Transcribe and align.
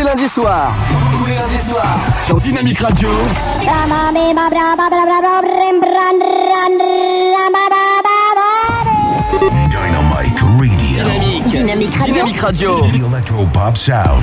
les 0.00 0.06
lundis 0.06 0.28
soirs. 0.28 0.74
Tous 1.12 1.26
les 1.26 1.34
lundis 1.34 1.58
soirs. 1.58 1.98
Sur 2.24 2.40
Dynamique 2.40 2.78
Radio. 2.78 3.08
Dynamic 3.58 3.98
Radio. 3.98 4.70
Dynamique. 10.78 11.44
Dynamique 11.50 11.90
Radio. 11.92 12.06
Dynamique 12.06 12.40
Radio. 12.40 12.80
The 12.80 12.94
electro 12.96 13.46
pop 13.52 13.76
sound. 13.76 14.22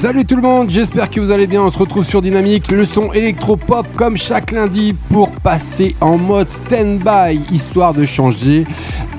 Salut 0.00 0.24
tout 0.24 0.36
le 0.36 0.40
monde, 0.40 0.70
j'espère 0.70 1.10
que 1.10 1.20
vous 1.20 1.30
allez 1.30 1.46
bien. 1.46 1.60
On 1.60 1.70
se 1.70 1.78
retrouve 1.78 2.06
sur 2.06 2.22
Dynamique, 2.22 2.70
le 2.70 2.86
son 2.86 3.12
électro-pop 3.12 3.86
comme 3.96 4.16
chaque 4.16 4.50
lundi 4.50 4.94
pour 5.10 5.30
passer 5.30 5.94
en 6.00 6.16
mode 6.16 6.48
stand-by, 6.48 7.38
histoire 7.50 7.92
de 7.92 8.06
changer 8.06 8.66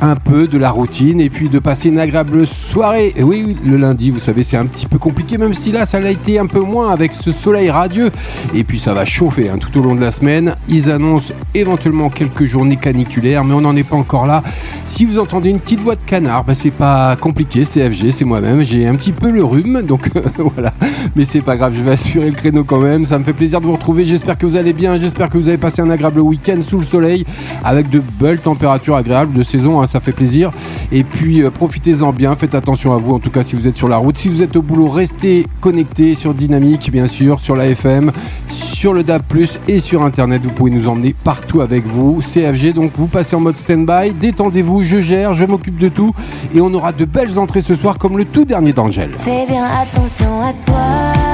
un 0.01 0.15
peu 0.15 0.47
de 0.47 0.57
la 0.57 0.71
routine 0.71 1.21
et 1.21 1.29
puis 1.29 1.47
de 1.47 1.59
passer 1.59 1.89
une 1.89 1.99
agréable 1.99 2.47
soirée. 2.47 3.13
Oui, 3.21 3.55
le 3.63 3.77
lundi, 3.77 4.09
vous 4.09 4.19
savez, 4.19 4.41
c'est 4.43 4.57
un 4.57 4.65
petit 4.65 4.87
peu 4.87 4.97
compliqué, 4.97 5.37
même 5.37 5.53
si 5.53 5.71
là, 5.71 5.85
ça 5.85 5.99
l'a 5.99 6.09
été 6.11 6.39
un 6.39 6.47
peu 6.47 6.59
moins 6.59 6.91
avec 6.91 7.13
ce 7.13 7.31
soleil 7.31 7.69
radieux. 7.69 8.09
Et 8.55 8.63
puis 8.63 8.79
ça 8.79 8.93
va 8.93 9.05
chauffer 9.05 9.49
hein, 9.49 9.57
tout 9.59 9.79
au 9.79 9.83
long 9.83 9.93
de 9.95 10.01
la 10.01 10.11
semaine. 10.11 10.55
Ils 10.67 10.89
annoncent 10.89 11.33
éventuellement 11.53 12.09
quelques 12.09 12.45
journées 12.45 12.77
caniculaires, 12.77 13.43
mais 13.43 13.53
on 13.53 13.61
n'en 13.61 13.75
est 13.75 13.87
pas 13.87 13.95
encore 13.95 14.25
là. 14.25 14.41
Si 14.85 15.05
vous 15.05 15.19
entendez 15.19 15.51
une 15.51 15.59
petite 15.59 15.81
voix 15.81 15.95
de 15.95 16.01
canard, 16.05 16.43
bah, 16.45 16.55
c'est 16.55 16.71
pas 16.71 17.15
compliqué, 17.15 17.63
c'est 17.63 17.87
FG, 17.87 18.09
c'est 18.11 18.25
moi-même. 18.25 18.63
J'ai 18.63 18.87
un 18.87 18.95
petit 18.95 19.11
peu 19.11 19.29
le 19.29 19.43
rhume, 19.43 19.83
donc 19.83 20.09
voilà. 20.55 20.73
Mais 21.15 21.25
c'est 21.25 21.41
pas 21.41 21.55
grave, 21.55 21.73
je 21.77 21.81
vais 21.81 21.91
assurer 21.91 22.29
le 22.29 22.35
créneau 22.35 22.63
quand 22.63 22.79
même. 22.79 23.05
Ça 23.05 23.19
me 23.19 23.23
fait 23.23 23.33
plaisir 23.33 23.61
de 23.61 23.67
vous 23.67 23.73
retrouver. 23.73 24.05
J'espère 24.05 24.37
que 24.37 24.47
vous 24.47 24.55
allez 24.55 24.73
bien. 24.73 24.97
J'espère 24.97 25.29
que 25.29 25.37
vous 25.37 25.47
avez 25.47 25.59
passé 25.59 25.81
un 25.83 25.89
agréable 25.91 26.21
week-end 26.21 26.59
sous 26.67 26.77
le 26.77 26.83
soleil 26.85 27.25
avec 27.63 27.89
de 27.89 28.01
belles 28.19 28.39
températures 28.39 28.95
agréables 28.95 29.33
de 29.33 29.43
saison. 29.43 29.79
hein, 29.81 29.85
ça 29.91 29.99
fait 29.99 30.13
plaisir. 30.13 30.51
Et 30.91 31.03
puis 31.03 31.41
euh, 31.41 31.51
profitez-en 31.51 32.13
bien. 32.13 32.35
Faites 32.35 32.55
attention 32.55 32.93
à 32.93 32.97
vous. 32.97 33.13
En 33.13 33.19
tout 33.19 33.29
cas, 33.29 33.43
si 33.43 33.55
vous 33.55 33.67
êtes 33.67 33.77
sur 33.77 33.87
la 33.87 33.97
route, 33.97 34.17
si 34.17 34.29
vous 34.29 34.41
êtes 34.41 34.55
au 34.55 34.61
boulot, 34.61 34.89
restez 34.89 35.45
connectés 35.59 36.15
sur 36.15 36.33
Dynamique, 36.33 36.91
bien 36.91 37.07
sûr, 37.07 37.39
sur 37.39 37.55
la 37.55 37.67
FM, 37.67 38.11
sur 38.47 38.93
le 38.93 39.03
DAB+, 39.03 39.21
et 39.67 39.79
sur 39.79 40.03
Internet. 40.03 40.41
Vous 40.43 40.51
pouvez 40.51 40.71
nous 40.71 40.87
emmener 40.87 41.13
partout 41.23 41.61
avec 41.61 41.85
vous. 41.85 42.21
CFG, 42.21 42.73
donc 42.73 42.91
vous 42.95 43.07
passez 43.07 43.35
en 43.35 43.41
mode 43.41 43.57
stand-by. 43.57 44.11
Détendez-vous. 44.11 44.83
Je 44.83 45.01
gère. 45.01 45.33
Je 45.33 45.45
m'occupe 45.45 45.77
de 45.77 45.89
tout. 45.89 46.11
Et 46.55 46.61
on 46.61 46.73
aura 46.73 46.93
de 46.93 47.05
belles 47.05 47.37
entrées 47.37 47.61
ce 47.61 47.75
soir, 47.75 47.97
comme 47.97 48.17
le 48.17 48.25
tout 48.25 48.45
dernier 48.45 48.73
d'Angèle. 48.73 49.11
Fais 49.17 49.45
bien 49.47 49.65
attention 49.65 50.41
à 50.41 50.53
toi. 50.53 51.30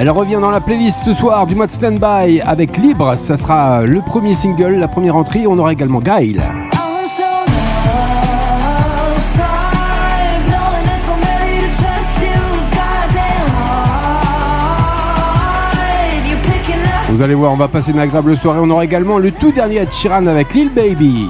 Elle 0.00 0.10
revient 0.10 0.38
dans 0.40 0.52
la 0.52 0.60
playlist 0.60 1.02
ce 1.02 1.12
soir 1.12 1.44
du 1.44 1.56
mode 1.56 1.72
stand-by 1.72 2.40
avec 2.42 2.76
Libre. 2.76 3.16
Ça 3.16 3.36
sera 3.36 3.82
le 3.82 4.00
premier 4.00 4.32
single, 4.32 4.76
la 4.76 4.86
première 4.86 5.16
entrée. 5.16 5.44
On 5.48 5.58
aura 5.58 5.72
également 5.72 5.98
Gail. 5.98 6.40
Vous 17.08 17.20
allez 17.20 17.34
voir, 17.34 17.52
on 17.52 17.56
va 17.56 17.66
passer 17.66 17.90
une 17.90 17.98
agréable 17.98 18.36
soirée. 18.36 18.60
On 18.62 18.70
aura 18.70 18.84
également 18.84 19.18
le 19.18 19.32
tout 19.32 19.50
dernier 19.50 19.80
Sheeran 19.90 20.28
avec 20.28 20.54
Lil 20.54 20.70
Baby. 20.72 21.26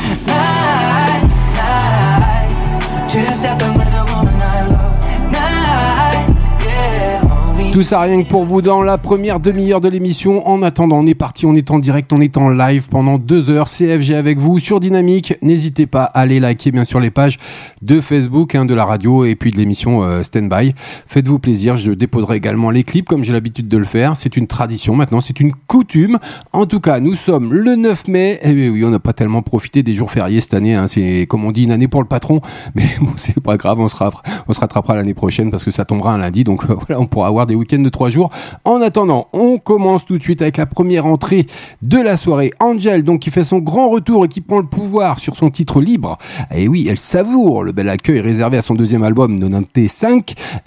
Tout 7.79 7.85
ça 7.85 8.01
rien 8.01 8.21
que 8.21 8.29
pour 8.29 8.45
vous 8.45 8.61
dans 8.61 8.83
la 8.83 8.99
première 8.99 9.39
demi-heure 9.39 9.81
de 9.81 9.89
l'émission. 9.89 10.49
En 10.49 10.65
attendant, 10.65 10.99
on 10.99 11.07
est 11.07 11.15
parti, 11.15 11.47
on 11.47 11.55
est 11.55 11.71
en 11.71 11.79
direct, 11.79 12.13
on 12.13 12.21
est 12.21 12.37
en 12.37 12.49
live 12.49 12.89
pendant 12.89 13.19
deux 13.19 13.51
heures. 13.51 13.69
CFG 13.69 14.15
avec 14.15 14.39
vous 14.39 14.59
sur 14.59 14.81
Dynamique. 14.81 15.37
N'hésitez 15.43 15.87
pas 15.87 16.03
à 16.03 16.23
aller 16.23 16.41
liker 16.41 16.73
bien 16.73 16.85
sûr 16.85 16.99
les 16.99 17.13
pages 17.13 17.39
de 17.81 18.01
Facebook, 18.01 18.57
hein, 18.57 18.65
de 18.65 18.75
la 18.75 18.85
radio 18.85 19.25
et 19.25 19.37
puis 19.37 19.53
de 19.53 19.59
l'émission 19.59 20.03
euh, 20.03 20.25
Standby. 20.25 20.75
Faites-vous 21.07 21.39
plaisir, 21.39 21.77
je 21.77 21.93
déposerai 21.93 22.35
également 22.35 22.73
les 22.73 22.83
clips 22.83 23.09
comme 23.09 23.23
j'ai 23.23 23.33
l'habitude 23.33 23.69
de 23.69 23.77
le 23.77 23.85
faire. 23.85 24.17
C'est 24.17 24.37
une 24.37 24.49
tradition 24.49 24.97
maintenant, 24.97 25.21
c'est 25.21 25.39
une 25.39 25.53
coutume. 25.69 26.19
En 26.53 26.67
tout 26.67 26.81
cas, 26.81 26.99
nous 26.99 27.15
sommes 27.15 27.55
le 27.55 27.77
9 27.77 28.09
mai. 28.09 28.41
Et 28.43 28.71
oui, 28.71 28.85
on 28.85 28.91
n'a 28.91 28.99
pas 28.99 29.13
tellement 29.13 29.43
profité 29.43 29.85
des 29.85 29.95
jours 29.95 30.11
fériés 30.11 30.41
cette 30.41 30.55
année. 30.55 30.75
hein. 30.75 30.89
C'est 30.89 31.27
comme 31.29 31.45
on 31.45 31.53
dit 31.53 31.63
une 31.63 31.71
année 31.71 31.87
pour 31.87 32.03
le 32.03 32.09
patron, 32.09 32.41
mais 32.75 32.89
bon, 33.01 33.13
c'est 33.15 33.39
pas 33.39 33.57
grave, 33.57 33.79
on 33.79 33.87
se, 33.87 33.95
rattrapera 33.97 34.97
l'année 34.97 35.15
prochaine 35.15 35.53
parce 35.53 35.63
que 35.63 35.71
ça 35.71 35.85
tombera 35.85 36.13
un 36.13 36.19
lundi. 36.19 36.43
Donc 36.43 36.65
voilà, 36.89 37.01
on 37.01 37.07
pourra 37.07 37.29
avoir 37.29 37.47
des 37.47 37.55
de 37.77 37.89
trois 37.91 38.09
jours. 38.09 38.31
En 38.65 38.81
attendant, 38.81 39.29
on 39.33 39.59
commence 39.59 40.07
tout 40.07 40.17
de 40.17 40.23
suite 40.23 40.41
avec 40.41 40.57
la 40.57 40.67
première 40.67 41.05
entrée 41.05 41.47
de 41.83 41.99
la 41.99 42.17
soirée. 42.17 42.53
Angel, 42.61 43.03
donc 43.05 43.21
qui 43.21 43.31
fait 43.31 43.45
son 43.45 43.59
grand 43.59 43.91
retour 43.91 44.25
et 44.25 44.29
qui 44.29 44.41
prend 44.41 44.59
le 44.59 44.67
pouvoir 44.67 45.19
sur 45.19 45.37
son 45.37 45.51
titre 45.51 45.81
libre. 45.81 46.17
Et 46.55 46.69
oui, 46.69 46.87
elle 46.89 46.99
savoure 46.99 47.63
le 47.63 47.73
bel 47.73 47.89
accueil 47.89 48.21
réservé 48.21 48.57
à 48.57 48.63
son 48.63 48.75
deuxième 48.75 49.03
album 49.03 49.39
95, 49.39 50.23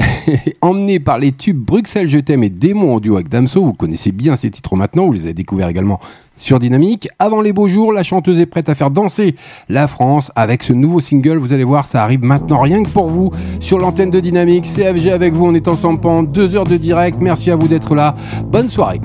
emmené 0.62 1.00
par 1.00 1.18
les 1.18 1.32
tubes 1.32 1.58
Bruxelles 1.58 2.10
Je 2.10 2.20
t'aime 2.20 2.44
et 2.44 2.50
Démon 2.50 2.96
en 2.96 3.00
duo 3.00 3.16
avec 3.16 3.30
Damso. 3.30 3.64
Vous 3.64 3.74
connaissez 3.74 4.12
bien 4.12 4.36
ces 4.36 4.52
titres 4.52 4.76
maintenant, 4.76 5.06
vous 5.06 5.14
les 5.14 5.24
avez 5.24 5.34
découverts 5.34 5.70
également 5.70 6.00
sur 6.42 6.60
Dynamique. 6.60 7.08
Avant 7.20 7.42
les 7.42 7.54
beaux 7.54 7.68
jours, 7.68 7.94
la 7.94 8.04
chanteuse 8.04 8.40
est 8.40 8.46
prête 8.46 8.68
à 8.68 8.76
faire 8.76 8.90
danser 8.90 9.36
la 9.70 9.88
France 9.88 10.32
avec 10.36 10.64
ce 10.64 10.74
nouveau 10.74 11.00
single. 11.00 11.38
Vous 11.38 11.54
allez 11.54 11.64
voir, 11.64 11.86
ça 11.86 12.04
arrive 12.04 12.24
maintenant 12.24 12.60
rien 12.60 12.84
que 12.84 12.90
pour 12.90 13.08
vous 13.08 13.30
sur 13.60 13.78
l'antenne 13.78 14.10
de 14.10 14.20
Dynamique. 14.20 14.66
CFG 14.66 15.12
avec 15.12 15.34
vous, 15.34 15.46
on 15.46 15.54
est 15.54 15.68
ensemble 15.68 16.00
pendant 16.02 16.24
deux 16.24 16.56
heures 16.56 16.66
de 16.66 16.78
direct. 16.78 17.20
Merci 17.22 17.52
à 17.52 17.56
vous 17.56 17.68
d'être 17.68 17.96
là. 17.96 18.16
Bonne 18.46 18.68
soirée. 18.68 19.00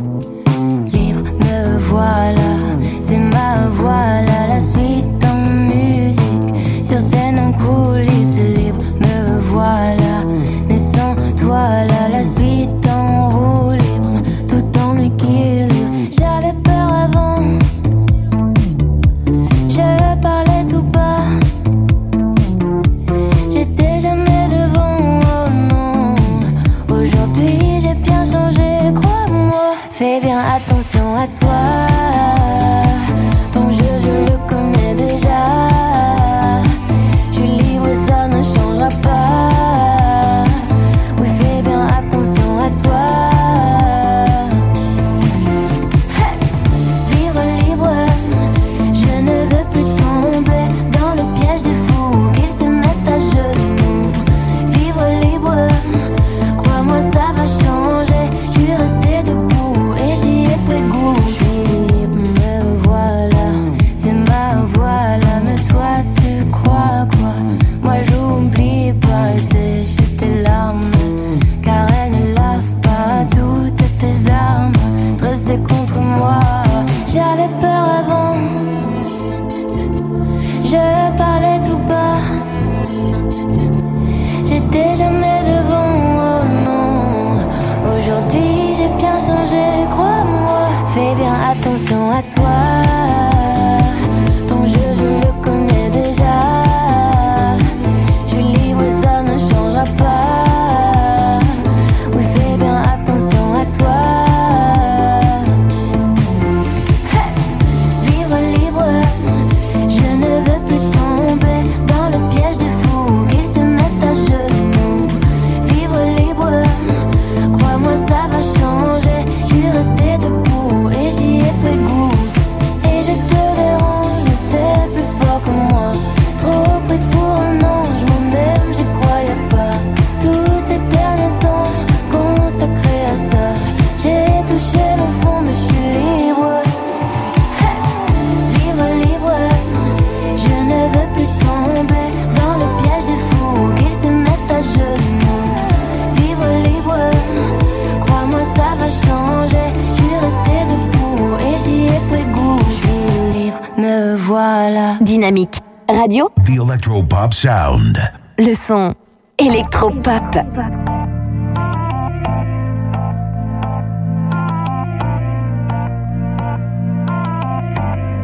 Sound. 157.46 157.96
Le 158.38 158.56
son 158.56 158.92
électro-pop. 159.36 160.34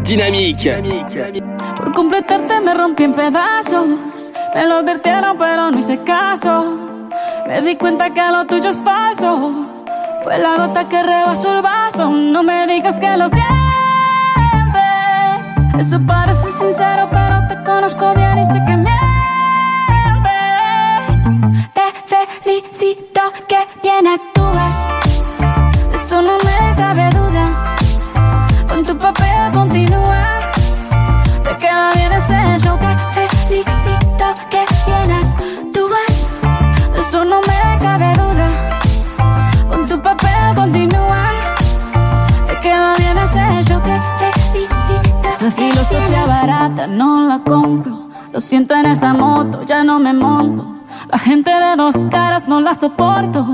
Dynamique. 0.03 0.75
Por 1.77 1.93
completarte 1.93 2.61
me 2.63 2.75
rompí 2.75 3.05
en 3.05 3.15
pedazos. 3.15 4.33
Me 4.57 4.67
lo 4.67 4.79
advirtieron, 4.79 5.39
pero 5.39 5.71
no 5.71 5.79
hice 5.79 6.03
caso. 6.03 7.09
Me 7.47 7.63
di 7.63 7.77
cuenta 7.77 8.13
que 8.13 8.23
lo 8.23 8.45
tuyo 8.47 8.71
es 8.71 8.83
falso. 8.83 9.69
Fue 10.25 10.37
la 10.41 10.57
gota 10.57 10.89
que 10.89 11.01
rebasó 11.01 11.55
el 11.59 11.63
vaso. 11.63 12.11
No 12.11 12.43
me 12.43 12.67
digas 12.67 12.99
que 12.99 13.17
lo 13.17 13.29
sientes. 13.29 13.53
Eso 15.79 16.01
parece 16.05 16.51
sincero, 16.51 17.09
pero 17.09 17.47
te 17.47 17.63
conozco 17.63 18.15
bien 18.15 18.39
y 18.39 18.45
sé 18.45 18.61
que 18.67 18.77
mientes. 18.77 18.92
La 52.73 52.79
soporto. 52.79 53.45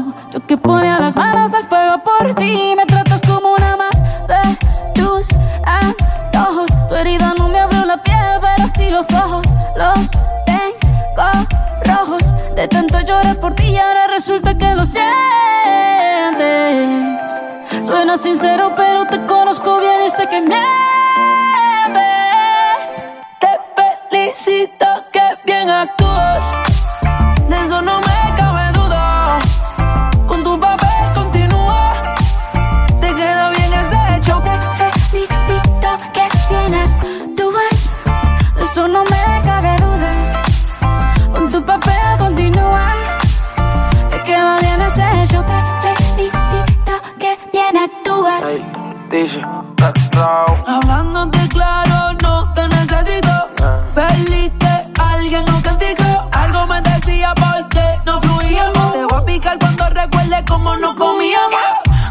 Hablándote 50.66 51.48
claro, 51.48 52.12
no 52.22 52.52
te 52.52 52.68
necesito. 52.68 53.48
Perdiste, 53.94 54.86
alguien 55.00 55.46
nos 55.46 55.62
castigó. 55.62 56.28
Algo 56.32 56.66
me 56.66 56.82
decía 56.82 57.32
porque 57.34 58.00
no 58.04 58.20
fluíamos. 58.20 58.92
Te 58.92 59.04
voy 59.06 59.22
a 59.22 59.24
picar 59.24 59.58
cuando 59.58 59.88
recuerde 59.88 60.44
cómo 60.46 60.76
no 60.76 60.94
comíamos. 60.94 61.60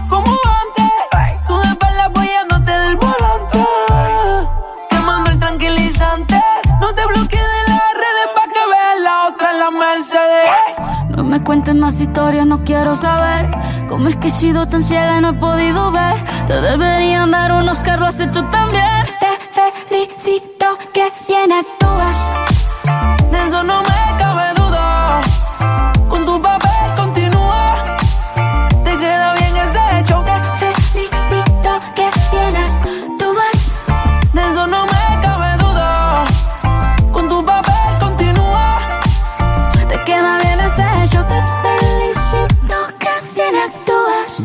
Como 0.09 0.25
antes, 0.25 0.91
tú 1.45 1.59
de 1.59 1.67
espalda 1.67 2.05
apoyándote 2.05 2.71
del 2.71 2.95
volante. 2.95 3.65
Quemando 4.89 5.29
el 5.29 5.39
tranquilizante. 5.39 6.41
No 6.81 6.95
te 6.95 7.05
bloquees 7.05 7.43
de 7.43 7.71
las 7.71 7.93
redes 7.93 8.27
pa' 8.33 8.47
que 8.51 8.65
veas 8.71 8.99
la 9.03 9.27
otra 9.27 9.51
en 9.51 9.59
la 9.59 9.69
Mercedes. 9.69 11.15
No 11.15 11.23
me 11.23 11.43
cuentes 11.43 11.75
más 11.75 12.01
historias, 12.01 12.47
no 12.47 12.63
quiero 12.63 12.95
saber 12.95 13.51
Cómo 13.97 14.09
es 14.09 14.17
que 14.17 14.27
he 14.27 14.31
sido 14.31 14.67
tan 14.67 14.83
ciega 14.83 15.17
y 15.17 15.21
no 15.21 15.29
he 15.29 15.33
podido 15.33 15.91
ver 15.91 16.23
Te 16.45 16.61
deberían 16.61 17.31
dar 17.31 17.51
unos 17.51 17.81
carros 17.81 18.19
hecho 18.19 18.43
también. 18.43 18.85
Te 19.19 19.71
felicito 19.87 20.56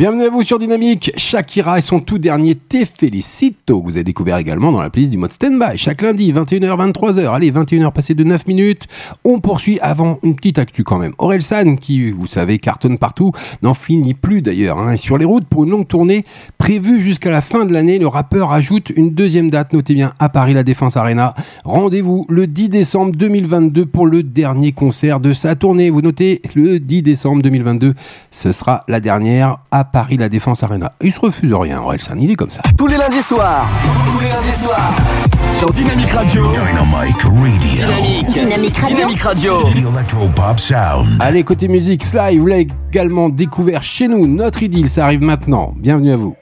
Bienvenue 0.02 0.24
à 0.24 0.30
vous 0.30 0.42
sur 0.42 0.58
Dynamique. 0.58 1.12
Shakira 1.16 1.78
et 1.78 1.80
son 1.80 2.00
tout 2.00 2.18
dernier 2.18 2.56
Te 2.56 2.84
Felicito, 2.84 3.80
vous 3.80 3.90
avez 3.90 4.02
découvert 4.02 4.36
également 4.36 4.72
dans 4.72 4.82
la 4.82 4.90
playlist 4.90 5.12
du 5.12 5.18
mode 5.18 5.30
Standby. 5.30 5.76
Chaque 5.76 6.02
lundi, 6.02 6.32
21h, 6.32 6.92
23h. 6.92 7.32
Allez, 7.32 7.52
21h 7.52 7.92
passées 7.92 8.16
de 8.16 8.24
9 8.24 8.48
minutes. 8.48 8.88
On 9.22 9.38
poursuit 9.38 9.78
avant 9.78 10.18
une 10.24 10.34
petite 10.34 10.58
actu 10.58 10.82
quand 10.82 10.98
même. 10.98 11.12
Aurel 11.18 11.40
San, 11.40 11.78
qui, 11.78 12.10
vous 12.10 12.26
savez, 12.26 12.58
cartonne 12.58 12.98
partout, 12.98 13.30
n'en 13.62 13.74
finit 13.74 14.14
plus 14.14 14.42
d'ailleurs. 14.42 14.76
Hein. 14.76 14.96
Sur 14.96 15.18
les 15.18 15.24
routes 15.24 15.44
pour 15.44 15.62
une 15.62 15.70
longue 15.70 15.86
tournée 15.86 16.24
prévue 16.58 16.98
jusqu'à 16.98 17.30
la 17.30 17.40
fin 17.40 17.64
de 17.64 17.72
l'année, 17.72 18.00
le 18.00 18.08
rappeur 18.08 18.50
ajoute 18.50 18.90
une 18.90 19.10
deuxième 19.10 19.50
date, 19.50 19.72
notez 19.72 19.94
bien, 19.94 20.12
à 20.18 20.28
Paris, 20.28 20.52
la 20.52 20.64
Défense 20.64 20.96
Arena. 20.96 21.32
Rendez-vous 21.62 22.26
le 22.28 22.48
10 22.48 22.70
décembre 22.70 23.12
2022 23.14 23.86
pour 23.86 24.08
le 24.08 24.24
dernier 24.24 24.72
concert 24.72 25.20
de 25.20 25.32
sa 25.32 25.54
tournée. 25.54 25.90
Vous 25.90 26.02
notez, 26.02 26.42
le 26.56 26.80
10 26.80 27.02
décembre 27.02 27.40
2022, 27.42 27.94
ce 28.32 28.50
sera 28.50 28.80
la 28.88 28.98
dernière 28.98 29.58
à 29.70 29.91
Paris, 29.92 30.16
la 30.16 30.30
Défense 30.30 30.62
Arena. 30.62 30.92
Il 31.02 31.12
se 31.12 31.20
refuse 31.20 31.52
rien, 31.52 31.80
Orelsan, 31.80 32.16
il 32.18 32.30
est 32.30 32.34
comme 32.34 32.50
ça. 32.50 32.62
Tous 32.78 32.86
les 32.86 32.96
lundis 32.96 33.20
soirs. 33.20 33.66
Tous 34.06 34.20
les 34.20 34.28
lundis 34.28 34.58
soirs. 34.62 34.92
Sur 35.52 35.70
Dynamique 35.70 36.10
Radio. 36.10 36.50
Dynamite 36.50 37.22
Radio. 37.22 37.30
Dynamique. 37.60 38.32
Dynamique 38.32 38.78
Radio. 38.78 38.96
Dynamique 38.96 39.22
Radio. 39.22 39.68
Electro-Pop 39.94 40.58
Sound. 40.58 41.18
Allez, 41.20 41.44
côté 41.44 41.68
musique, 41.68 42.02
Sly, 42.02 42.38
vous 42.38 42.46
l'avez 42.46 42.68
également 42.90 43.28
découvert 43.28 43.82
chez 43.82 44.08
nous. 44.08 44.26
Notre 44.26 44.62
idylle, 44.62 44.88
ça 44.88 45.04
arrive 45.04 45.20
maintenant. 45.20 45.74
Bienvenue 45.76 46.12
à 46.12 46.16
vous. 46.16 46.34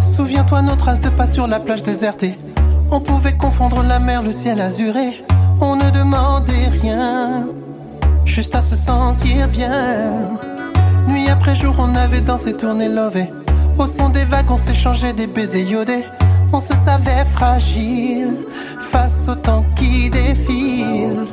Souviens-toi 0.00 0.62
nos 0.62 0.74
traces 0.74 1.02
de 1.02 1.10
pas 1.10 1.26
sur 1.26 1.46
la 1.46 1.60
plage 1.60 1.82
désertée. 1.82 2.34
On 2.90 3.00
pouvait 3.00 3.34
confondre 3.34 3.82
la 3.82 3.98
mer, 3.98 4.22
le 4.22 4.32
ciel 4.32 4.58
azuré. 4.58 5.22
On 5.60 5.76
ne 5.76 5.90
demandait 5.90 6.68
rien, 6.80 7.44
juste 8.24 8.54
à 8.54 8.62
se 8.62 8.74
sentir 8.74 9.48
bien. 9.48 10.14
Nuit 11.06 11.28
après 11.28 11.56
jour, 11.56 11.74
on 11.78 11.94
avait 11.94 12.20
dansé, 12.20 12.56
tourné, 12.56 12.88
lové. 12.88 13.30
Au 13.78 13.86
son 13.86 14.08
des 14.08 14.24
vagues, 14.24 14.50
on 14.50 14.58
s'échangeait 14.58 15.12
des 15.12 15.26
baisers 15.26 15.62
iodés. 15.62 16.04
On 16.52 16.60
se 16.60 16.74
savait 16.74 17.24
fragile 17.24 18.46
face 18.78 19.28
au 19.28 19.34
temps 19.34 19.64
qui 19.76 20.10
défile. 20.10 21.26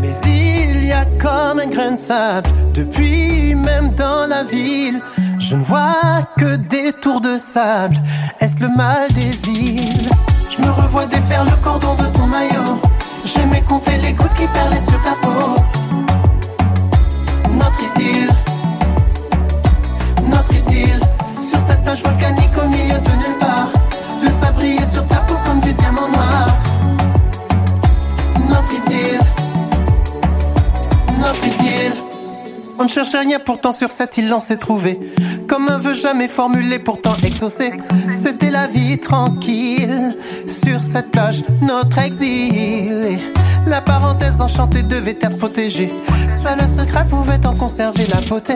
Mais 0.00 0.12
il 0.26 0.86
y 0.86 0.92
a 0.92 1.04
comme 1.20 1.60
un 1.60 1.66
grain 1.66 1.92
de 1.92 1.96
sable 1.96 2.48
depuis 2.74 3.54
même 3.54 3.90
dans 3.90 4.26
la 4.26 4.44
ville. 4.44 5.00
Je 5.38 5.56
ne 5.56 5.62
vois 5.62 6.22
que 6.38 6.56
des 6.56 6.92
tours 6.92 7.20
de 7.20 7.38
sable. 7.38 7.96
Est-ce 8.40 8.60
le 8.60 8.68
mal 8.76 9.10
des 9.12 9.48
îles? 9.48 10.08
Je 10.50 10.62
me 10.62 10.70
revois 10.70 11.06
défaire 11.06 11.44
le 11.44 11.56
cordon 11.62 11.94
de 11.94 12.06
ton 12.16 12.26
maillot. 12.26 12.80
J'aimais 13.24 13.62
compter 13.62 13.96
les 13.98 14.12
gouttes 14.12 14.34
qui 14.36 14.46
perlaient 14.48 14.80
sur 14.80 15.00
ta 15.02 15.12
peau. 15.22 15.56
Notre 17.52 17.82
idylle, 17.84 18.30
cette 21.66 21.82
plage 21.82 22.02
volcanique 22.02 22.56
au 22.62 22.68
milieu 22.68 22.98
de 22.98 23.10
nulle 23.10 23.38
part. 23.40 23.68
Le 24.22 24.52
brillait 24.52 24.86
sur 24.86 25.04
ta 25.08 25.16
peau 25.16 25.34
comme 25.44 25.58
du 25.60 25.72
diamant 25.72 26.08
noir. 26.08 26.46
Notre 28.48 28.72
idylle 28.72 29.25
On 32.78 32.84
ne 32.84 32.88
cherchait 32.88 33.18
rien, 33.18 33.38
pourtant 33.38 33.72
sur 33.72 33.90
cette 33.90 34.18
île 34.18 34.32
on 34.32 34.40
s'est 34.40 34.58
trouvé. 34.58 35.00
Comme 35.48 35.68
un 35.68 35.78
vœu 35.78 35.94
jamais 35.94 36.28
formulé, 36.28 36.78
pourtant 36.78 37.14
exaucé. 37.24 37.72
C'était 38.10 38.50
la 38.50 38.66
vie 38.66 38.98
tranquille. 38.98 40.16
Sur 40.46 40.82
cette 40.82 41.10
plage, 41.10 41.42
notre 41.62 41.98
exil. 41.98 43.18
La 43.66 43.80
parenthèse 43.80 44.40
enchantée 44.40 44.82
devait 44.82 45.18
être 45.20 45.38
protégée. 45.38 45.90
Seul 46.30 46.58
le 46.60 46.68
secret 46.68 47.06
pouvait 47.08 47.44
en 47.46 47.54
conserver 47.54 48.04
la 48.14 48.20
beauté. 48.28 48.54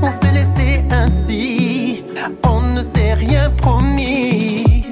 On 0.00 0.10
s'est 0.10 0.32
laissé 0.32 0.84
ainsi. 0.90 2.04
On 2.44 2.60
ne 2.60 2.82
s'est 2.82 3.14
rien 3.14 3.50
promis. 3.50 4.86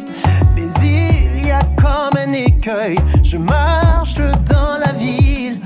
Mais 0.56 0.68
il 0.82 1.46
y 1.46 1.50
a 1.50 1.60
comme 1.76 2.18
un 2.18 2.32
écueil. 2.32 2.98
Je 3.22 3.36
marche 3.36 4.16
dans 4.16 4.78
la 4.84 4.92
ville 4.92 5.60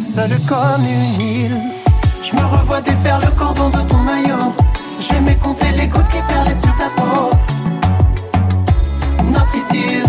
seul, 0.00 0.30
comme 0.48 0.84
une 0.84 1.26
île. 1.26 1.60
Je 2.24 2.36
me 2.36 2.44
revois 2.44 2.80
défaire 2.80 3.20
le 3.20 3.30
cordon 3.38 3.68
de 3.70 3.80
ton 3.88 3.98
maillot. 3.98 4.52
J'aimais 5.00 5.36
compter 5.36 5.70
les 5.76 5.88
gouttes 5.88 6.08
qui 6.08 6.20
perlaient 6.28 6.54
sur 6.54 6.74
ta 6.76 6.88
peau. 6.96 7.30
Notre 9.32 9.56
idylle, 9.56 10.04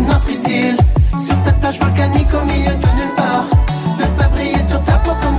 notre 0.00 0.30
idylle. 0.30 0.76
Sur 1.18 1.36
cette 1.36 1.58
plage 1.60 1.78
volcanique 1.78 2.32
au 2.32 2.44
milieu 2.46 2.74
de 2.74 2.90
nulle 2.96 3.14
part, 3.16 3.44
le 3.98 4.06
sabrier 4.06 4.62
sur 4.62 4.82
ta 4.84 4.92
peau 4.98 5.12
comme 5.20 5.37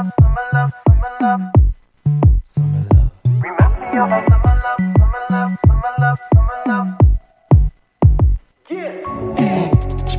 Je 0.00 0.04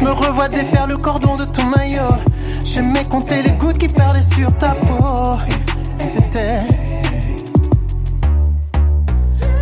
me 0.02 0.12
revois 0.12 0.50
défaire 0.50 0.88
le 0.88 0.98
cordon 0.98 1.38
de 1.38 1.46
ton 1.46 1.64
maillot. 1.64 2.02
J'aimais 2.66 3.06
compter 3.06 3.42
les 3.42 3.52
gouttes 3.52 3.78
qui 3.78 3.88
parlaient 3.88 4.22
sur 4.22 4.52
ta 4.58 4.72
peau. 4.72 5.38
C'était 6.00 6.60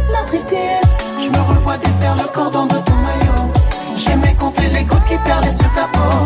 notre 0.09 0.33
idée. 0.33 0.81
Je 1.21 1.29
me 1.29 1.37
revois 1.37 1.77
défaire 1.77 2.15
le 2.15 2.33
cordon 2.33 2.65
de 2.65 2.73
ton 2.73 2.95
maillot. 2.95 3.51
J'aimais 3.95 4.33
compter 4.33 4.67
les 4.69 4.83
gouttes 4.83 5.05
qui 5.05 5.17
parlaient 5.17 5.51
sur 5.51 5.71
ta 5.73 5.83
peau. 5.83 6.25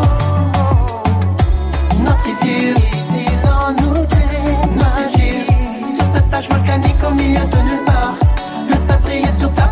Notre 2.02 2.28
idée. 2.28 3.01
Sur 5.94 6.06
cette 6.06 6.28
plage 6.28 6.48
volcanique 6.48 6.96
au 7.08 7.14
milieu 7.14 7.40
de 7.40 7.68
nulle 7.68 7.84
part, 7.84 8.14
le 8.70 8.76
sabrier 8.76 9.30
sur 9.32 9.52
ta 9.52 9.71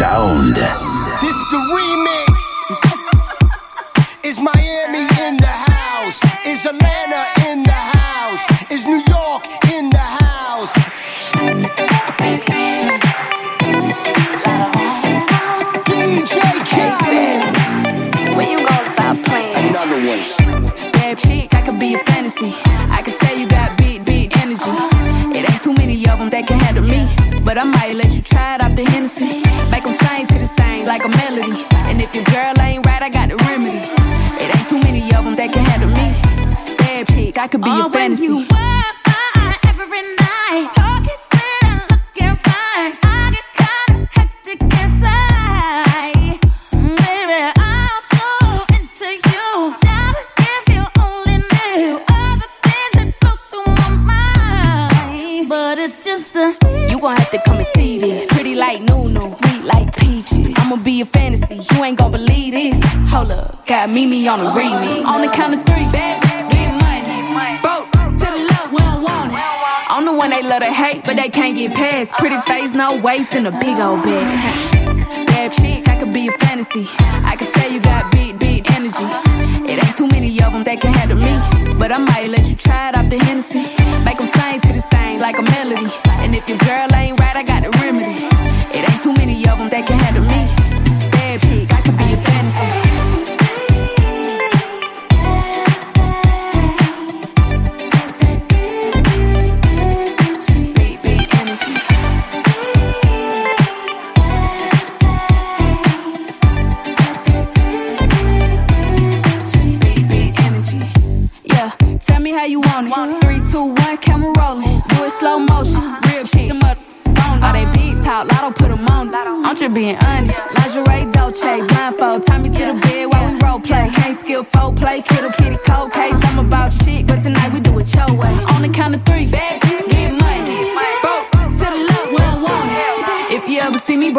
sound. 0.00 0.89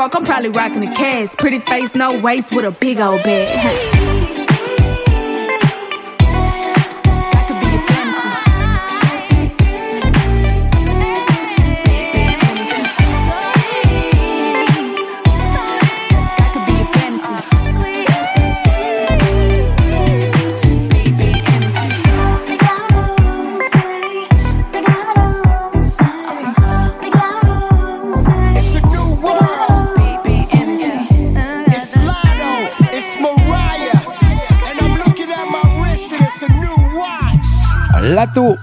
broke, 0.01 0.15
I'm 0.15 0.25
probably 0.25 0.49
rocking 0.49 0.87
a 0.87 0.93
cast. 0.95 1.37
Pretty 1.37 1.59
face, 1.59 1.93
no 1.93 2.19
waist 2.19 2.51
with 2.51 2.65
a 2.65 2.71
big 2.71 2.99
old 2.99 3.21
bag. 3.23 4.20
Lato 38.33 38.55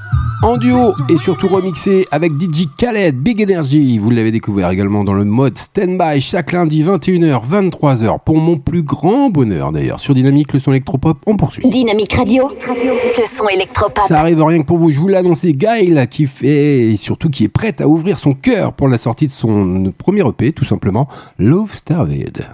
en 0.42 0.56
duo 0.56 0.94
et 1.08 1.16
surtout 1.16 1.48
remixé 1.48 2.06
avec 2.10 2.32
DJ 2.32 2.68
Khaled, 2.76 3.16
Big 3.16 3.42
Energy. 3.42 3.98
Vous 3.98 4.10
l'avez 4.10 4.30
découvert 4.30 4.70
également 4.70 5.02
dans 5.04 5.12
le 5.12 5.24
mode 5.24 5.58
Standby 5.58 6.20
chaque 6.20 6.52
lundi 6.52 6.84
21h, 6.84 7.42
23h 7.44 8.18
pour 8.24 8.36
mon 8.36 8.56
plus 8.56 8.82
grand 8.82 9.30
bonheur 9.30 9.72
d'ailleurs. 9.72 10.00
Sur 10.00 10.14
Dynamique, 10.14 10.52
le 10.52 10.58
son 10.58 10.70
électropop, 10.72 11.18
on 11.26 11.36
poursuit. 11.36 11.68
Dynamique 11.68 12.12
Radio, 12.12 12.50
le 12.68 13.24
son 13.24 13.48
électropop. 13.48 14.04
Ça 14.06 14.20
arrive 14.20 14.42
rien 14.42 14.60
que 14.60 14.66
pour 14.66 14.78
vous, 14.78 14.90
je 14.90 15.00
vous 15.00 15.08
l'ai 15.08 15.16
annoncé, 15.16 15.52
Gail 15.52 16.06
qui 16.08 16.26
fait 16.26 16.90
et 16.90 16.96
surtout 16.96 17.28
qui 17.28 17.44
est 17.44 17.48
prête 17.48 17.80
à 17.80 17.88
ouvrir 17.88 18.18
son 18.18 18.32
cœur 18.32 18.72
pour 18.72 18.88
la 18.88 18.98
sortie 18.98 19.26
de 19.26 19.32
son 19.32 19.92
premier 19.98 20.26
EP, 20.26 20.52
tout 20.52 20.64
simplement, 20.64 21.08
Love 21.38 21.74
Starved. 21.74 22.46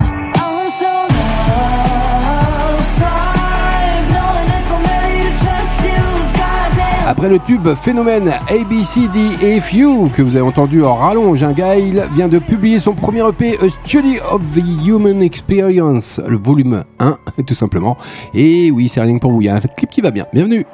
Après 7.06 7.28
le 7.28 7.38
tube 7.38 7.68
phénomène 7.74 8.32
ABCD 8.48 9.60
Few 9.60 10.08
que 10.16 10.22
vous 10.22 10.36
avez 10.36 10.46
entendu 10.46 10.82
en 10.82 10.94
rallonge, 10.94 11.42
un 11.42 11.52
Gail 11.52 12.02
vient 12.14 12.28
de 12.28 12.38
publier 12.38 12.78
son 12.78 12.94
premier 12.94 13.20
EP 13.28 13.58
A 13.60 13.68
Study 13.68 14.18
of 14.32 14.40
the 14.54 14.86
Human 14.86 15.20
Experience, 15.20 16.18
le 16.26 16.38
volume 16.38 16.82
1 17.00 17.18
tout 17.46 17.54
simplement. 17.54 17.98
Et 18.32 18.70
oui, 18.70 18.88
c'est 18.88 19.02
rien 19.02 19.14
que 19.16 19.20
pour 19.20 19.32
vous, 19.32 19.42
il 19.42 19.44
y 19.44 19.48
a 19.50 19.54
un 19.54 19.60
clip 19.60 19.90
qui 19.90 20.00
va 20.00 20.10
bien. 20.10 20.24
Bienvenue. 20.32 20.64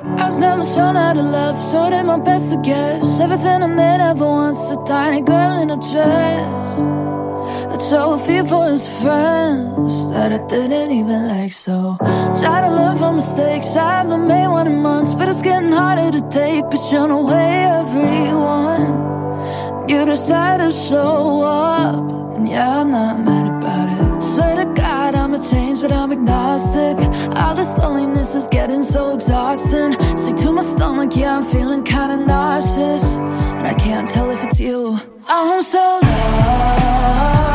So 7.79 8.17
fear 8.17 8.45
for 8.45 8.67
his 8.67 8.87
friends 9.03 10.11
that 10.13 10.33
I 10.33 10.39
didn't 10.47 10.93
even 10.93 11.27
like. 11.27 11.53
So 11.53 11.97
try 12.41 12.61
to 12.61 12.69
learn 12.69 12.97
from 12.97 13.17
mistakes. 13.17 13.75
I 13.75 14.03
haven't 14.03 14.27
made 14.29 14.47
one 14.47 14.67
in 14.69 14.81
months, 14.81 15.13
but 15.13 15.29
it's 15.29 15.43
getting 15.43 15.73
harder 15.73 16.11
to 16.13 16.21
take. 16.29 16.65
But 16.71 16.81
you 16.93 17.09
know, 17.09 17.25
way 17.25 17.65
everyone, 17.81 18.87
you 19.89 20.05
decided 20.05 20.65
to 20.67 20.71
show 20.71 21.43
up, 21.43 22.37
and 22.37 22.49
yeah, 22.49 22.81
I'm 22.81 22.91
not 22.93 23.25
mad 23.25 23.47
about 23.59 23.89
it. 23.89 24.23
Swear 24.23 24.57
to 24.65 24.67
God, 24.75 25.15
I'm 25.17 25.35
a 25.35 25.41
change, 25.41 25.81
but 25.81 25.91
I'm 25.93 26.13
agnostic. 26.13 26.97
All 27.37 27.55
this 27.57 27.77
loneliness 27.77 28.35
is 28.37 28.47
getting 28.49 28.85
so 28.85 29.15
exhausting. 29.15 29.93
Sick 30.17 30.37
to 30.37 30.53
my 30.53 30.63
stomach, 30.63 31.17
yeah, 31.17 31.37
I'm 31.39 31.43
feeling 31.43 31.83
kinda 31.83 32.19
nauseous, 32.19 33.03
and 33.59 33.67
I 33.67 33.75
can't 33.75 34.07
tell 34.07 34.31
if 34.31 34.45
it's 34.45 34.61
you. 34.61 34.97
I'm 35.27 35.63
so 35.63 35.99
lost, 36.03 37.50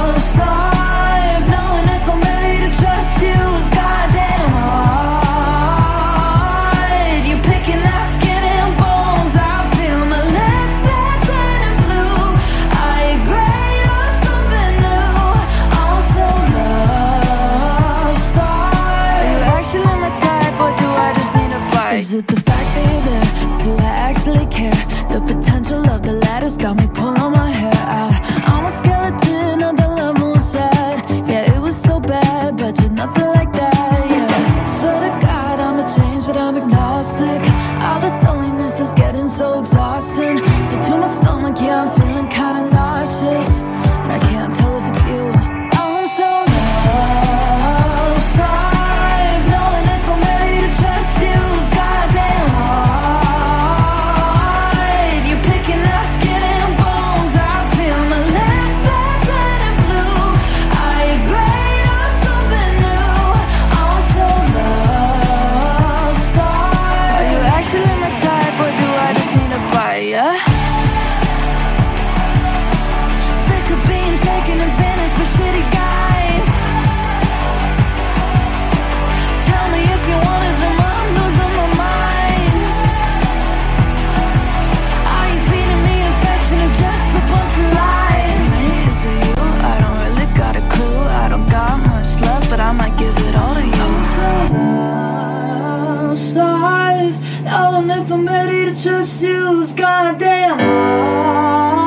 known 97.87 97.99
if 97.99 98.11
I'm 98.11 98.25
ready 98.25 98.65
to 98.65 98.83
trust 98.83 99.21
you 99.21 99.63
goddamn 99.75 100.59
hard. 100.59 101.83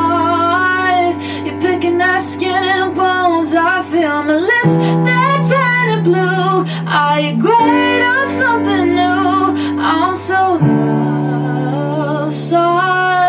You're 1.46 1.61
picking 1.61 2.00
at 2.00 2.20
skin 2.20 2.54
and 2.54 2.94
bones. 2.94 3.54
I 3.54 3.82
feel 3.82 4.22
my 4.22 4.37
lips 4.37 4.76
that 5.06 5.40
turning 5.50 6.04
blue. 6.04 6.64
Are 6.87 7.20
you 7.20 7.37
great 7.40 8.02
or 8.02 8.28
something 8.28 8.94
new? 8.94 9.56
I'm 9.80 10.14
so 10.14 10.58
lost. 10.58 12.54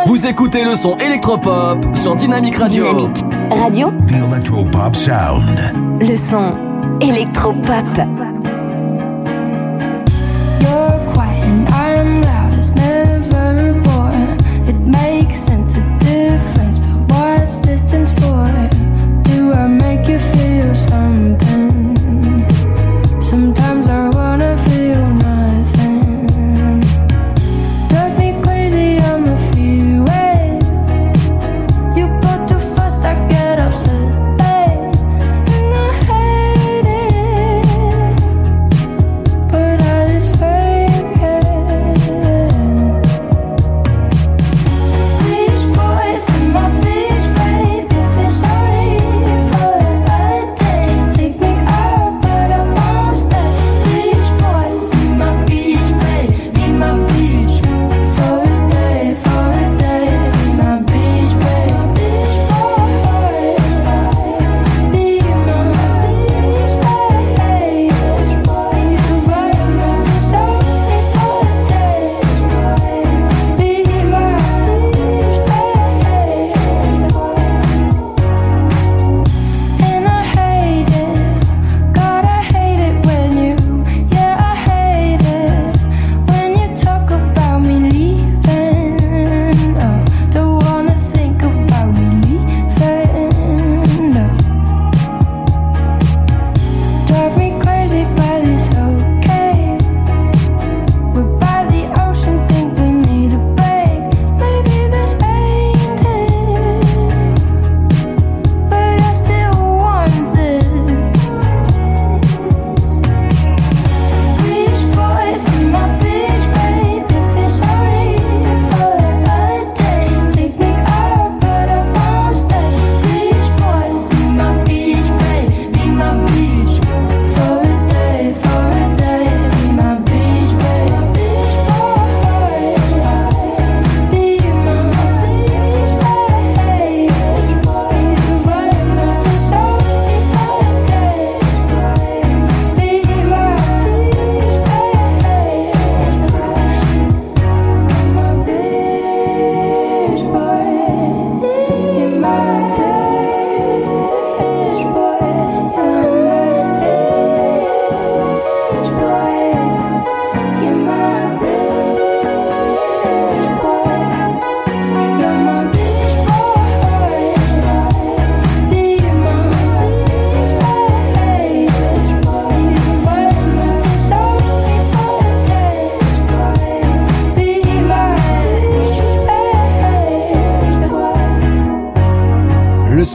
Vous 0.08 0.26
écoutez 0.28 0.64
le 0.64 0.76
son 0.76 0.98
électropop 0.98 1.86
sur 1.96 2.16
Dynamique 2.16 2.58
Radio. 2.58 2.86
Dynamique 2.86 3.24
Radio, 3.52 3.92
The 4.08 4.14
Electropop 4.32 4.96
Sound. 4.96 5.60
le 6.02 6.16
son 6.18 6.56
électropop. 7.02 8.00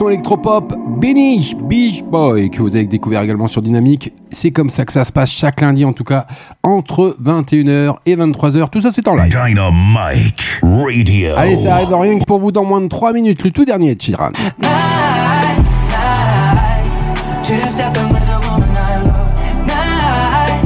Son 0.05 0.09
électropop 0.09 0.75
Benny 0.99 1.55
Beach 1.63 2.03
Boy 2.03 2.51
que 2.51 2.61
vous 2.61 2.75
avez 2.75 2.85
découvert 2.85 3.23
également 3.23 3.47
sur 3.47 3.61
Dynamique. 3.61 4.13
C'est 4.29 4.51
comme 4.51 4.69
ça 4.69 4.85
que 4.85 4.91
ça 4.93 5.03
se 5.03 5.11
passe 5.11 5.31
chaque 5.31 5.61
lundi 5.61 5.83
en 5.83 5.93
tout 5.93 6.03
cas 6.03 6.27
entre 6.61 7.17
21h 7.23 7.95
et 8.05 8.15
23h. 8.15 8.69
Tout 8.69 8.81
ça 8.81 8.91
c'est 8.93 9.07
en 9.07 9.15
live. 9.15 9.31
Dynamite 9.31 10.59
Radio. 10.61 11.31
Allez, 11.35 11.57
ça 11.57 11.77
arrive 11.77 11.95
rien 11.95 12.19
que 12.19 12.25
pour 12.25 12.37
vous 12.37 12.51
dans 12.51 12.63
moins 12.63 12.81
de 12.81 12.87
3 12.87 13.13
minutes. 13.13 13.43
Le 13.43 13.49
tout 13.49 13.65
dernier 13.65 13.95
de 13.95 14.01
Chidran. 14.01 14.29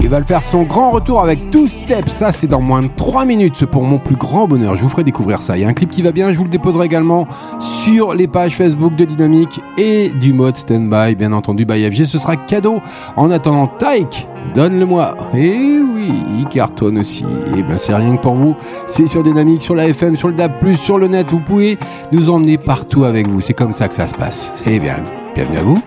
Il 0.10 0.14
va 0.14 0.20
le 0.20 0.26
faire 0.26 0.42
son 0.42 0.64
grand 0.64 0.90
retour 0.90 1.22
avec 1.22 1.52
Two 1.52 1.68
Steps. 1.68 2.12
Ça, 2.12 2.32
c'est 2.32 2.48
dans 2.48 2.62
moins 2.62 2.82
de 2.82 2.90
3 2.96 3.26
minutes 3.26 3.68
pour 3.68 3.84
mon 3.84 4.00
plus 4.00 4.16
grand 4.16 4.48
bonheur. 4.48 4.76
Je 4.76 4.82
vous 4.82 4.90
ferai 4.90 5.04
découvrir 5.04 5.40
ça. 5.40 5.56
Il 5.56 5.62
y 5.62 5.64
a 5.64 5.68
un 5.68 5.74
clip 5.74 5.92
qui 5.92 6.02
va 6.02 6.12
bien. 6.12 6.32
Je 6.32 6.38
vous 6.40 6.46
le 6.46 6.50
déposerai 6.50 6.88
également 6.88 7.28
sur 7.60 8.16
les 8.16 8.28
pages 8.28 8.56
Facebook 8.56 8.96
de 8.96 9.06
Dynamique 9.06 9.62
et 9.78 10.10
du 10.10 10.34
mode 10.34 10.58
Standby, 10.58 11.14
bien 11.14 11.32
entendu, 11.32 11.64
by 11.64 11.92
FG. 11.92 12.06
Ce 12.06 12.18
sera 12.18 12.38
cadeau. 12.38 12.82
En 13.18 13.30
attendant, 13.30 13.68
Taïk, 13.68 14.28
donne-le-moi. 14.56 15.16
Et 15.36 15.46
eh 15.46 15.80
oui, 15.80 16.24
il 16.40 16.48
cartonne 16.48 16.98
aussi. 16.98 17.24
Et 17.56 17.62
ben, 17.62 17.78
c'est 17.78 17.94
rien 17.94 18.18
que 18.18 18.22
pour 18.24 18.34
vous. 18.34 18.56
C'est 18.88 19.06
sur 19.06 19.22
Dynamique, 19.22 19.62
sur 19.62 19.76
la 19.76 19.90
FM, 19.90 20.16
sur 20.16 20.30
le 20.30 20.34
DAB+, 20.34 20.74
sur 20.74 20.98
le 20.98 21.08
net. 21.08 21.30
Vous 21.30 21.42
pouvez 21.42 21.78
nous 22.12 22.32
emmener 22.32 22.58
partout 22.58 23.04
avec 23.04 23.28
vous. 23.28 23.42
C'est 23.42 23.54
comme 23.54 23.74
ça 23.74 23.88
que 23.88 23.94
ça 23.94 24.08
se 24.08 24.16
passe. 24.16 24.54
C'est 24.56 24.80
bien. 24.80 25.04
Bienvenue 25.36 25.60
à 25.60 25.62
vous. 25.62 25.78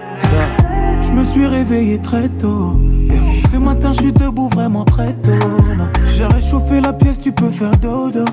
Je 1.00 1.10
me 1.10 1.24
suis 1.24 1.44
réveillé 1.44 1.98
très 1.98 2.28
tôt. 2.28 2.76
Ce 3.50 3.56
matin, 3.56 3.92
je 3.92 4.00
suis 4.00 4.12
debout 4.12 4.48
vraiment 4.48 4.84
très 4.84 5.12
tôt. 5.14 5.30
J'ai 6.16 6.24
réchauffé 6.24 6.80
la 6.80 6.92
pièce, 6.92 7.18
tu 7.20 7.32
peux 7.32 7.50
faire 7.50 7.76
dodo. 7.78 8.24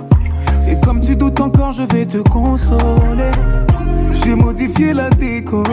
Et 0.70 0.80
comme 0.86 1.02
tu 1.02 1.16
doutes 1.16 1.40
encore, 1.42 1.72
je 1.72 1.84
vais 1.84 2.06
te 2.06 2.18
consoler. 2.18 3.32
J'ai 4.24 4.36
modifié 4.36 4.94
la 4.94 5.10
déco. 5.10 5.64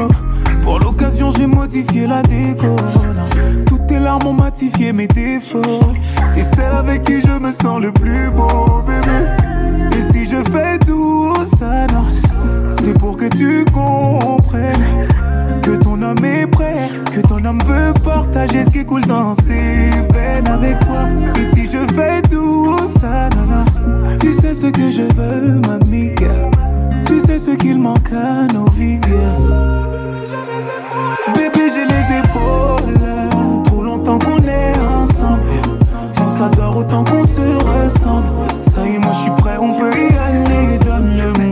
Pour 0.64 0.80
l'occasion, 0.80 1.30
j'ai 1.30 1.46
modifié 1.46 2.06
la 2.06 2.22
déco. 2.22 2.76
Toutes 3.66 3.86
tes 3.86 3.98
larmes 3.98 4.26
ont 4.26 4.32
matifié 4.32 4.92
mes 4.92 5.06
défauts. 5.06 5.60
T'es 6.34 6.42
celle 6.42 6.72
avec 6.72 7.04
qui 7.04 7.20
je 7.20 7.38
me 7.38 7.52
sens 7.52 7.80
le 7.80 7.92
plus 7.92 8.30
beau, 8.30 8.82
bébé. 8.86 9.96
Et 9.96 10.12
si 10.12 10.24
je 10.24 10.36
fais 10.50 10.78
tout 10.78 11.34
ça, 11.58 11.86
c'est 12.82 12.94
pour 12.98 13.16
que 13.16 13.26
tu 13.26 13.64
comprennes 13.72 15.08
que 15.62 15.76
ton 15.76 16.00
homme 16.02 16.24
est 16.24 16.46
que 17.16 17.26
ton 17.26 17.42
homme 17.46 17.62
veut 17.64 17.94
partager 18.04 18.64
ce 18.64 18.70
qui 18.70 18.84
coule 18.84 19.06
dans 19.06 19.34
ses 19.36 19.90
veines 20.12 20.46
avec 20.46 20.78
toi. 20.80 21.08
Et 21.36 21.56
si 21.56 21.64
je 21.64 21.78
fais 21.94 22.20
tout 22.30 22.76
ça, 23.00 23.30
nana, 23.30 23.64
tu 24.20 24.34
sais 24.34 24.52
ce 24.52 24.66
que 24.66 24.90
je 24.90 25.02
veux, 25.14 25.54
mamie, 25.66 26.14
tu 27.06 27.20
sais 27.20 27.38
ce 27.38 27.52
qu'il 27.52 27.78
manque 27.78 28.12
à 28.12 28.52
nos 28.52 28.66
vies. 28.66 28.98
Bébé, 31.34 31.70
j'ai 31.74 31.86
les 31.86 32.18
épaules, 32.18 32.98
trop 33.64 33.82
longtemps 33.82 34.18
qu'on 34.18 34.42
est 34.42 34.74
ensemble. 34.78 35.40
On 36.22 36.36
s'adore 36.36 36.76
autant 36.76 37.02
qu'on 37.02 37.26
se 37.26 37.40
ressemble. 37.40 38.26
Ça 38.70 38.86
y 38.86 38.96
est, 38.96 38.98
moi 38.98 39.12
je 39.12 39.22
suis 39.22 39.30
prêt, 39.38 39.56
on 39.58 39.72
peut 39.78 39.90
y 39.90 40.16
aller. 40.18 40.78
Donne-le-moi, 40.84 41.32
donne-le-moi. 41.32 41.45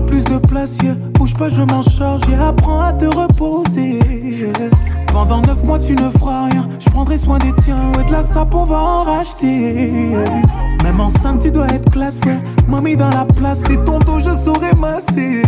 Plus 0.00 0.24
de 0.24 0.38
place, 0.38 0.76
yeah. 0.82 0.94
Bouge 1.14 1.34
pas, 1.34 1.48
je 1.48 1.62
m'en 1.62 1.82
charge, 1.82 2.22
yeah. 2.28 2.48
Apprends 2.48 2.80
à 2.80 2.92
te 2.92 3.06
reposer. 3.06 4.00
Pendant 5.12 5.40
neuf 5.42 5.62
mois, 5.64 5.78
tu 5.78 5.94
ne 5.94 6.08
feras 6.10 6.46
rien. 6.46 6.66
Je 6.78 6.90
prendrai 6.90 7.18
soin 7.18 7.38
des 7.38 7.52
tiens. 7.62 7.92
Ouais, 7.96 8.04
de 8.04 8.12
la 8.12 8.22
sape, 8.22 8.54
on 8.54 8.64
va 8.64 8.78
en 8.78 9.02
racheter. 9.04 10.12
Même 10.82 11.00
enceinte, 11.00 11.42
tu 11.42 11.50
dois 11.50 11.68
être 11.68 11.90
classe, 11.90 12.20
yeah. 12.24 12.38
Mamie 12.68 12.96
dans 12.96 13.10
la 13.10 13.24
place, 13.24 13.62
c'est 13.66 13.84
ton 13.84 13.98
dos, 13.98 14.20
je 14.20 14.30
saurai 14.44 14.72
masser. 14.78 15.42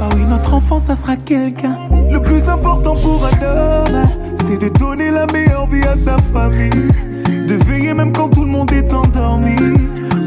Ah 0.00 0.08
oui, 0.14 0.22
notre 0.28 0.54
enfant, 0.54 0.78
ça 0.78 0.94
sera 0.94 1.16
quelqu'un. 1.16 1.76
Le 2.10 2.20
plus 2.20 2.48
important 2.48 2.96
pour 2.96 3.24
un 3.24 3.42
homme, 3.44 4.06
c'est 4.46 4.60
de 4.60 4.78
donner 4.78 5.10
la 5.10 5.26
meilleure 5.26 5.66
vie 5.66 5.82
à 5.84 5.96
sa 5.96 6.16
famille. 6.32 6.88
De 7.26 7.54
veiller 7.64 7.94
même 7.94 8.12
quand 8.12 8.28
tout 8.28 8.44
le 8.44 8.50
monde 8.50 8.72
est 8.72 8.92
endormi. 8.92 9.56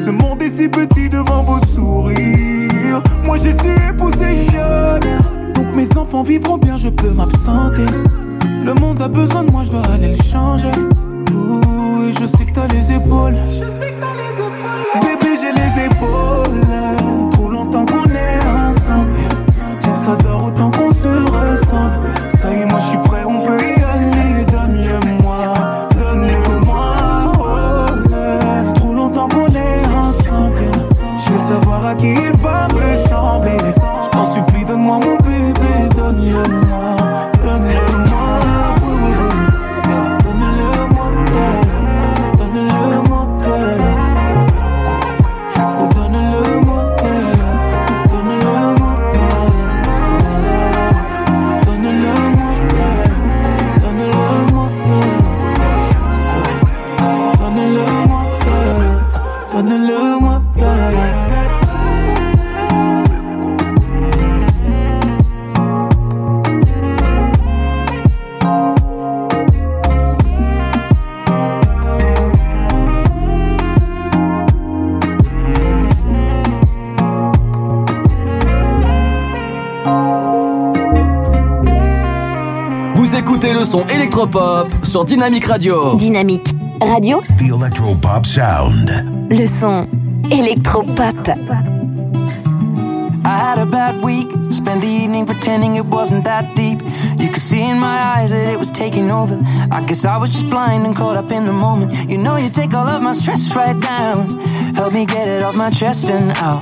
Ce 0.05 0.09
monde 0.09 0.41
est 0.41 0.49
si 0.49 0.67
petit 0.67 1.09
devant 1.09 1.43
vos 1.43 1.65
sourires. 1.65 2.72
Moi, 3.23 3.37
j'ai 3.37 3.51
su 3.51 3.89
épouser 3.89 4.33
une. 4.33 5.53
Donc 5.53 5.67
mes 5.75 5.97
enfants 5.97 6.23
vivront 6.23 6.57
bien, 6.57 6.77
je 6.77 6.89
peux 6.89 7.11
m'absenter. 7.11 7.85
Le 8.63 8.73
monde 8.73 9.01
a 9.01 9.07
besoin 9.07 9.43
de 9.43 9.51
moi, 9.51 9.63
je 9.65 9.71
dois 9.71 9.85
aller 9.93 10.15
le 10.15 10.23
changer. 10.23 10.71
Ouh, 11.33 12.09
et 12.09 12.13
je 12.13 12.25
sais 12.25 12.45
que 12.45 12.53
t'as 12.53 12.67
les 12.67 12.91
épaules. 12.91 13.35
Je 13.49 13.69
sais 13.69 13.91
que 13.91 13.99
t'as 13.99 14.15
les 14.15 14.35
épaules. 14.37 14.83
Bébé, 15.01 15.35
j'ai 15.39 15.51
les 15.51 15.85
épaules. 15.85 17.31
Trop 17.31 17.49
longtemps 17.49 17.85
qu'on 17.85 18.09
est 18.09 18.39
ensemble. 18.67 19.09
On 19.89 20.05
s'adore 20.05 20.45
autant 20.47 20.71
qu'on 20.71 20.91
se 20.93 21.07
ressemble. 21.07 22.07
Ça 22.37 22.53
y 22.53 22.61
est, 22.61 22.65
moi 22.65 22.79
je 22.79 22.87
suis 22.87 22.97
prêt, 22.97 23.12
son 83.73 83.87
électropop 83.87 84.67
sur 84.83 85.03
Dynamique 85.03 85.47
Radio. 85.47 85.95
Dynamique 85.95 86.53
Radio, 86.79 87.23
The 87.39 87.49
Electropop 87.59 88.23
Sound. 88.23 88.87
le 89.31 89.47
son 89.47 89.87
électropop. 90.29 91.27
I 93.25 93.35
had 93.35 93.57
a 93.57 93.65
bad 93.65 94.03
week, 94.03 94.27
spent 94.51 94.81
the 94.81 94.87
evening 94.87 95.25
pretending 95.25 95.75
it 95.75 95.85
wasn't 95.85 96.23
that 96.23 96.45
deep. 96.55 96.83
You 97.17 97.29
could 97.31 97.41
see 97.41 97.67
in 97.67 97.79
my 97.79 97.97
eyes 98.15 98.29
that 98.29 98.53
it 98.53 98.59
was 98.59 98.69
taking 98.69 99.09
over. 99.09 99.39
I 99.71 99.81
guess 99.87 100.05
I 100.05 100.19
was 100.19 100.29
just 100.29 100.51
blind 100.51 100.85
and 100.85 100.95
caught 100.95 101.17
up 101.17 101.31
in 101.31 101.47
the 101.47 101.53
moment. 101.53 102.11
You 102.11 102.19
know, 102.19 102.37
you 102.37 102.49
take 102.49 102.75
all 102.75 102.87
of 102.87 103.01
my 103.01 103.13
stress 103.13 103.55
right 103.55 103.79
down. 103.81 104.29
Help 104.75 104.93
me 104.93 105.07
get 105.07 105.27
it 105.27 105.41
off 105.41 105.57
my 105.57 105.71
chest 105.71 106.11
and 106.11 106.31
out. 106.37 106.61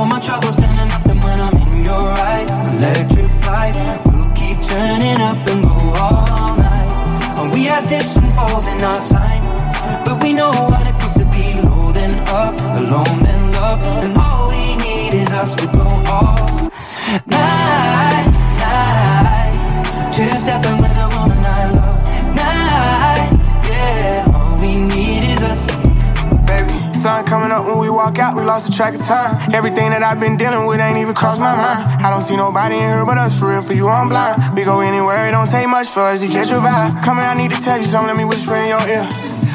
All 0.00 0.06
my 0.06 0.18
troubles 0.18 0.54
standing 0.54 0.90
up, 0.96 1.04
and 1.04 1.22
when 1.22 1.38
I'm 1.38 1.54
in 1.68 1.84
your 1.84 2.08
eyes, 2.32 2.48
electrified. 2.68 3.76
We'll 4.06 4.32
keep 4.32 4.56
turning 4.62 5.20
up 5.20 5.36
and 5.46 5.62
go 5.62 5.76
all 6.00 6.56
night. 6.56 7.36
And 7.36 7.52
we 7.52 7.64
had 7.64 7.84
dips 7.84 8.16
and 8.16 8.32
falls 8.32 8.66
in 8.66 8.80
our 8.80 9.04
time, 9.04 9.44
but 10.06 10.22
we 10.22 10.32
know 10.32 10.52
what 10.72 10.88
it 10.88 10.96
feels 11.02 11.16
to 11.20 11.26
be 11.28 11.60
low 11.68 11.92
then 11.92 12.18
up, 12.30 12.56
alone 12.80 13.20
then 13.20 13.52
love. 13.52 13.80
And 14.02 14.16
all 14.16 14.48
we 14.48 14.74
need 14.76 15.12
is 15.20 15.30
us 15.32 15.54
to 15.56 15.66
go 15.66 15.84
all 16.08 16.48
night, 17.28 18.30
night. 18.56 20.12
Two 20.16 20.24
stepping 20.40 20.78
with 20.80 20.94
the 20.94 21.19
Up 27.50 27.66
when 27.66 27.78
we 27.78 27.90
walk 27.90 28.18
out, 28.22 28.36
we 28.38 28.46
lost 28.46 28.70
the 28.70 28.72
track 28.72 28.94
of 28.94 29.02
time. 29.02 29.34
Everything 29.50 29.90
that 29.90 30.06
I've 30.06 30.22
been 30.22 30.38
dealing 30.38 30.70
with 30.70 30.78
ain't 30.78 31.02
even 31.02 31.18
crossed 31.18 31.42
my 31.42 31.50
mind. 31.50 31.82
I 31.98 32.06
don't 32.06 32.22
see 32.22 32.38
nobody 32.38 32.78
in 32.78 32.86
here 32.86 33.02
but 33.02 33.18
us, 33.18 33.34
for 33.34 33.50
real, 33.50 33.62
for 33.62 33.74
you, 33.74 33.90
I'm 33.90 34.06
blind. 34.06 34.38
We 34.54 34.62
go 34.62 34.78
anywhere, 34.78 35.26
it 35.26 35.34
don't 35.34 35.50
take 35.50 35.66
much 35.66 35.90
for 35.90 36.06
us 36.06 36.22
to 36.22 36.30
catch 36.30 36.46
your 36.46 36.62
vibe. 36.62 36.94
Come 37.02 37.18
here, 37.18 37.26
I 37.26 37.34
need 37.34 37.50
to 37.50 37.58
tell 37.58 37.74
you 37.74 37.90
something, 37.90 38.06
let 38.06 38.14
me 38.14 38.22
whisper 38.22 38.54
in 38.54 38.70
your 38.70 38.84
ear. 38.86 39.02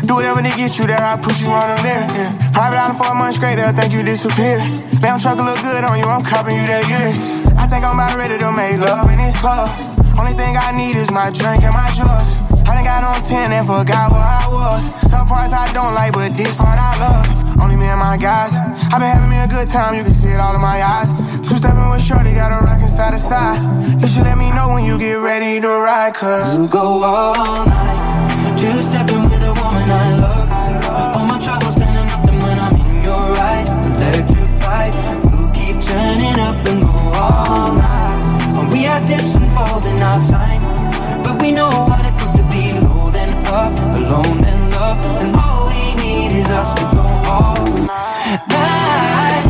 Do 0.03 0.19
whatever 0.19 0.43
to 0.43 0.51
get 0.59 0.75
you 0.75 0.91
there, 0.91 0.99
I 0.99 1.15
push 1.15 1.39
you 1.39 1.47
on 1.47 1.63
them 1.71 1.79
there. 1.87 2.03
Yeah. 2.03 2.51
Private 2.51 2.83
island 2.83 2.99
for 2.99 3.07
a 3.07 3.15
month 3.15 3.39
straight, 3.39 3.55
they'll 3.55 3.71
think 3.71 3.95
you 3.95 4.03
disappeared. 4.03 4.59
Lamb 4.99 5.23
truck 5.23 5.39
look 5.39 5.55
good 5.63 5.87
on 5.87 5.95
you, 5.95 6.03
I'm 6.03 6.19
copping 6.19 6.59
you 6.59 6.67
that 6.67 6.83
years. 6.91 7.39
I 7.55 7.63
think 7.63 7.87
I'm 7.87 7.95
about 7.95 8.19
ready 8.19 8.35
to 8.35 8.51
make 8.51 8.75
love 8.75 9.07
in 9.07 9.23
this 9.23 9.39
club. 9.39 9.71
Only 10.19 10.35
thing 10.35 10.59
I 10.59 10.75
need 10.75 10.99
is 10.99 11.15
my 11.15 11.31
drink 11.31 11.63
and 11.63 11.71
my 11.71 11.87
drugs. 11.95 12.43
I 12.67 12.75
done 12.75 12.83
got 12.83 13.07
on 13.07 13.23
10 13.23 13.55
and 13.55 13.63
forgot 13.63 14.11
where 14.11 14.19
I 14.19 14.43
was. 14.51 14.83
Some 15.07 15.27
parts 15.31 15.55
I 15.55 15.71
don't 15.71 15.95
like, 15.95 16.11
but 16.11 16.35
this 16.35 16.51
part 16.59 16.75
I 16.75 16.91
love. 16.99 17.44
Only 17.61 17.75
me 17.75 17.85
and 17.85 17.99
my 17.99 18.17
guys. 18.17 18.53
i 18.91 18.99
been 18.99 19.07
having 19.07 19.29
me 19.29 19.39
a 19.39 19.47
good 19.47 19.69
time, 19.69 19.95
you 19.95 20.03
can 20.03 20.13
see 20.13 20.29
it 20.29 20.39
all 20.39 20.55
in 20.55 20.61
my 20.61 20.81
eyes. 20.83 21.09
Two 21.47 21.55
stepping 21.55 21.89
with 21.89 22.01
Shorty, 22.01 22.33
got 22.33 22.51
a 22.51 22.63
rockin' 22.65 22.87
side 22.87 23.13
to 23.13 23.19
side. 23.19 23.59
You 24.01 24.07
should 24.07 24.23
let 24.23 24.37
me 24.37 24.51
know 24.51 24.69
when 24.69 24.83
you 24.83 24.97
get 24.97 25.15
ready 25.19 25.61
to 25.61 25.67
ride, 25.67 26.13
cause. 26.13 26.57
We'll 26.57 26.67
go 26.67 27.03
all 27.03 27.65
night. 27.65 28.59
Two 28.59 28.71
stepping 28.81 29.23
with 29.29 29.43
a 29.43 29.53
woman 29.61 29.87
I 29.87 30.17
love. 30.19 31.15
All 31.15 31.25
my 31.25 31.39
troubles 31.39 31.75
standing 31.75 32.09
up, 32.11 32.27
and 32.27 32.41
when 32.43 32.57
I'm 32.59 32.75
in 32.87 33.03
your 33.03 33.27
eyes, 33.39 33.71
electrified. 33.85 34.93
We'll 35.23 35.51
keep 35.55 35.79
turning 35.79 36.39
up 36.39 36.59
and 36.67 36.81
go 36.81 36.95
all 37.15 37.73
night. 37.73 38.59
And 38.59 38.71
we 38.71 38.83
had 38.83 39.05
dips 39.07 39.35
and 39.35 39.51
falls 39.53 39.85
in 39.85 40.01
our 40.01 40.23
time, 40.23 40.61
but 41.23 41.41
we 41.41 41.51
know 41.51 41.69
what 41.87 42.05
it 42.05 42.13
feels 42.19 42.35
to 42.35 42.43
be 42.51 42.73
low 42.83 43.09
then 43.11 43.31
up, 43.47 43.71
alone 43.95 44.39
then 44.39 44.71
love, 44.71 44.99
and 45.21 45.35
all 45.35 45.67
we 45.69 45.95
need 46.01 46.31
is 46.31 46.49
us 46.49 46.73
to 46.73 46.94
night, 48.25 49.44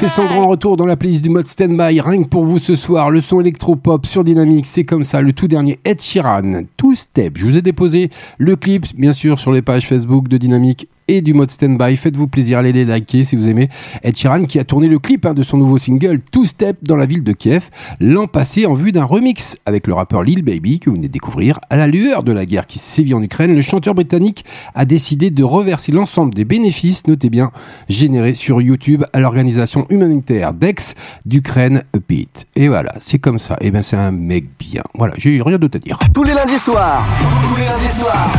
fait 0.00 0.08
son 0.08 0.24
grand 0.24 0.48
retour 0.48 0.78
dans 0.78 0.86
la 0.86 0.96
playlist 0.96 1.22
du 1.22 1.28
mode 1.28 1.46
standby, 1.46 2.00
rien 2.00 2.22
que 2.22 2.28
pour 2.28 2.46
vous 2.46 2.58
ce 2.58 2.74
soir. 2.74 3.10
Le 3.10 3.20
son 3.20 3.38
électropop 3.38 4.06
sur 4.06 4.24
Dynamique, 4.24 4.66
c'est 4.66 4.84
comme 4.84 5.04
ça. 5.04 5.20
Le 5.20 5.34
tout 5.34 5.46
dernier 5.46 5.78
Ed 5.84 6.00
Sheeran, 6.00 6.62
Two 6.78 6.94
Step. 6.94 7.34
Je 7.36 7.44
vous 7.44 7.58
ai 7.58 7.60
déposé 7.60 8.08
le 8.38 8.56
clip, 8.56 8.86
bien 8.96 9.12
sûr, 9.12 9.38
sur 9.38 9.52
les 9.52 9.60
pages 9.60 9.86
Facebook 9.86 10.26
de 10.28 10.38
Dynamique 10.38 10.88
et 11.10 11.20
du 11.22 11.34
mode 11.34 11.50
standby. 11.50 11.96
Faites-vous 11.96 12.28
plaisir, 12.28 12.58
allez 12.58 12.72
les 12.72 12.84
liker 12.84 13.24
si 13.24 13.34
vous 13.34 13.48
aimez. 13.48 13.68
Ed 14.02 14.16
Sheeran 14.16 14.42
qui 14.44 14.58
a 14.58 14.64
tourné 14.64 14.86
le 14.86 14.98
clip 14.98 15.26
hein, 15.26 15.34
de 15.34 15.42
son 15.42 15.56
nouveau 15.56 15.76
single 15.76 16.20
Two 16.20 16.44
Step 16.44 16.76
dans 16.82 16.96
la 16.96 17.06
ville 17.06 17.24
de 17.24 17.32
Kiev 17.32 17.68
l'an 18.00 18.28
passé 18.28 18.64
en 18.66 18.74
vue 18.74 18.92
d'un 18.92 19.04
remix 19.04 19.58
avec 19.66 19.86
le 19.86 19.94
rappeur 19.94 20.22
Lil 20.22 20.42
Baby 20.42 20.78
que 20.78 20.88
vous 20.88 20.96
venez 20.96 21.08
de 21.08 21.12
découvrir. 21.12 21.58
À 21.68 21.76
la 21.76 21.88
lueur 21.88 22.22
de 22.22 22.32
la 22.32 22.46
guerre 22.46 22.66
qui 22.66 22.78
sévit 22.78 23.12
en 23.14 23.22
Ukraine, 23.22 23.54
le 23.54 23.62
chanteur 23.62 23.94
britannique 23.94 24.44
a 24.74 24.84
décidé 24.84 25.30
de 25.30 25.42
reverser 25.42 25.90
l'ensemble 25.90 26.32
des 26.32 26.44
bénéfices, 26.44 27.06
notez 27.08 27.28
bien, 27.28 27.50
générés 27.88 28.34
sur 28.34 28.62
YouTube 28.62 29.04
à 29.12 29.20
l'organisation 29.20 29.86
humanitaire 29.90 30.52
d'ex 30.52 30.94
d'Ukraine 31.26 31.82
Upbeat. 31.94 32.46
Et 32.54 32.68
voilà, 32.68 32.94
c'est 33.00 33.18
comme 33.18 33.38
ça. 33.38 33.56
Et 33.60 33.70
ben 33.70 33.82
c'est 33.82 33.96
un 33.96 34.12
mec 34.12 34.44
bien. 34.58 34.82
Voilà, 34.94 35.14
j'ai 35.16 35.42
rien 35.42 35.58
d'autre 35.58 35.76
à 35.76 35.80
dire. 35.80 35.98
Tous 36.14 36.22
les 36.22 36.34
lundis 36.34 36.58
soirs. 36.58 37.04
Tous 37.48 37.56
les 37.56 37.64
lundis 37.64 37.98
soirs. 37.98 38.32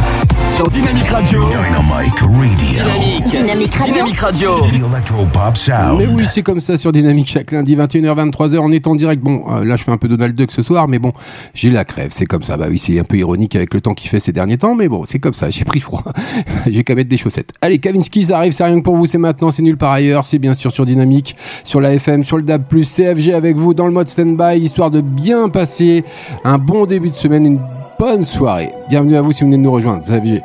Sur 0.56 0.70
Dynamique 0.70 1.10
Radio. 1.10 1.48
Dynamic 1.50 2.20
Radio. 2.20 2.61
Dynamique. 2.62 3.24
Dynamique 3.32 3.74
Radio. 3.74 3.94
Dynamique 3.94 4.20
Radio. 4.20 4.50
The 4.60 4.76
Electropop 4.76 5.58
Sound. 5.58 5.98
Mais 5.98 6.06
oui, 6.06 6.26
c'est 6.32 6.44
comme 6.44 6.60
ça 6.60 6.78
sur 6.78 6.92
Dynamique 6.92 7.28
chaque 7.28 7.52
lundi 7.52 7.76
21h 7.76 8.32
23h 8.32 8.60
on 8.60 8.72
est 8.72 8.86
en 8.88 8.96
direct. 8.96 9.24
Bon, 9.24 9.44
euh, 9.50 9.66
là 9.66 9.76
je 9.76 9.84
fais 9.84 9.92
un 9.92 9.98
peu 9.98 10.08
Donald 10.08 10.36
Duck 10.36 10.52
ce 10.52 10.62
soir, 10.62 10.88
mais 10.88 11.00
bon, 11.00 11.12
j'ai 11.54 11.72
la 11.72 11.86
crève, 11.86 12.12
c'est 12.12 12.26
comme 12.26 12.44
ça. 12.44 12.58
Bah 12.58 12.68
oui, 12.70 12.78
c'est 12.78 13.00
un 13.00 13.04
peu 13.04 13.18
ironique 13.18 13.56
avec 13.56 13.74
le 13.74 13.82
temps 13.82 13.94
qu'il 13.94 14.10
fait 14.10 14.20
ces 14.20 14.32
derniers 14.32 14.58
temps, 14.58 14.76
mais 14.76 14.88
bon, 14.88 15.04
c'est 15.06 15.20
comme 15.20 15.34
ça. 15.34 15.50
J'ai 15.50 15.66
pris 15.66 15.80
froid. 15.80 16.04
j'ai 16.68 16.84
qu'à 16.84 16.94
mettre 16.94 17.10
des 17.10 17.18
chaussettes. 17.18 17.52
Allez, 17.62 17.80
Kavinsky, 17.80 18.24
ça 18.24 18.38
arrive, 18.38 18.54
c'est 18.54 18.64
rien 18.64 18.78
que 18.78 18.84
pour 18.84 18.96
vous, 18.96 19.08
c'est 19.08 19.18
maintenant, 19.18 19.50
c'est 19.50 19.64
nul 19.64 19.78
par 19.78 19.92
ailleurs. 19.92 20.24
C'est 20.24 20.40
bien 20.40 20.54
sûr 20.54 20.72
sur 20.72 20.86
Dynamique, 20.86 21.36
sur 21.64 21.82
la 21.82 21.94
FM, 21.94 22.24
sur 22.24 22.38
le 22.38 22.44
DAB+, 22.44 22.64
CFG 22.70 23.34
avec 23.34 23.58
vous 23.58 23.74
dans 23.74 23.86
le 23.86 23.92
mode 23.92 24.08
standby, 24.08 24.60
histoire 24.60 24.92
de 24.92 25.02
bien 25.02 25.50
passer 25.50 26.04
un 26.44 26.60
bon 26.60 26.86
début 26.86 27.10
de 27.10 27.16
semaine, 27.16 27.46
une 27.46 27.60
bonne 27.98 28.24
soirée. 28.24 28.70
Bienvenue 28.88 29.16
à 29.16 29.22
vous 29.22 29.32
si 29.32 29.44
vous 29.44 29.48
venez 29.48 29.58
de 29.58 29.64
nous 29.64 29.72
rejoindre, 29.72 30.04
CFG. 30.04 30.42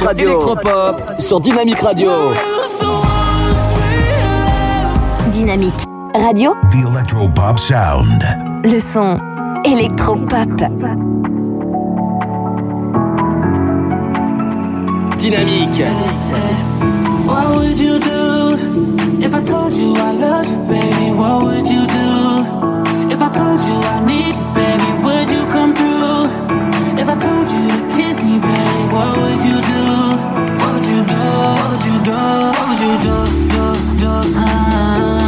Son 0.00 0.08
électropop 0.16 1.02
sur 1.18 1.40
Dynamique 1.40 1.80
Radio. 1.80 2.10
Dynamique 5.30 5.74
Radio, 6.14 6.54
The 6.70 6.86
Electropop 6.94 7.58
Sound. 7.58 8.22
le 8.64 8.80
son 8.80 9.18
électropop. 9.64 10.48
Dynamique. 15.18 15.82
What 17.26 17.50
would 17.56 17.78
you 17.78 17.98
do 17.98 18.56
if 19.20 19.34
I 19.34 19.42
told 19.44 19.74
you 19.76 19.94
I 19.96 20.12
loved 20.12 20.48
you, 20.50 20.56
baby? 20.66 21.12
What 21.12 21.42
would 21.44 21.68
you 21.68 21.86
do 21.86 22.44
if 23.12 23.20
I 23.20 23.28
told 23.28 23.62
you 23.62 23.74
I 23.74 24.00
need 24.06 24.34
you, 24.34 24.44
baby? 24.54 24.88
Would 25.04 25.30
you 25.30 25.46
come 25.52 25.74
through? 25.74 26.28
If 26.98 27.08
I 27.08 27.16
told 27.16 27.50
you 27.50 27.68
to 27.68 27.96
kiss 27.96 28.09
what 28.92 29.16
would 29.18 29.42
you 29.44 29.58
do? 29.60 29.82
What 30.60 30.74
would 30.74 30.86
you 30.86 31.00
do? 31.12 31.22
What 31.56 31.70
would 31.70 31.84
you 31.88 31.96
do? 32.08 32.18
What 32.56 32.68
would 32.68 32.80
you 32.86 32.94
do? 33.06 33.16
Do 33.52 33.64
do 34.00 34.12
uh, 34.36 35.19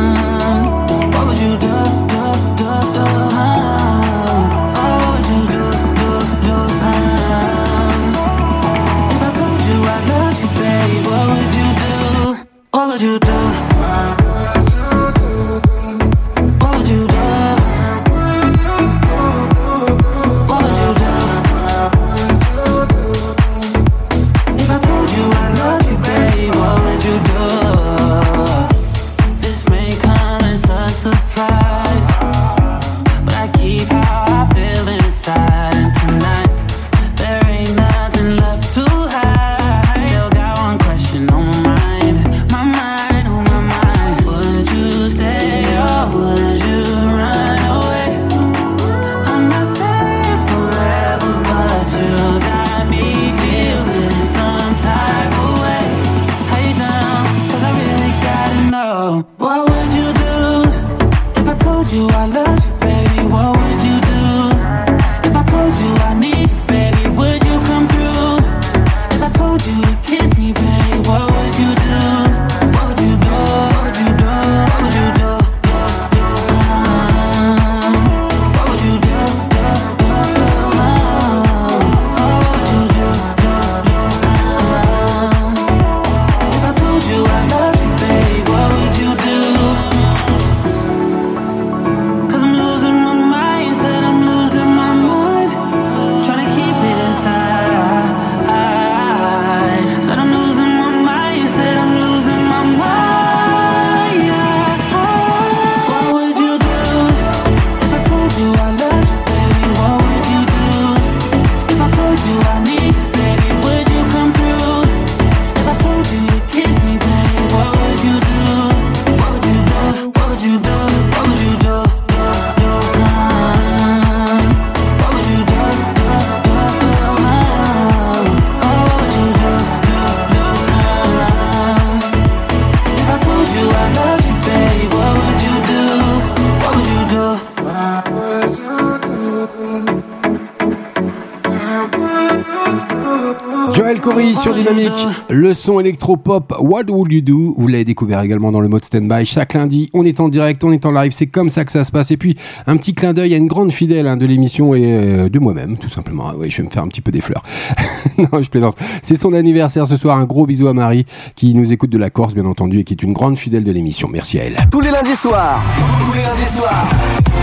Le 145.31 145.55
son 145.55 145.81
électropop 145.81 146.55
What 146.59 146.85
Would 146.89 147.13
You 147.13 147.21
Do? 147.21 147.55
Vous 147.57 147.69
l'avez 147.69 147.85
découvert 147.85 148.21
également 148.21 148.53
dans 148.53 148.61
le 148.61 148.69
mode 148.69 148.85
stand-by. 148.85 149.25
Chaque 149.25 149.55
lundi, 149.55 149.91
on 149.93 150.05
est 150.05 150.21
en 150.21 150.29
direct, 150.29 150.63
on 150.65 150.73
est 150.73 150.87
en 150.87 150.93
live, 150.93 151.13
c'est 151.13 151.27
comme 151.27 151.49
ça 151.49 151.65
que 151.65 151.73
ça 151.73 151.85
se 151.85 151.93
passe. 151.93 152.11
Et 152.11 152.17
puis, 152.17 152.37
un 152.67 152.77
petit 152.77 152.95
clin 152.95 153.13
d'œil 153.13 153.35
à 153.35 153.37
une 153.37 153.47
grande 153.47 153.73
fidèle 153.73 154.07
hein, 154.07 154.17
de 154.17 154.27
l'émission 154.27 154.75
et 154.75 154.85
euh, 154.85 155.29
de 155.29 155.39
moi-même, 155.39 155.77
tout 155.77 155.89
simplement. 155.89 156.25
Ah 156.29 156.35
oui, 156.37 156.51
je 156.51 156.59
vais 156.59 156.65
me 156.65 156.71
faire 156.71 156.83
un 156.83 156.89
petit 156.89 157.01
peu 157.01 157.13
des 157.13 157.21
fleurs. 157.21 157.43
non, 158.19 158.41
je 158.43 158.49
plaisante. 158.51 158.77
C'est 159.03 159.19
son 159.19 159.33
anniversaire 159.33 159.87
ce 159.87 159.97
soir. 159.97 160.19
Un 160.19 160.25
gros 160.25 160.47
bisou 160.47 160.69
à 160.69 160.75
Marie 160.75 161.05
qui 161.37 161.55
nous 161.55 161.73
écoute 161.73 161.91
de 161.91 161.99
la 161.99 162.11
Corse, 162.11 162.35
bien 162.35 162.47
entendu, 162.47 162.81
et 162.81 162.85
qui 162.85 162.95
est 162.95 163.03
une 163.03 163.13
grande 163.13 163.37
fidèle 163.37 163.65
de 163.65 163.73
l'émission. 163.73 164.09
Merci 164.13 164.39
à 164.39 164.45
elle. 164.45 164.57
Tous 164.71 164.81
les 164.81 164.91
lundis 164.91 165.15
soirs. 165.17 165.61
Tous 166.05 166.13
les 166.13 166.23
lundis 166.23 166.51
soirs. 166.57 166.87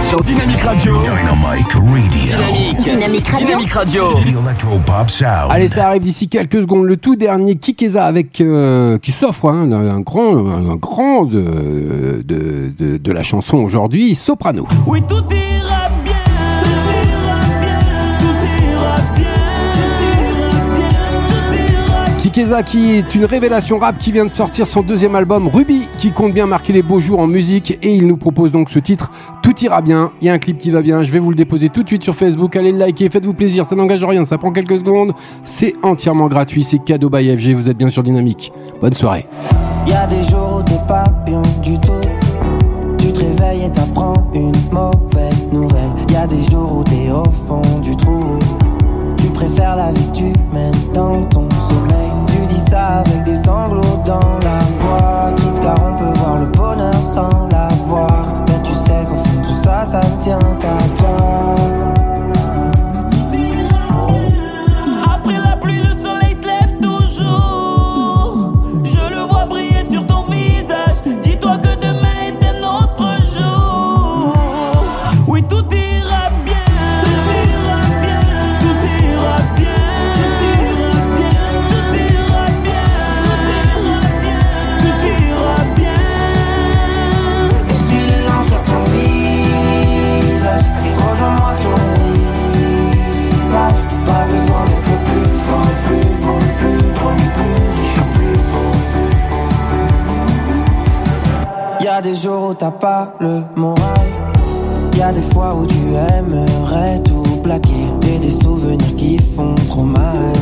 Sur 0.04 0.22
Dynamique 0.22 0.62
Radio. 0.62 0.94
Dynamite 1.02 1.74
Radio. 1.74 2.84
Dynamique 2.84 3.28
Radio. 3.28 3.46
Dynamique 3.48 3.72
Radio. 3.74 4.04
The 4.14 4.28
Electropop 4.28 5.10
Sound. 5.10 5.52
Allez, 5.52 5.68
ça 5.68 5.88
arrive 5.88 6.02
d'ici 6.04 6.28
quelques 6.30 6.62
secondes. 6.62 6.86
Le 6.86 6.98
tout 6.98 7.16
dernier 7.16 7.56
Kikeza 7.56 8.06
avec 8.06 8.42
euh, 8.42 8.98
qui 8.98 9.12
s'offre 9.12 9.46
hein, 9.50 9.72
un, 9.72 9.90
un 9.96 10.00
grand, 10.00 10.38
un 10.48 10.76
grand 10.76 11.26
de, 11.26 12.24
de, 12.26 12.72
de, 12.78 12.98
de 12.98 13.12
la 13.12 13.24
chanson 13.24 13.58
aujourd'hui, 13.58 14.16
Soprano. 14.16 14.68
Oui, 14.88 15.02
tout 15.08 15.24
ira 15.32 15.89
Keza 22.40 22.64
qui 22.64 22.92
est 22.92 23.16
une 23.16 23.26
révélation 23.26 23.80
rap 23.80 23.98
qui 23.98 24.14
vient 24.14 24.24
de 24.24 24.32
sortir 24.32 24.66
son 24.66 24.82
deuxième 24.82 25.14
album 25.14 25.50
Ruby 25.50 25.90
qui 25.98 26.12
compte 26.12 26.32
bien 26.32 26.46
marquer 26.46 26.72
les 26.72 26.82
beaux 26.82 27.02
jours 27.02 27.20
en 27.20 27.28
musique 27.28 27.78
et 27.82 27.94
il 27.94 28.08
nous 28.08 28.16
propose 28.16 28.50
donc 28.50 28.70
ce 28.70 28.80
titre 28.80 29.12
Tout 29.44 29.60
ira 29.62 29.82
bien. 29.82 30.12
Il 30.22 30.28
y 30.28 30.30
a 30.30 30.34
un 30.34 30.40
clip 30.40 30.58
qui 30.58 30.72
va 30.72 30.82
bien, 30.82 31.04
je 31.04 31.12
vais 31.12 31.20
vous 31.20 31.32
le 31.32 31.36
déposer 31.36 31.68
tout 31.68 31.84
de 31.84 31.88
suite 31.90 32.02
sur 32.02 32.16
Facebook. 32.16 32.56
Allez 32.56 32.72
le 32.72 32.78
liker, 32.78 33.10
faites-vous 33.10 33.34
plaisir, 33.34 33.66
ça 33.66 33.76
n'engage 33.76 34.06
rien, 34.06 34.24
ça 34.24 34.38
prend 34.38 34.54
quelques 34.54 34.80
secondes. 34.80 35.12
C'est 35.44 35.74
entièrement 35.84 36.30
gratuit, 36.30 36.64
c'est 36.64 36.80
cadeau 36.80 37.10
by 37.10 37.36
FG, 37.36 37.56
vous 37.56 37.68
êtes 37.68 37.78
bien 37.78 37.90
sur 37.90 38.04
Dynamique. 38.04 38.54
Bonne 38.80 38.94
soirée. 38.94 39.26
Y 39.86 39.92
a 39.92 40.08
des 40.08 40.24
jours 40.24 40.60
où 40.60 40.64
t'es 40.64 40.80
pas 40.88 41.04
bien 41.26 41.42
du 41.62 41.78
tout. 41.78 41.92
Tu 43.00 43.12
te 43.12 43.20
réveilles 43.20 43.66
et 43.66 43.72
t'apprends 43.72 44.32
une 44.34 44.54
mauvaise 44.72 45.46
nouvelle. 45.52 45.92
Y 46.10 46.16
a 46.16 46.26
des 46.26 46.44
jours 46.50 46.78
où 46.78 46.84
t'es 46.86 47.12
au 47.12 47.26
fond 47.46 47.80
du 47.84 47.98
trou. 47.98 48.40
Tu 49.18 49.28
préfères 49.28 49.76
la 49.76 49.92
vie 49.92 50.08
que 50.14 50.18
tu 50.18 50.39
où 102.50 102.54
t'as 102.56 102.72
pas 102.72 103.14
le 103.20 103.42
moral 103.56 103.78
Y'a 104.98 105.14
des 105.14 105.22
fois 105.34 105.54
où 105.56 105.68
tu 105.68 105.76
aimerais 105.76 107.00
tout 107.04 107.38
plaquer 107.44 107.86
Et 108.08 108.18
des 108.18 108.32
souvenirs 108.32 108.96
qui 108.98 109.20
font 109.36 109.54
trop 109.68 109.84
mal 109.84 110.34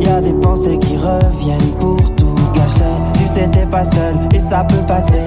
Y'a 0.00 0.20
des 0.20 0.34
pensées 0.34 0.78
qui 0.78 0.96
reviennent 0.96 1.72
pour 1.80 1.96
tout 2.14 2.34
gâcher 2.54 2.94
Tu 3.14 3.24
sais 3.34 3.48
t'es 3.48 3.66
pas 3.66 3.84
seul 3.84 4.14
et 4.34 4.38
ça 4.38 4.64
peut 4.64 4.86
passer 4.86 5.24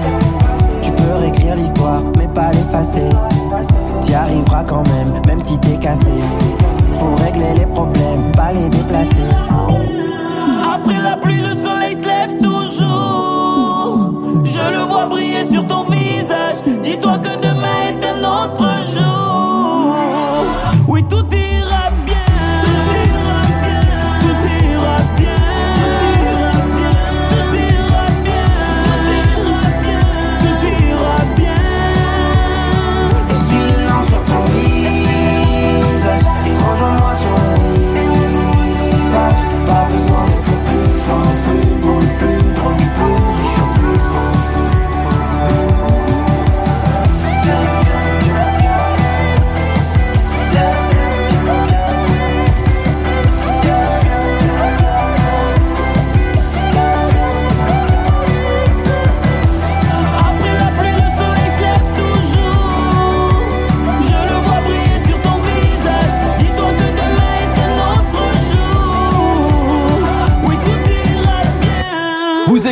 tu 0.82 0.92
peux 0.92 1.14
réécrire 1.14 1.56
l'histoire, 1.56 2.00
mais 2.16 2.28
pas 2.28 2.52
l'effacer. 2.52 3.08
T'y 4.02 4.14
arriveras 4.14 4.62
quand 4.62 4.84
même, 4.86 5.20
même 5.26 5.40
si 5.40 5.58
t'es 5.58 5.76
cassé. 5.78 6.12
Faut 6.94 7.24
régler 7.24 7.54
les 7.58 7.66
problèmes, 7.66 8.30
pas 8.36 8.52
les 8.52 8.68
déplacer. 8.68 9.65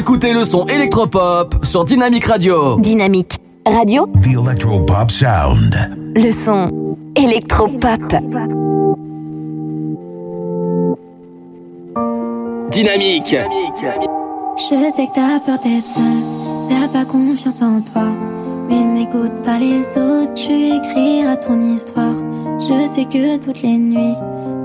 Écoutez 0.05 0.35
le 0.35 0.45
son 0.45 0.67
électropop 0.67 1.65
sur 1.65 1.83
Dynamique 1.87 2.27
Radio. 2.27 2.79
Dynamique 2.79 3.39
Radio, 3.67 4.07
The 4.23 4.37
Electropop 4.47 5.11
Sound. 5.11 5.75
le 6.15 6.31
son 6.31 6.95
électropop. 7.17 8.03
Dynamique. 12.71 13.35
Je 14.59 14.91
sais 14.91 15.07
que 15.07 15.15
t'as 15.15 15.41
peur 15.41 15.59
d'être 15.61 15.89
seule, 15.89 16.69
t'as 16.69 16.87
pas 16.89 17.07
confiance 17.07 17.63
en 17.63 17.81
toi. 17.81 18.09
Mais 18.69 18.81
n'écoute 18.81 19.33
pas 19.43 19.59
les 19.59 19.81
autres, 19.97 20.35
tu 20.35 20.53
écriras 20.53 21.37
ton 21.37 21.75
histoire. 21.75 22.15
Je 22.61 22.87
sais 22.87 23.07
que 23.07 23.43
toutes 23.43 23.63
les 23.63 23.79
nuits, 23.79 24.17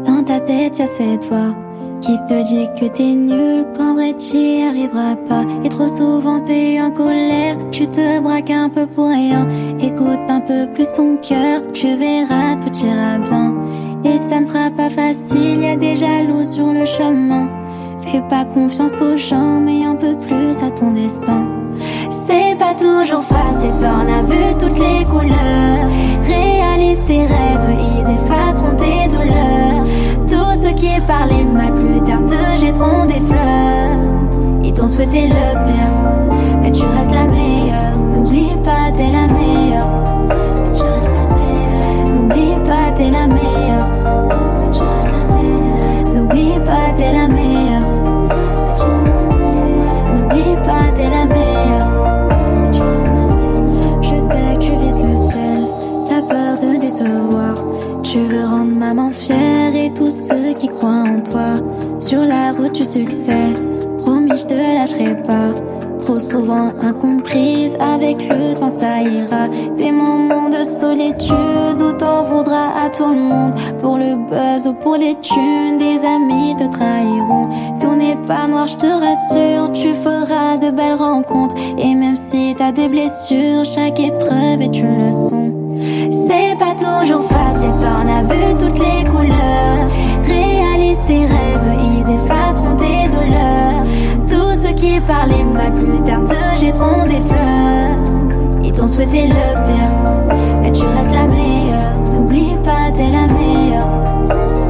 dans 0.05 0.21
ta 0.21 0.41
tête 0.41 0.79
y'a 0.79 0.85
cette 0.85 1.23
voix 1.29 1.55
qui 2.01 2.17
te 2.27 2.43
dit 2.43 2.67
que 2.79 2.85
t'es 2.85 3.13
nul, 3.13 3.65
qu'en 3.75 3.93
vrai 3.93 4.13
t'y 4.13 4.63
arriveras 4.63 5.15
pas. 5.27 5.43
Et 5.63 5.69
trop 5.69 5.87
souvent 5.87 6.39
t'es 6.39 6.81
en 6.81 6.91
colère, 6.91 7.57
tu 7.71 7.87
te 7.87 8.19
braques 8.19 8.49
un 8.49 8.69
peu 8.69 8.85
pour 8.85 9.09
rien. 9.09 9.47
Écoute 9.79 10.25
un 10.29 10.39
peu 10.39 10.67
plus 10.73 10.91
ton 10.91 11.17
cœur, 11.17 11.61
tu 11.73 11.87
verras, 11.95 12.55
tout 12.55 12.85
ira 12.85 13.17
bien. 13.19 13.53
Et 14.03 14.17
ça 14.17 14.39
ne 14.39 14.45
sera 14.45 14.69
pas 14.69 14.89
facile, 14.89 15.61
y 15.61 15.67
a 15.67 15.75
des 15.75 15.95
jaloux 15.95 16.43
sur 16.43 16.71
le 16.73 16.85
chemin. 16.85 17.49
Fais 18.01 18.23
pas 18.29 18.45
confiance 18.45 19.01
aux 19.01 19.17
gens, 19.17 19.59
mais 19.59 19.85
un 19.85 19.95
peu 19.95 20.15
plus 20.15 20.63
à 20.63 20.71
ton 20.71 20.91
destin. 20.91 21.45
C'est 22.09 22.57
pas 22.57 22.73
toujours 22.73 23.23
facile, 23.23 23.73
t'en 23.81 24.07
as 24.07 24.23
vu 24.23 24.53
toutes 24.59 24.79
les 24.79 25.05
couleurs. 25.05 25.89
Réalise 26.23 27.03
tes 27.05 27.21
rêves, 27.21 27.77
ils 27.79 28.09
effaceront 28.13 28.75
tes 28.77 29.07
douleurs. 29.13 29.78
Ceux 30.69 30.75
qui 30.75 31.01
parlaient 31.07 31.45
mal 31.45 31.73
plus 31.73 31.99
tard 32.01 32.23
te 32.25 32.59
jetteront 32.59 33.05
des 33.07 33.19
fleurs. 33.21 33.97
Ils 34.63 34.71
t'ont 34.71 34.85
souhaité 34.85 35.27
le 35.27 35.65
pire, 35.65 36.61
mais 36.61 36.71
tu 36.71 36.83
restes 36.85 37.11
la 37.11 37.25
meilleure. 37.25 37.97
N'oublie 37.97 38.53
pas, 38.63 38.91
t'es 38.93 39.09
la 39.11 39.27
meilleure. 39.33 39.87
N'oublie 42.05 42.53
pas, 42.63 42.91
t'es 42.95 43.09
la 43.09 43.25
meilleure. 43.25 43.87
N'oublie 46.13 46.59
pas, 46.63 46.93
t'es 46.95 47.13
la 47.13 47.27
meilleure. 47.27 47.68
Tu 58.01 58.17
veux 58.17 58.45
rendre 58.45 58.75
maman 58.75 59.11
fière 59.11 59.75
et 59.75 59.93
tous 59.93 60.09
ceux 60.09 60.53
qui 60.57 60.67
croient 60.67 61.03
en 61.07 61.21
toi. 61.21 61.63
Sur 61.99 62.21
la 62.21 62.51
route 62.51 62.71
du 62.71 62.83
succès, 62.83 63.53
promis, 63.99 64.35
je 64.35 64.45
te 64.45 64.53
lâcherai 64.55 65.21
pas. 65.21 65.51
Trop 65.99 66.15
souvent 66.15 66.71
incomprise, 66.81 67.77
avec 67.79 68.27
le 68.27 68.55
temps 68.55 68.69
ça 68.69 69.01
ira. 69.01 69.47
Des 69.77 69.91
moments 69.91 70.49
de 70.49 70.63
solitude 70.63 71.79
où 71.79 71.91
t'en 71.93 72.23
voudras 72.23 72.71
à 72.83 72.89
tout 72.89 73.05
le 73.05 73.19
monde. 73.19 73.53
Pour 73.83 73.97
le 73.97 74.15
buzz 74.27 74.67
ou 74.67 74.73
pour 74.73 74.97
des 74.97 75.13
thunes, 75.21 75.77
des 75.77 76.03
amis 76.03 76.55
te 76.55 76.67
trahiront. 76.71 77.49
Tout 77.79 77.95
n'est 77.95 78.17
pas 78.25 78.47
noir, 78.47 78.65
je 78.65 78.77
te 78.77 78.87
rassure, 78.87 79.71
tu 79.73 79.93
feras 79.93 80.57
de 80.57 80.71
belles 80.71 80.97
rencontres. 80.97 81.55
Et 81.77 81.93
même 81.93 82.15
si 82.15 82.55
t'as 82.57 82.71
des 82.71 82.89
blessures, 82.89 83.63
chaque 83.63 83.99
épreuve 83.99 84.61
est 84.61 84.79
une 84.79 85.05
leçon. 85.05 85.58
C'est 86.29 86.55
pas 86.59 86.75
toujours 86.75 87.23
facile, 87.23 87.73
t'en 87.81 88.07
as 88.07 88.21
vu 88.21 88.53
toutes 88.59 88.77
les 88.77 89.03
couleurs. 89.03 89.87
Réalise 90.21 90.99
tes 91.07 91.25
rêves, 91.25 91.75
ils 91.81 92.07
effaceront 92.07 92.75
tes 92.75 93.07
douleurs. 93.07 93.83
Tout 94.27 94.53
ce 94.53 94.71
qui 94.73 94.99
parlait 94.99 95.43
mal, 95.43 95.73
plus 95.73 96.03
tard 96.03 96.23
te 96.25 96.59
jetteront 96.63 97.07
des 97.07 97.19
fleurs. 97.21 97.97
Ils 98.63 98.71
t'ont 98.71 98.85
souhaité 98.85 99.23
le 99.23 99.33
pire, 99.33 99.95
mais 100.61 100.71
tu 100.71 100.85
restes 100.85 101.15
la 101.15 101.25
meilleure. 101.25 101.95
N'oublie 102.13 102.55
pas, 102.63 102.91
t'es 102.93 103.09
la 103.09 103.25
meilleure. 103.33 103.87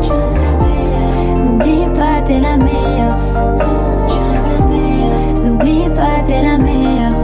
Tu 0.01 0.11
restes 0.11 0.39
la 0.39 0.53
meilleure. 0.63 1.43
N'oublie 1.43 1.85
pas, 1.93 2.21
t'es 2.23 2.39
la 2.39 2.55
meilleure. 2.55 3.17
Tu 4.07 4.15
restes 4.31 4.47
la 4.47 4.65
meilleure. 4.65 5.43
N'oublie 5.43 5.89
pas, 5.93 6.23
t'es 6.25 6.41
la 6.41 6.57
meilleure. 6.57 7.17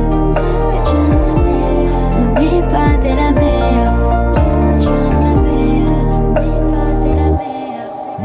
N'oublie 2.19 2.61
pas, 2.67 2.97
t'es 2.99 3.15
la 3.15 3.31
meilleure. 3.31 3.34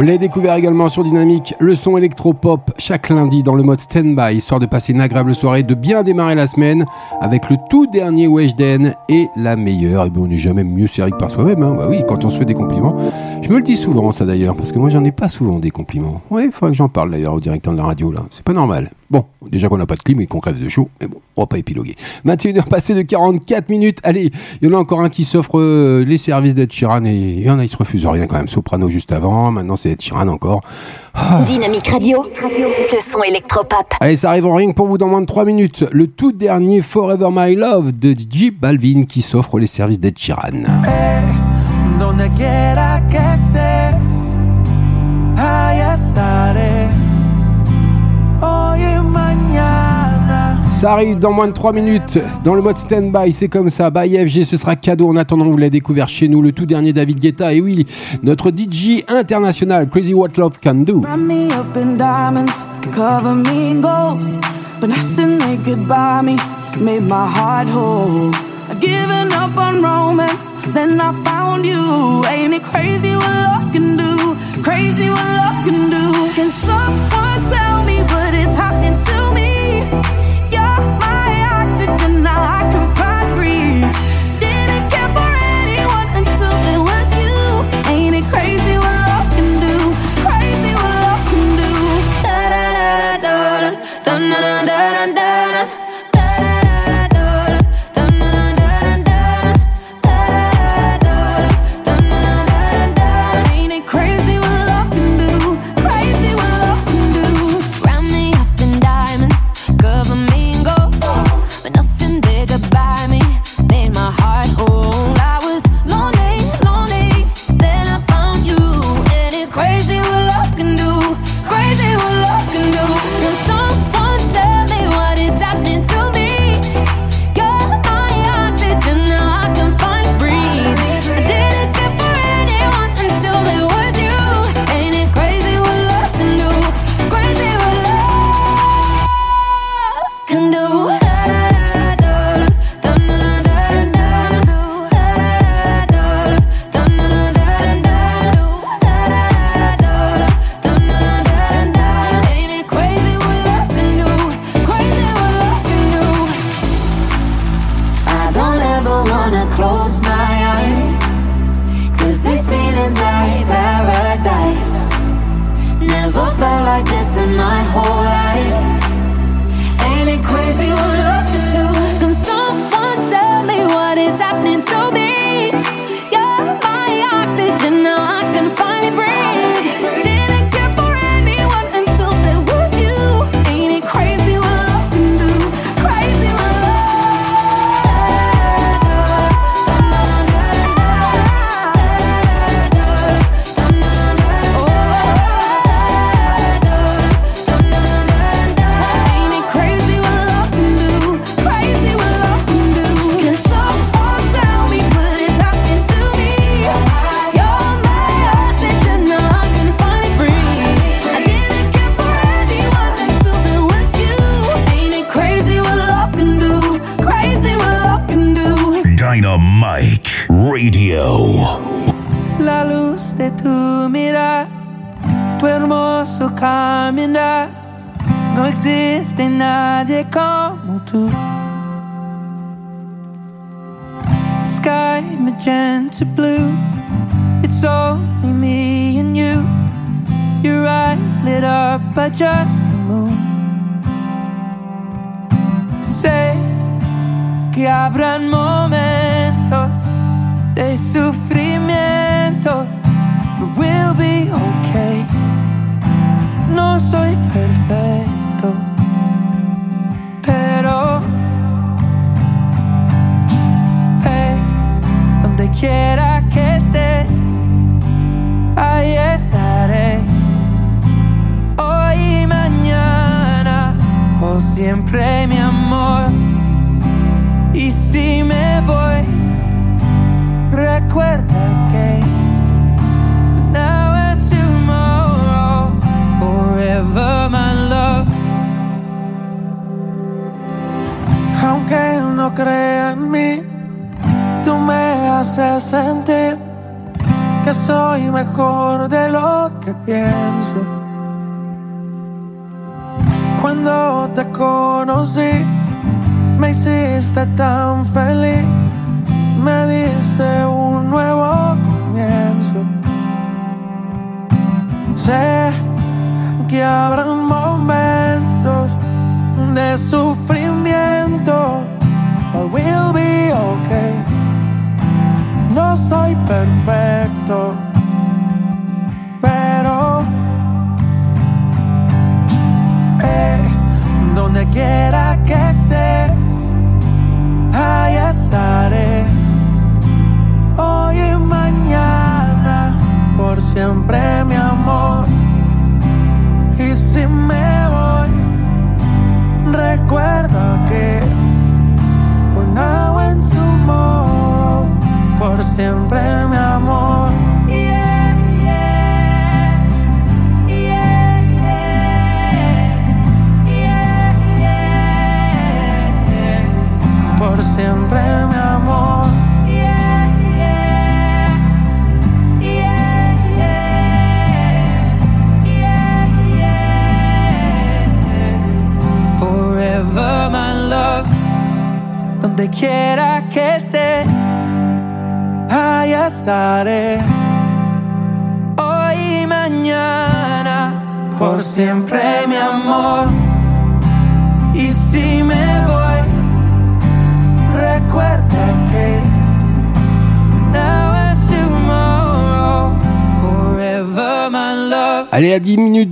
L'avez 0.02 0.18
découvert 0.18 0.54
également 0.54 0.88
sur 0.88 1.04
Dynamique, 1.04 1.54
le 1.58 1.74
son 1.74 1.96
électropop 1.96 2.70
chaque 2.78 3.08
lundi 3.10 3.42
dans 3.42 3.54
le 3.54 3.62
mode 3.62 3.80
stand-by, 3.80 4.34
histoire 4.34 4.60
de 4.60 4.66
passer 4.66 4.92
une 4.92 5.00
agréable 5.00 5.34
soirée, 5.34 5.62
de 5.62 5.74
bien 5.74 6.02
démarrer 6.02 6.34
la 6.34 6.46
semaine 6.46 6.86
avec 7.20 7.50
le 7.50 7.56
tout 7.68 7.86
dernier 7.86 8.26
Weshden 8.26 8.94
et 9.08 9.28
la 9.36 9.56
meilleure. 9.56 10.06
Et 10.06 10.10
bien, 10.10 10.22
on 10.22 10.26
n'est 10.28 10.36
jamais 10.36 10.64
mieux 10.64 10.86
servi 10.86 11.12
que 11.12 11.18
par 11.18 11.30
soi-même. 11.30 11.62
Hein. 11.62 11.74
Bah 11.76 11.86
oui, 11.88 12.02
quand 12.08 12.24
on 12.24 12.30
se 12.30 12.38
fait 12.38 12.44
des 12.44 12.54
compliments. 12.54 12.96
Je 13.42 13.50
me 13.50 13.56
le 13.56 13.62
dis 13.62 13.76
souvent, 13.76 14.10
ça 14.12 14.24
d'ailleurs, 14.24 14.56
parce 14.56 14.72
que 14.72 14.78
moi, 14.78 14.88
j'en 14.88 15.04
ai 15.04 15.12
pas 15.12 15.28
souvent 15.28 15.58
des 15.58 15.70
compliments. 15.70 16.22
Oui, 16.30 16.44
il 16.46 16.52
faudrait 16.52 16.70
que 16.70 16.78
j'en 16.78 16.88
parle 16.88 17.10
d'ailleurs 17.10 17.34
au 17.34 17.40
directeur 17.40 17.72
de 17.72 17.78
la 17.78 17.84
radio, 17.84 18.10
là. 18.10 18.22
C'est 18.30 18.44
pas 18.44 18.54
normal. 18.54 18.90
Bon, 19.10 19.24
déjà 19.50 19.68
qu'on 19.68 19.76
n'a 19.76 19.86
pas 19.86 19.96
de 19.96 20.02
clim 20.02 20.20
et 20.20 20.26
qu'on 20.26 20.38
crève 20.38 20.62
de 20.62 20.68
chaud, 20.68 20.88
mais 21.00 21.08
bon, 21.08 21.20
on 21.36 21.42
va 21.42 21.46
pas 21.48 21.58
épiloguer. 21.58 21.96
21h 22.24 22.68
passées 22.68 22.94
de 22.94 23.02
44 23.02 23.68
minutes. 23.68 23.98
Allez, 24.04 24.30
il 24.62 24.68
y 24.68 24.72
en 24.72 24.76
a 24.76 24.80
encore 24.80 25.00
un 25.00 25.08
qui 25.08 25.24
s'offre 25.24 25.58
euh, 25.58 26.04
les 26.04 26.16
services 26.16 26.54
d'Ed 26.54 26.72
Sheeran 26.72 27.04
et 27.04 27.14
il 27.14 27.40
y 27.40 27.50
en 27.50 27.58
a, 27.58 27.64
il 27.64 27.68
se 27.68 27.76
refuse 27.76 28.06
rien 28.06 28.28
quand 28.28 28.36
même. 28.36 28.46
Soprano 28.46 28.88
juste 28.88 29.10
avant, 29.10 29.50
maintenant 29.50 29.74
c'est 29.74 29.90
Ed 29.90 30.00
Sheeran 30.00 30.28
encore. 30.28 30.60
Ah. 31.14 31.42
Dynamique 31.44 31.88
Radio, 31.88 32.24
le 32.40 32.98
son 32.98 33.22
électropop. 33.24 33.94
Allez, 33.98 34.14
ça 34.14 34.30
arrive 34.30 34.46
en 34.46 34.54
rien 34.54 34.70
que 34.70 34.76
pour 34.76 34.86
vous 34.86 34.96
dans 34.96 35.08
moins 35.08 35.22
de 35.22 35.26
3 35.26 35.44
minutes. 35.44 35.84
Le 35.90 36.06
tout 36.06 36.30
dernier 36.30 36.80
Forever 36.80 37.30
My 37.32 37.56
Love 37.56 37.90
de 37.98 38.12
DJ 38.12 38.52
Balvin 38.52 39.02
qui 39.02 39.22
s'offre 39.22 39.58
les 39.58 39.66
services 39.66 39.98
d'Ed 39.98 40.16
Sheeran. 40.16 40.62
Donde 41.98 42.22
Ça 50.80 50.92
arrive 50.92 51.18
dans 51.18 51.32
moins 51.32 51.46
de 51.46 51.52
3 51.52 51.74
minutes 51.74 52.18
dans 52.42 52.54
le 52.54 52.62
mode 52.62 52.78
stand-by, 52.78 53.34
c'est 53.34 53.48
comme 53.48 53.68
ça. 53.68 53.90
By 53.90 54.16
FG, 54.16 54.44
ce 54.44 54.56
sera 54.56 54.76
cadeau. 54.76 55.10
En 55.10 55.16
attendant, 55.16 55.44
vous 55.44 55.58
l'avez 55.58 55.68
découvert 55.68 56.08
chez 56.08 56.26
nous, 56.26 56.40
le 56.40 56.52
tout 56.52 56.64
dernier 56.64 56.94
David 56.94 57.20
Guetta. 57.20 57.52
Et 57.52 57.60
oui, 57.60 57.84
notre 58.22 58.48
DJ 58.50 59.04
international, 59.06 59.90
Crazy 59.90 60.14
What 60.14 60.30
Love 60.38 60.58
Can 60.64 60.76
Do. 60.76 61.02
Made 66.80 67.02
my 67.02 67.26
heart 67.26 67.68
whole. 67.68 68.30
I'd 68.70 68.80
given 68.80 69.32
up 69.32 69.58
on 69.58 69.82
romance, 69.82 70.54
then 70.72 71.00
I 71.00 71.12
found 71.24 71.66
you. 71.66 72.24
Ain't 72.26 72.54
it 72.54 72.62
crazy 72.62 73.16
what 73.16 73.26
love 73.26 73.72
can 73.72 73.96
do? 73.96 74.36
Crazy 74.62 75.10
what 75.10 75.26
love 75.36 75.64
can 75.64 75.90
do. 75.90 76.30
Can 76.36 76.50
someone 76.50 77.42
tell 77.50 77.82
me 77.84 78.00
what 78.02 78.32
is 78.34 78.54
happening 78.56 78.99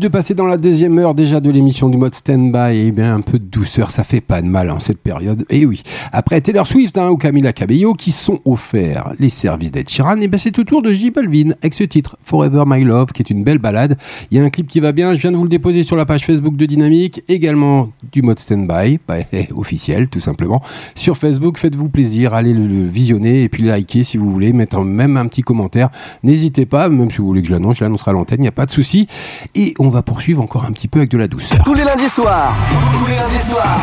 passer 0.09 0.35
dans 0.35 0.47
la 0.47 0.57
deuxième 0.57 0.99
heure 0.99 1.15
déjà 1.15 1.41
de 1.41 1.51
l'émission 1.51 1.89
du 1.89 1.97
mode 1.97 2.15
stand-by, 2.15 2.77
eh 2.77 2.93
bien 2.93 3.15
un 3.15 3.21
peu 3.21 3.39
de 3.39 3.45
douceur, 3.45 3.91
ça 3.91 4.05
fait 4.05 4.21
pas 4.21 4.43
de 4.43 4.47
mal 4.47 4.71
en 4.71 4.81
cette 4.81 4.99
période. 4.99 5.45
Et 5.51 5.67
oui, 5.67 5.83
après 6.13 6.41
Taylor 6.41 6.67
Swift 6.67 6.97
hein, 6.99 7.11
ou 7.11 7.17
Camila 7.17 7.53
Cabello 7.53 7.95
qui 7.95 8.13
sont 8.13 8.41
offerts 8.45 9.13
les 9.19 9.29
services 9.29 9.71
d'Ed 9.71 9.89
Sheeran, 9.89 10.21
et 10.21 10.29
ben 10.29 10.39
c'est 10.39 10.59
au 10.59 10.65
tour 10.65 10.83
de 10.83 10.91
J 10.93 11.11
Balvin 11.11 11.51
avec 11.63 11.75
ce 11.75 11.85
titre 11.85 12.17
Forever 12.23 12.65
My 12.67 12.85
Love 12.85 13.13
qui 13.13 13.23
est 13.23 13.31
une 13.31 13.45
belle 13.45 13.59
balade. 13.59 13.99
Il 14.31 14.39
y 14.39 14.41
a 14.41 14.45
un 14.45 14.51
clip 14.51 14.67
qui 14.67 14.81
va 14.81 14.93
bien, 14.93 15.15
je 15.15 15.21
viens 15.21 15.33
de 15.33 15.37
vous 15.37 15.45
le 15.45 15.49
déposer 15.49 15.83
sur 15.83 15.97
la 15.97 16.07
page 16.07 16.25
Facebook 16.25 16.57
de 16.57 16.67
Dynamique, 16.67 17.23
également 17.29 17.91
du 18.13 18.23
mode 18.23 18.39
stand-by, 18.39 19.01
bah, 19.09 19.17
eh, 19.33 19.49
officiel 19.55 20.09
tout 20.09 20.21
simplement. 20.21 20.63
Sur 20.95 21.17
Facebook, 21.17 21.59
faites-vous 21.59 21.89
plaisir, 21.89 22.35
allez 22.35 22.53
le, 22.53 22.67
le 22.67 22.85
visionner 22.85 23.43
et 23.43 23.49
puis 23.49 23.63
liker 23.63 24.05
si 24.05 24.17
vous 24.17 24.31
voulez, 24.31 24.53
mettre 24.53 24.81
même 24.85 25.17
un 25.17 25.27
petit 25.27 25.43
commentaire. 25.43 25.91
N'hésitez 26.23 26.67
pas, 26.67 26.89
même 26.89 27.11
si 27.11 27.19
vous 27.19 27.27
voulez 27.27 27.43
que 27.43 27.49
je 27.49 27.53
l'annonce, 27.53 27.79
je 27.79 27.85
l'annoncerai 27.85 28.11
à 28.11 28.15
l'antenne, 28.15 28.39
il 28.41 28.43
n'y 28.43 28.49
a 28.49 28.53
pas 28.53 28.67
de 28.67 28.71
souci. 28.71 29.07
Et 29.55 29.75
on 29.79 29.89
va 29.89 29.98
poursuivre 30.03 30.43
encore 30.43 30.65
un 30.65 30.73
petit 30.73 30.89
peu 30.89 30.99
avec 31.01 31.11
de 31.11 31.19
la 31.19 31.29
douceur. 31.29 31.63
Tous 31.65 31.75
les 31.75 31.85
lundis 31.85 32.09
soirs. 32.09 32.55
Tous 32.99 33.07
les 33.07 33.17
lundis 33.17 33.45
soirs. 33.49 33.81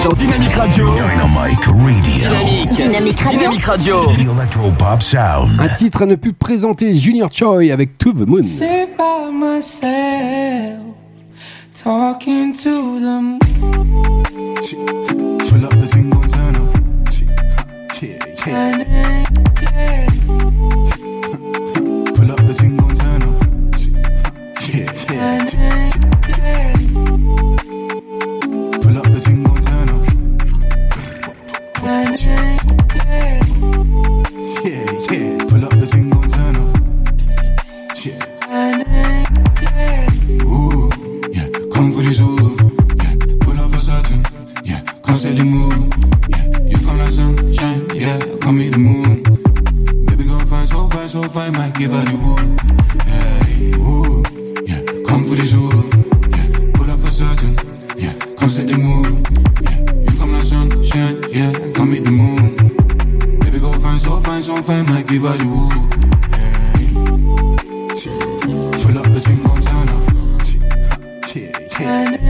Sur 0.00 0.14
Dynamic 0.14 0.52
Radio. 0.54 0.86
Dynamic 0.94 1.64
Radio. 1.64 1.74
Dynamique. 2.02 2.70
Dynamique 2.76 3.20
Radio. 3.20 3.38
Dynamic 3.38 3.64
Radio. 3.64 4.04
The 4.12 4.20
Electropop 4.20 5.02
Sound. 5.02 5.60
Un 5.60 5.68
titre 5.68 6.02
à 6.02 6.06
ne 6.06 6.14
plus 6.16 6.32
présenter, 6.32 6.92
Junior 6.92 7.30
Choi 7.32 7.72
avec 7.72 7.98
To 7.98 8.12
the 8.12 8.26
Moon. 8.26 8.42
Sit 8.42 8.96
by 8.98 9.30
myself, 9.32 10.80
talking 11.82 12.52
to 12.52 12.98
the 13.00 13.20
moon. 13.20 13.38
Pull 15.48 15.64
up 15.64 15.80
the 15.80 15.86
single 15.86 16.20
turn 16.28 16.56
up. 16.56 16.74
Yeah, 18.02 18.18
yeah. 18.46 19.24
Pull 22.14 22.30
up 22.30 22.46
the 22.46 22.54
single 22.54 22.88
turn 22.88 23.00
up. 23.00 23.03
Yeah, 24.66 24.92
yeah. 25.10 25.44
Pull 28.80 28.96
up 28.98 29.06
the 29.12 29.20
single 29.20 29.56
turn 29.60 29.88
up. 29.90 30.02
Yeah, 34.64 34.86
yeah. 35.10 35.44
Pull 35.46 35.64
up 35.64 35.74
the 35.78 35.86
single 35.86 36.22
turn 36.22 36.56
up. 36.56 36.68
Yeah. 38.04 38.24
Ooh, 40.44 40.90
yeah. 41.32 41.48
Come 41.72 41.92
for 41.92 42.02
this 42.02 42.20
ooh. 42.20 42.56
Yeah. 42.96 43.14
Pull 43.40 43.58
up 43.60 43.70
for 43.70 43.78
certain. 43.78 44.24
Yeah. 44.64 44.80
Can't 45.04 45.18
say 45.18 45.32
the. 45.34 45.44
Yeah. 46.30 46.44
You 46.68 46.78
come 46.78 46.98
like 46.98 47.10
sunshine. 47.10 47.90
Yeah. 47.94 48.18
Come 48.40 48.56
meet 48.58 48.70
the 48.70 48.78
moon. 48.78 49.22
Baby 50.06 50.24
girl 50.24 50.40
fine, 50.40 50.66
so 50.66 50.88
fine, 50.88 51.08
so 51.08 51.22
fine. 51.28 51.52
Might 51.52 51.74
give 51.74 51.92
her 51.92 52.04
the 52.04 52.16
woo. 52.16 52.56
Yeah. 53.06 53.42
Ooh, 53.86 54.23
yeah. 55.24 55.30
Come 55.30 55.30
for 55.30 55.34
this 55.36 55.52
ooh. 55.54 55.68
Yeah. 56.30 56.70
Pull 56.74 56.90
up 56.90 57.00
for 57.00 57.10
certain. 57.10 57.54
Yeah. 57.96 58.12
Can't 58.36 58.50
say 58.50 58.64
the 58.64 58.76
move. 58.76 59.20
Yeah. 59.62 59.78
You 60.02 60.18
come 60.18 60.32
like 60.32 60.42
sunshine. 60.42 61.22
Yeah. 61.30 61.52
Come 61.74 61.90
meet 61.90 62.04
the 62.04 62.10
moon. 62.10 62.56
Baby 63.40 63.58
girl 63.58 63.72
fine, 63.80 63.98
so 63.98 64.20
fine, 64.20 64.42
so 64.42 64.62
fine. 64.62 64.86
Might 64.86 65.06
give 65.06 65.22
her 65.22 65.36
the 65.36 65.46
woo. 65.46 65.70
Pull 68.84 68.98
up 68.98 69.06
the 69.12 69.20
single 69.20 69.56
turn 69.60 69.88
up. 69.88 70.04
Yeah, 71.34 72.10
yeah. 72.10 72.23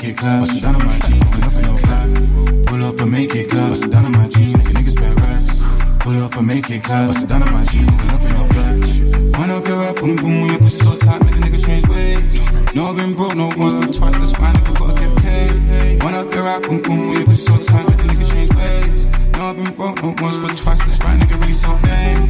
Make 0.00 0.12
it 0.12 0.16
clap. 0.18 0.40
Bust 0.40 0.56
it 0.56 0.62
down 0.62 0.74
on 0.76 0.86
my 0.86 0.98
jeans. 1.00 1.24
Pull 1.30 1.44
up 1.44 1.54
in 1.54 1.64
your 1.64 1.78
flat. 1.78 2.66
Pull 2.66 2.84
up 2.84 3.00
and 3.00 3.10
make 3.12 3.34
it 3.34 3.50
clap. 3.50 3.68
Bust 3.68 3.84
it 3.84 3.90
down 3.90 4.04
on 4.06 4.12
my 4.12 4.28
jeans. 4.28 4.52
Your 4.52 4.62
niggas 4.62 4.90
spend 4.92 5.20
racks. 5.20 5.60
Pull 6.00 6.22
up 6.24 6.36
and 6.36 6.46
make 6.46 6.70
it 6.70 6.82
clap. 6.82 7.06
Bust 7.08 7.24
it 7.24 7.28
down 7.28 7.42
on 7.42 7.52
my 7.52 7.64
jeans. 7.66 7.90
Pull 7.90 8.10
up 8.14 8.22
in 8.22 8.28
your 8.30 8.48
flat. 8.48 9.38
Wind 9.38 9.52
up 9.52 9.68
your 9.68 9.80
rap, 9.80 9.96
boom 9.96 10.16
boom. 10.16 10.40
When 10.40 10.50
your 10.50 10.58
pussy 10.58 10.84
so 10.84 10.96
tight, 10.96 11.22
make 11.24 11.34
a 11.34 11.38
nigga 11.38 11.64
change 11.64 11.86
ways. 11.88 12.40
No, 12.74 12.86
I've 12.86 12.96
been 12.96 13.14
broke, 13.14 13.36
no 13.36 13.48
once, 13.56 13.74
but 13.74 13.94
twice. 13.94 14.16
That's 14.16 14.38
why 14.38 14.52
nigga 14.52 14.78
gotta 14.78 14.94
get 15.00 15.22
paid. 15.22 16.02
Wind 16.02 16.16
up 16.16 16.32
your 16.34 16.44
rap, 16.44 16.62
boom 16.62 16.82
boom. 16.82 17.08
When 17.08 17.16
your 17.18 17.26
pussy 17.26 17.44
so 17.46 17.62
tight, 17.62 17.88
make 17.88 17.98
a 17.98 18.02
nigga 18.08 18.26
change 18.32 18.52
ways. 18.54 19.06
No, 19.36 19.50
I've 19.50 19.56
been 19.56 19.74
broke, 19.74 20.02
no 20.02 20.14
once, 20.20 20.38
but 20.38 20.56
twice. 20.56 20.80
That's 20.80 20.98
why 21.00 21.16
nigga 21.16 21.40
really 21.40 21.52
so 21.52 21.76
fame. 21.84 22.24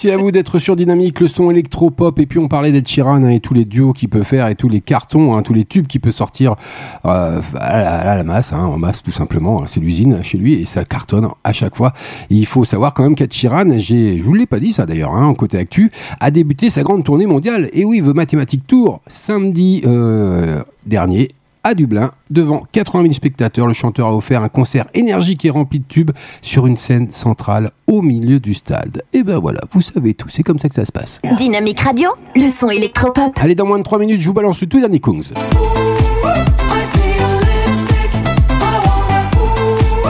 Merci 0.02 0.12
à 0.12 0.18
vous 0.18 0.32
d'être 0.32 0.60
sur 0.60 0.78
Dynamique, 0.78 1.20
le 1.20 1.28
son 1.28 1.52
électro-pop. 1.52 2.18
Et 2.20 2.26
puis 2.26 2.40
on 2.40 2.48
parlait 2.48 2.72
d'Ed 2.72 2.88
Sheeran 2.88 3.22
hein, 3.22 3.32
et 3.32 3.42
tous 3.42 3.54
les 3.54 3.66
duos 3.66 3.92
qu'il 3.92 4.08
peut 4.08 4.24
faire 4.24 4.48
et 4.48 4.56
tous 4.56 4.70
les 4.70 4.80
cartons, 4.80 5.36
hein, 5.36 5.42
tous 5.42 5.54
les 5.54 5.66
tubes 5.66 5.88
qu'il 5.88 6.00
peut 6.00 6.14
sortir 6.14 6.56
euh, 7.04 7.42
à, 7.60 8.16
la, 8.16 8.24
masse, 8.24 8.54
hein, 8.54 8.64
en 8.64 8.78
masse 8.78 9.04
tout 9.04 9.12
simplement. 9.12 9.68
C'est 9.68 9.82
l'usine 9.82 10.24
chez 10.24 10.38
lui 10.38 10.54
et 10.54 10.64
ça 10.64 10.86
cartonne 10.86 11.28
à 11.44 11.52
chaque 11.52 11.76
fois. 11.76 11.92
Il 12.30 12.46
faut 12.46 12.64
savoir 12.64 12.94
quand 12.94 13.04
même 13.04 13.16
qu'Ed 13.16 13.34
Sheeran, 13.34 13.78
je 13.78 14.24
vous 14.24 14.34
l'ai 14.34 14.46
pas 14.46 14.62
dit 14.62 14.72
ça 14.72 14.86
d'ailleurs, 14.86 15.14
hein, 15.14 15.34
côté 15.34 15.58
actu, 15.58 15.92
a 16.22 16.32
débuté 16.32 16.70
sa 16.70 16.82
grande 16.82 17.04
tournée 17.04 17.26
mondiale. 17.26 17.70
Et 17.74 17.84
oui, 17.84 18.00
The 18.00 18.16
Mathematic 18.16 18.68
Tour, 18.68 19.02
samedi 19.08 19.82
euh, 19.86 20.64
dernier 20.86 21.28
à 21.70 21.76
Dublin, 21.76 22.10
devant 22.32 22.64
80 22.72 23.04
000 23.04 23.14
spectateurs. 23.14 23.68
Le 23.68 23.74
chanteur 23.74 24.08
a 24.08 24.16
offert 24.16 24.42
un 24.42 24.50
concert 24.50 24.88
énergique 24.96 25.46
et 25.46 25.52
rempli 25.52 25.80
de 25.80 25.86
tubes 25.86 26.12
sur 26.42 26.66
une 26.66 26.78
scène 26.78 27.12
centrale 27.12 27.72
au 27.86 28.02
milieu 28.02 28.40
du 28.40 28.56
stade. 28.56 29.04
Et 29.14 29.22
ben 29.22 29.38
voilà, 29.38 29.62
vous 29.72 29.82
savez 29.82 30.16
tout, 30.16 30.30
c'est 30.30 30.44
comme 30.44 30.58
ça 30.58 30.68
que 30.68 30.76
ça 30.76 30.86
se 30.86 30.92
passe. 30.92 31.20
Dynamique 31.38 31.80
Radio, 31.80 32.10
le 32.36 32.50
son 32.50 32.70
électropop. 32.70 33.34
Allez, 33.36 33.56
dans 33.56 33.68
moins 33.68 33.78
de 33.78 33.84
3 33.84 34.00
minutes, 34.00 34.20
je 34.20 34.28
vous 34.28 34.34
balance 34.34 34.62
le 34.62 34.68
tout 34.68 34.80
dernier 34.80 35.00
Kungs. 35.00 35.32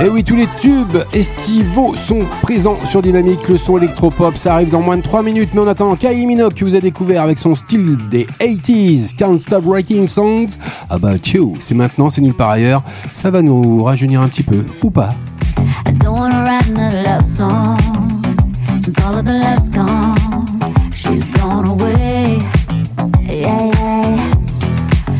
Et 0.01 0.07
oui, 0.07 0.23
tous 0.23 0.37
les 0.37 0.47
tubes 0.61 0.97
estivaux 1.11 1.93
sont 1.93 2.19
présents 2.41 2.77
sur 2.85 3.01
Dynamique. 3.01 3.45
Le 3.49 3.57
son 3.57 3.77
électropop, 3.77 4.37
ça 4.37 4.53
arrive 4.53 4.69
dans 4.69 4.81
moins 4.81 4.95
de 4.95 5.01
3 5.01 5.23
minutes. 5.23 5.49
Mais 5.53 5.59
en 5.59 5.67
attendant, 5.67 5.97
Kylie 5.97 6.25
Minogue 6.25 6.53
qui 6.53 6.63
vous 6.63 6.73
a 6.75 6.79
découvert 6.79 7.21
avec 7.21 7.37
son 7.37 7.53
style 7.53 7.97
des 8.09 8.25
80s, 8.39 9.13
Can't 9.15 9.39
Stop 9.39 9.65
Writing 9.65 10.07
Songs 10.07 10.57
About 10.89 11.17
You. 11.33 11.57
C'est 11.59 11.75
maintenant, 11.75 12.09
c'est 12.09 12.21
nulle 12.21 12.33
part 12.33 12.51
ailleurs. 12.51 12.81
Ça 13.13 13.29
va 13.29 13.41
nous 13.41 13.83
rajeunir 13.83 14.21
un 14.21 14.29
petit 14.29 14.43
peu, 14.43 14.63
ou 14.83 14.89
pas 14.89 15.11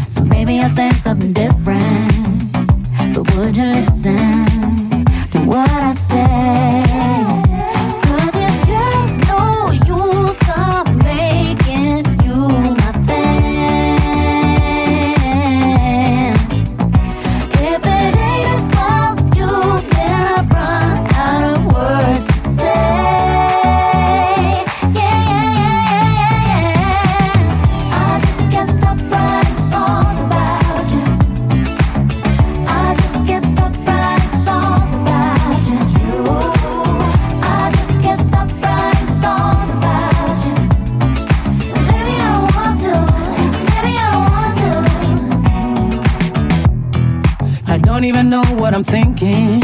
So 0.10 0.24
maybe 0.26 0.60
I'll 0.60 0.70
say 0.70 0.90
something 0.92 1.34
different 1.34 2.10
what 5.50 5.68
I 5.68 5.94
say? 5.94 7.79
Don't 48.00 48.08
even 48.08 48.30
know 48.30 48.44
what 48.56 48.74
I'm 48.74 48.84
thinking, 48.86 49.62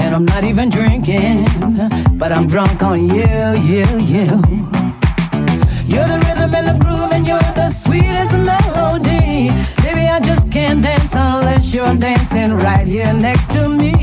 and 0.00 0.16
I'm 0.16 0.24
not 0.24 0.42
even 0.42 0.68
drinking, 0.68 1.44
but 2.18 2.32
I'm 2.32 2.48
drunk 2.48 2.82
on 2.82 3.06
you, 3.06 3.28
you, 3.70 3.86
you. 4.12 4.26
You're 5.86 6.08
the 6.10 6.20
rhythm 6.26 6.52
and 6.56 6.66
the 6.66 6.76
groove, 6.80 7.12
and 7.12 7.24
you're 7.24 7.38
the 7.54 7.70
sweetest 7.70 8.32
melody. 8.32 9.50
Baby, 9.80 10.08
I 10.08 10.18
just 10.24 10.50
can't 10.50 10.82
dance 10.82 11.14
unless 11.14 11.72
you're 11.72 11.94
dancing 11.94 12.54
right 12.54 12.84
here 12.84 13.12
next 13.12 13.52
to 13.52 13.68
me. 13.68 13.95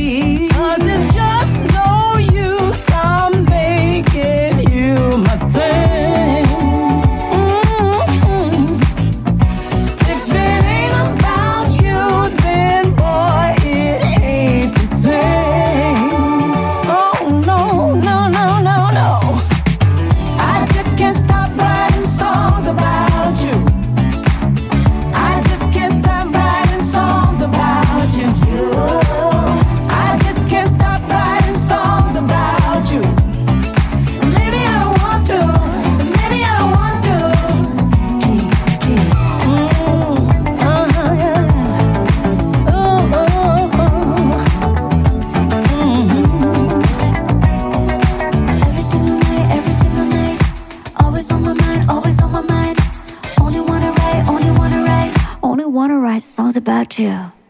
Write 56.14 56.22
songs 56.22 56.56
about 56.56 57.00
you. 57.00 57.43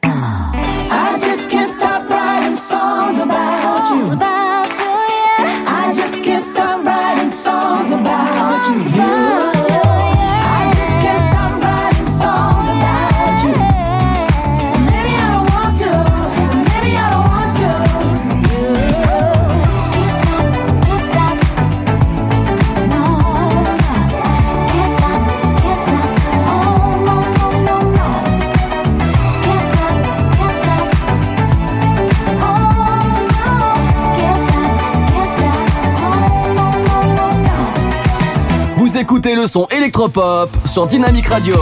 Écoutez 39.24 39.36
le 39.40 39.46
son 39.46 39.68
électropop 39.72 40.50
sur 40.66 40.86
Dynamique 40.86 41.28
Radio. 41.28 41.56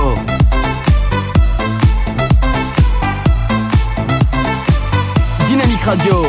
Dynamique 5.46 5.84
Radio. 5.84 6.24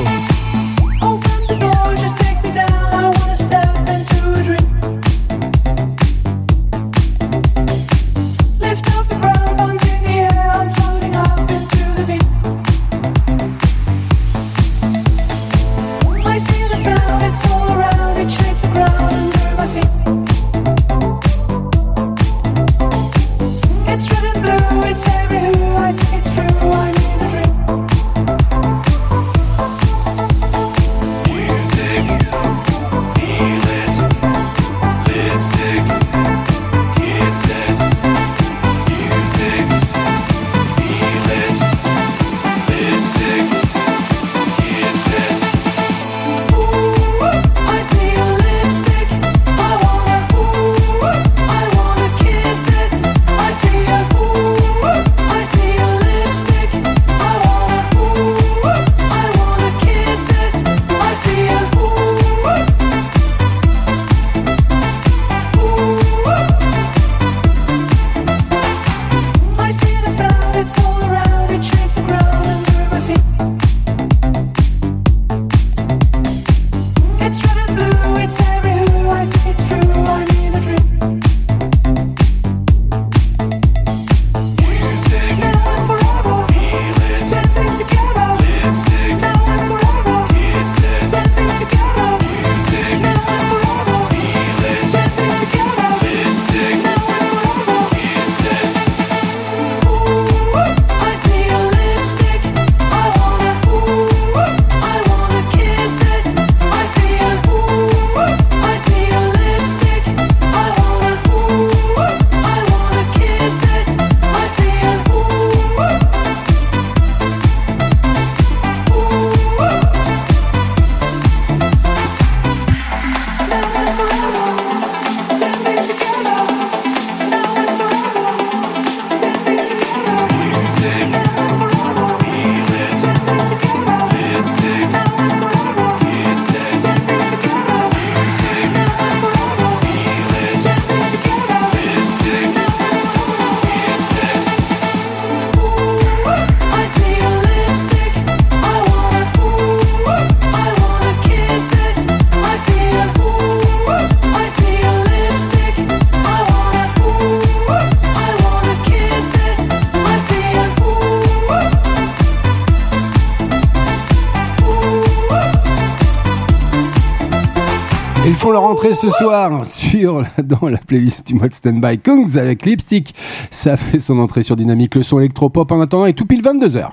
Ce 168.91 169.11
soir 169.11 169.64
sur 169.64 170.22
dans 170.43 170.68
la 170.68 170.78
playlist 170.78 171.26
du 171.26 171.35
mode 171.35 171.55
Standby. 171.55 171.99
Kungs 171.99 172.37
avec 172.37 172.66
Lipstick, 172.66 173.14
ça 173.51 173.76
fait 173.76 174.01
son 174.01 174.18
entrée 174.18 174.43
sur 174.43 174.57
Dynamique, 174.57 174.97
le 174.97 175.05
son 175.05 175.20
électropop 175.20 175.70
en 175.70 175.80
attendant 175.80 176.07
et 176.07 176.14
tout 176.14 176.26
pile 176.26 176.43
22h. 176.43 176.89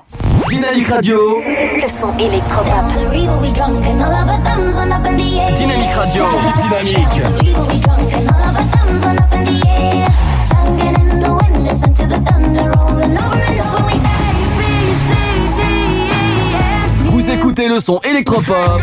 Dynamique 0.48 0.86
Radio. 0.86 1.18
Le 1.74 1.88
son 2.00 2.16
électropop. 2.16 2.70
Dynamique 5.56 5.94
Radio. 5.94 6.24
Dynamique. 6.62 7.22
Vous 17.10 17.30
écoutez 17.30 17.68
le 17.68 17.80
son 17.80 18.00
électropop. 18.04 18.80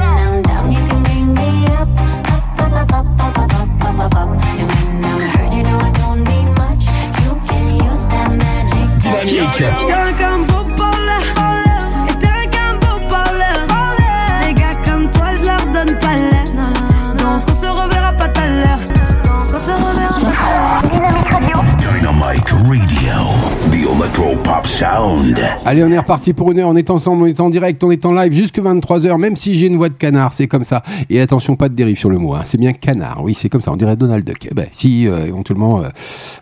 Dynamique. 9.25 10.66
Radio. 23.87 24.27
Allez, 25.65 25.83
on 25.83 25.91
est 25.91 25.97
reparti 25.97 26.33
pour 26.33 26.51
une 26.51 26.59
heure. 26.59 26.67
On 26.67 26.75
est 26.75 26.89
ensemble, 26.89 27.23
on 27.23 27.25
est 27.25 27.39
en 27.39 27.49
direct, 27.49 27.81
on 27.85 27.91
est 27.91 28.05
en 28.05 28.11
live 28.11 28.33
jusque 28.33 28.59
23h, 28.59 29.17
même 29.17 29.37
si 29.37 29.53
j'ai 29.53 29.67
une 29.67 29.77
voix 29.77 29.87
de 29.87 29.93
canard, 29.93 30.33
c'est 30.33 30.47
comme 30.47 30.65
ça. 30.65 30.83
Et 31.09 31.21
attention, 31.21 31.55
pas 31.55 31.69
de 31.69 31.73
dérive 31.73 31.97
sur 31.97 32.09
le 32.09 32.17
mot, 32.17 32.33
hein. 32.33 32.41
c'est 32.43 32.57
bien 32.57 32.73
canard. 32.73 33.21
Oui, 33.23 33.33
c'est 33.33 33.47
comme 33.47 33.61
ça, 33.61 33.71
on 33.71 33.77
dirait 33.77 33.95
Donald 33.95 34.25
Duck. 34.25 34.47
Eh 34.51 34.53
ben, 34.53 34.67
si 34.73 35.07
euh, 35.07 35.25
éventuellement, 35.27 35.81
euh, 35.81 35.87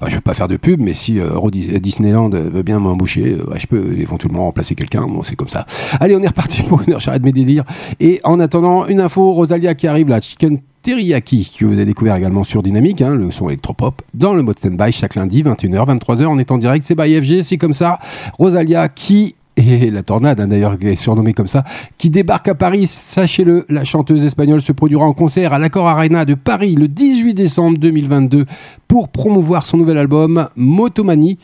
ah, 0.01 0.05
je 0.09 0.15
veux 0.15 0.21
pas 0.21 0.33
faire 0.33 0.47
de 0.47 0.57
pub, 0.57 0.79
mais 0.81 0.95
si 0.95 1.19
euh, 1.19 1.29
Dis- 1.51 1.79
Disneyland 1.79 2.29
veut 2.29 2.63
bien 2.63 2.79
m'embaucher, 2.79 3.37
euh, 3.39 3.51
ouais, 3.51 3.59
je 3.59 3.67
peux 3.67 3.93
éventuellement 3.99 4.45
remplacer 4.45 4.73
quelqu'un. 4.73 5.03
Bon, 5.03 5.21
c'est 5.21 5.35
comme 5.35 5.49
ça. 5.49 5.67
Allez, 5.99 6.15
on 6.15 6.21
est 6.23 6.27
reparti 6.27 6.63
pour 6.67 6.81
une 6.81 6.93
heure, 6.93 6.99
j'arrête 6.99 7.23
mes 7.23 7.31
délires. 7.31 7.63
Et 7.99 8.21
en 8.23 8.39
attendant, 8.39 8.87
une 8.87 8.99
info, 8.99 9.33
Rosalia 9.33 9.75
qui 9.75 9.87
arrive 9.87 10.09
là, 10.09 10.19
Chicken 10.19 10.59
Teriyaki, 10.85 11.51
que 11.57 11.65
vous 11.65 11.73
avez 11.73 11.85
découvert 11.85 12.15
également 12.15 12.43
sur 12.43 12.61
Dynamique, 12.61 13.01
hein, 13.01 13.15
le 13.15 13.31
son 13.31 13.49
électropop, 13.49 14.03
dans 14.13 14.35
le 14.35 14.43
mode 14.43 14.59
stand-by 14.59 14.91
chaque 14.91 15.15
lundi, 15.15 15.41
21h, 15.41 15.97
23h, 15.97 16.27
on 16.27 16.37
est 16.37 16.51
en 16.51 16.59
direct, 16.59 16.85
c'est 16.85 16.93
by 16.93 17.19
FG, 17.19 17.41
c'est 17.41 17.57
comme 17.57 17.73
ça. 17.73 17.97
Rosalia 18.37 18.87
qui 18.87 19.33
et 19.57 19.89
la 19.89 20.03
tornade 20.03 20.39
hein, 20.39 20.47
d'ailleurs 20.47 20.77
qui 20.77 20.85
est 20.85 20.95
surnommée 20.95 21.33
comme 21.33 21.47
ça, 21.47 21.63
qui 21.97 22.11
débarque 22.11 22.49
à 22.49 22.53
Paris, 22.53 22.85
sachez-le, 22.85 23.65
la 23.67 23.83
chanteuse 23.83 24.23
espagnole 24.25 24.61
se 24.61 24.73
produira 24.73 25.05
en 25.05 25.13
concert 25.13 25.53
à 25.53 25.57
l'Accor 25.57 25.87
Arena 25.87 26.23
de 26.23 26.35
Paris 26.35 26.75
le 26.75 26.87
18 26.87 27.33
décembre 27.33 27.79
2022 27.79 28.45
pour 28.87 29.09
promouvoir 29.09 29.65
son 29.65 29.77
nouvel 29.77 29.97
album 29.97 30.49
Motomani 30.55 31.39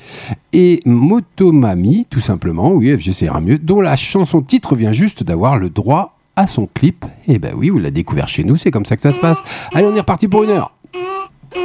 et 0.53 0.81
Motomami, 0.85 2.05
tout 2.11 2.19
simplement, 2.19 2.73
oui, 2.73 2.95
FG 2.95 3.11
ça 3.11 3.25
ira 3.25 3.41
mieux, 3.41 3.57
dont 3.57 3.81
la 3.81 3.95
chanson 3.95 4.43
titre 4.43 4.75
vient 4.75 4.93
juste 4.93 5.23
d'avoir 5.23 5.57
le 5.57 5.71
droit 5.71 6.20
à 6.35 6.47
son 6.47 6.67
clip. 6.73 7.05
Et 7.27 7.39
ben 7.39 7.53
oui, 7.55 7.69
vous 7.69 7.77
l'avez 7.77 7.91
découvert 7.91 8.27
chez 8.27 8.43
nous, 8.43 8.55
c'est 8.55 8.71
comme 8.71 8.85
ça 8.85 8.95
que 8.95 9.01
ça 9.01 9.11
se 9.11 9.19
passe. 9.19 9.41
Allez, 9.73 9.85
on 9.85 9.95
est 9.95 9.99
reparti 9.99 10.27
pour 10.27 10.43
une 10.43 10.51
heure. 10.51 10.71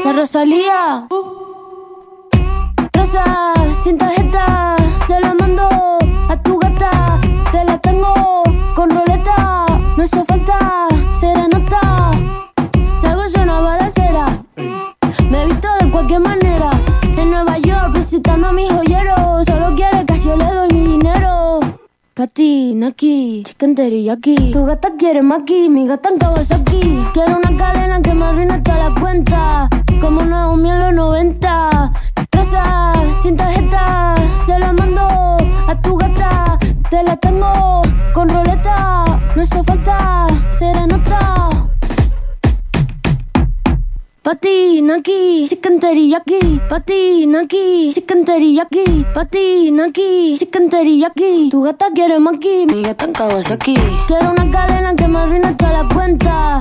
La 0.04 0.12
la 0.12 0.24
la 13.44 13.60
balacera, 13.60 14.26
de 16.08 16.18
manera. 16.18 16.70
En 17.18 17.30
Nueva 17.30 17.58
York 17.58 17.96
visitando 17.96 18.48
a 18.48 18.52
mi 18.52 18.68
joyero, 18.68 19.42
solo 19.44 19.74
quiere 19.74 19.95
Patina 22.16 22.86
aquí, 22.86 23.42
chicken 23.44 23.74
teriyaki. 23.74 24.50
Tu 24.50 24.64
gata 24.64 24.88
quiere 24.96 25.20
maki, 25.20 25.68
mi 25.68 25.86
gata 25.86 26.08
en 26.08 26.18
Kawasaki. 26.18 26.80
Quiero 27.12 27.36
una 27.36 27.54
cadena 27.58 28.00
que 28.00 28.14
me 28.14 28.24
arruine 28.24 28.58
toda 28.62 28.88
la 28.88 28.94
cuenta. 28.98 29.68
Como 30.00 30.22
Naomi 30.22 30.70
en 30.70 30.78
los 30.80 30.94
90. 30.94 31.92
Rosa, 32.32 32.94
sin 33.20 33.36
tarjeta, 33.36 34.14
se 34.46 34.58
la 34.58 34.72
mando 34.72 35.02
a 35.68 35.78
tu 35.82 35.98
gata. 35.98 36.58
Te 36.88 37.02
la 37.02 37.18
tengo 37.18 37.82
con 38.14 38.30
roleta, 38.30 39.04
no 39.36 39.42
hizo 39.42 39.62
falta 39.62 40.26
serenata. 40.58 41.55
Patina 44.26 44.96
aquí, 44.96 45.46
chicken 45.48 45.78
teriyaki. 45.78 46.60
Patina 46.68 47.42
aquí, 47.42 47.92
chicken 47.94 48.24
teriyaki. 48.24 49.06
Patina 49.14 49.84
aquí, 49.84 50.36
chicken 50.36 50.68
teriyaki. 50.68 51.48
Tu 51.48 51.62
gata 51.62 51.86
quiere 51.94 52.18
maki, 52.18 52.66
mi 52.66 52.82
gata 52.82 53.04
en 53.04 53.12
Kawasaki. 53.12 53.76
Quiero 54.08 54.32
una 54.32 54.50
cadena 54.50 54.96
que 54.96 55.06
me 55.06 55.20
arruine 55.20 55.54
toda 55.54 55.84
la 55.84 55.88
cuenta. 55.94 56.60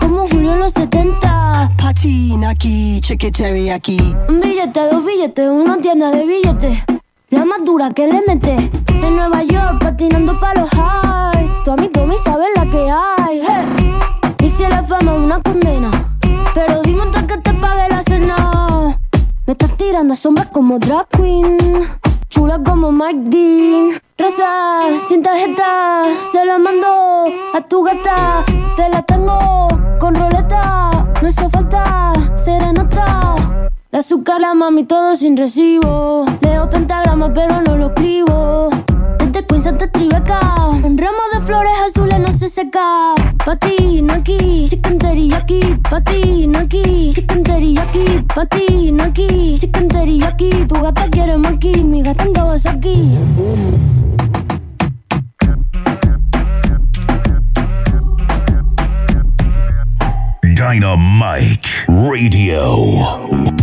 Como 0.00 0.26
Julio 0.26 0.54
en 0.54 0.58
los 0.58 0.72
70. 0.72 1.70
Patina 1.78 2.50
aquí, 2.50 3.00
chicken 3.00 3.30
teriyaki. 3.30 3.96
Un 4.28 4.40
billete, 4.40 4.80
dos 4.90 5.06
billetes, 5.06 5.48
una 5.48 5.76
tienda 5.76 6.10
de 6.10 6.26
billetes. 6.26 6.82
La 7.30 7.44
más 7.44 7.64
dura 7.64 7.92
que 7.92 8.08
le 8.08 8.22
mete. 8.26 8.56
En 8.88 9.14
Nueva 9.14 9.44
York, 9.44 9.78
patinando 9.78 10.36
pa' 10.40 10.54
los 10.54 10.68
highs. 10.72 11.62
Tu 11.64 11.70
amigo 11.70 11.92
Tommy 11.92 12.18
sabe 12.18 12.46
la 12.56 12.68
que 12.68 12.90
hay. 12.90 13.40
Hey. 13.46 13.94
Y 14.44 14.48
si 14.48 14.64
la 14.64 14.82
fama 14.82 15.14
una 15.14 15.40
condena. 15.40 16.13
Pero 16.52 16.82
dime 16.82 17.02
antes 17.02 17.22
que 17.24 17.38
te 17.38 17.54
pague 17.54 17.88
la 17.88 18.02
cena. 18.02 18.98
Me 19.46 19.52
estás 19.52 19.76
tirando 19.76 20.16
sombras 20.16 20.48
como 20.48 20.78
drag 20.78 21.06
queen. 21.08 21.58
Chula 22.28 22.60
como 22.64 22.90
Mike 22.90 23.30
Dean. 23.30 23.90
Rosa, 24.18 24.86
sin 25.06 25.22
tarjeta, 25.22 26.04
se 26.32 26.44
la 26.44 26.58
mando 26.58 27.26
a 27.54 27.60
tu 27.68 27.82
gata. 27.82 28.44
Te 28.76 28.88
la 28.88 29.02
tengo 29.02 29.68
con 29.98 30.14
roleta. 30.14 30.90
No 31.22 31.28
hizo 31.28 31.48
falta 31.48 32.12
serenata. 32.36 33.36
De 33.92 33.98
azúcar 33.98 34.40
la 34.40 34.54
mami 34.54 34.84
todo 34.84 35.14
sin 35.14 35.36
recibo. 35.36 36.24
Leo 36.40 36.68
pentagrama 36.68 37.32
pero 37.32 37.60
no 37.60 37.76
lo 37.76 37.86
escribo. 37.86 38.70
Desde 39.34 39.46
Queens 39.48 39.92
Tribeca. 39.92 40.40
Un 40.84 40.96
ramo 40.96 41.18
de 41.32 41.40
flores 41.44 41.72
azules 41.88 42.20
no 42.20 42.28
se 42.28 42.48
seca. 42.48 43.14
Patina 43.44 44.14
aquí, 44.14 44.68
chicken 44.68 44.96
teriyaki. 44.96 45.60
Patina 45.90 46.60
aquí, 46.60 47.12
chicken 47.12 47.42
teriyaki. 47.42 48.24
Patina 48.32 49.04
aquí, 49.06 49.58
chicken 49.58 49.88
teriyaki. 49.88 50.50
Tu 50.68 50.74
gata 50.80 51.08
quiere 51.10 51.36
maki, 51.36 51.82
mi 51.82 52.02
gata 52.02 52.22
en 52.22 52.32
Kawasaki. 52.32 53.18
Dynamite 60.54 61.68
Radio. 61.88 63.53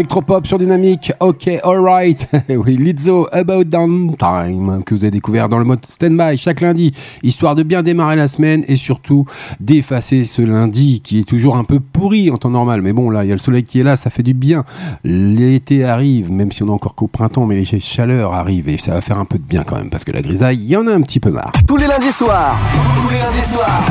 Électropop 0.00 0.46
sur 0.46 0.56
Dynamique, 0.56 1.12
ok, 1.20 1.50
alright. 1.62 2.26
oui, 2.48 2.78
Lizzo, 2.78 3.28
About 3.32 3.64
Downtime, 3.64 4.82
que 4.82 4.94
vous 4.94 5.04
avez 5.04 5.10
découvert 5.10 5.50
dans 5.50 5.58
le 5.58 5.66
mode 5.66 5.84
stand-by 5.84 6.38
chaque 6.38 6.62
lundi, 6.62 6.92
histoire 7.22 7.54
de 7.54 7.62
bien 7.62 7.82
démarrer 7.82 8.16
la 8.16 8.26
semaine 8.26 8.64
et 8.66 8.76
surtout 8.76 9.26
d'effacer 9.60 10.24
ce 10.24 10.40
lundi 10.40 11.02
qui 11.02 11.18
est 11.18 11.28
toujours 11.28 11.58
un 11.58 11.64
peu 11.64 11.80
pourri 11.80 12.30
en 12.30 12.38
temps 12.38 12.48
normal. 12.48 12.80
Mais 12.80 12.94
bon, 12.94 13.10
là, 13.10 13.24
il 13.24 13.28
y 13.28 13.30
a 13.30 13.34
le 13.34 13.40
soleil 13.40 13.62
qui 13.62 13.80
est 13.80 13.82
là, 13.82 13.94
ça 13.94 14.08
fait 14.08 14.22
du 14.22 14.32
bien. 14.32 14.64
L'été 15.04 15.84
arrive, 15.84 16.32
même 16.32 16.50
si 16.50 16.62
on 16.62 16.68
est 16.68 16.70
encore 16.70 16.94
qu'au 16.94 17.06
printemps, 17.06 17.44
mais 17.44 17.56
les 17.56 17.66
chaleurs 17.78 18.32
arrivent 18.32 18.70
et 18.70 18.78
ça 18.78 18.94
va 18.94 19.02
faire 19.02 19.18
un 19.18 19.26
peu 19.26 19.36
de 19.36 19.44
bien 19.44 19.64
quand 19.64 19.76
même 19.76 19.90
parce 19.90 20.04
que 20.04 20.12
la 20.12 20.22
grisaille, 20.22 20.56
il 20.56 20.70
y 20.70 20.76
en 20.76 20.86
a 20.86 20.94
un 20.94 21.02
petit 21.02 21.20
peu 21.20 21.30
marre. 21.30 21.52
Lundis 22.00 22.12
soirs. 22.12 22.56
Tous 22.96 23.10
les 23.10 23.18
lundis 23.18 23.42
soirs. 23.42 23.82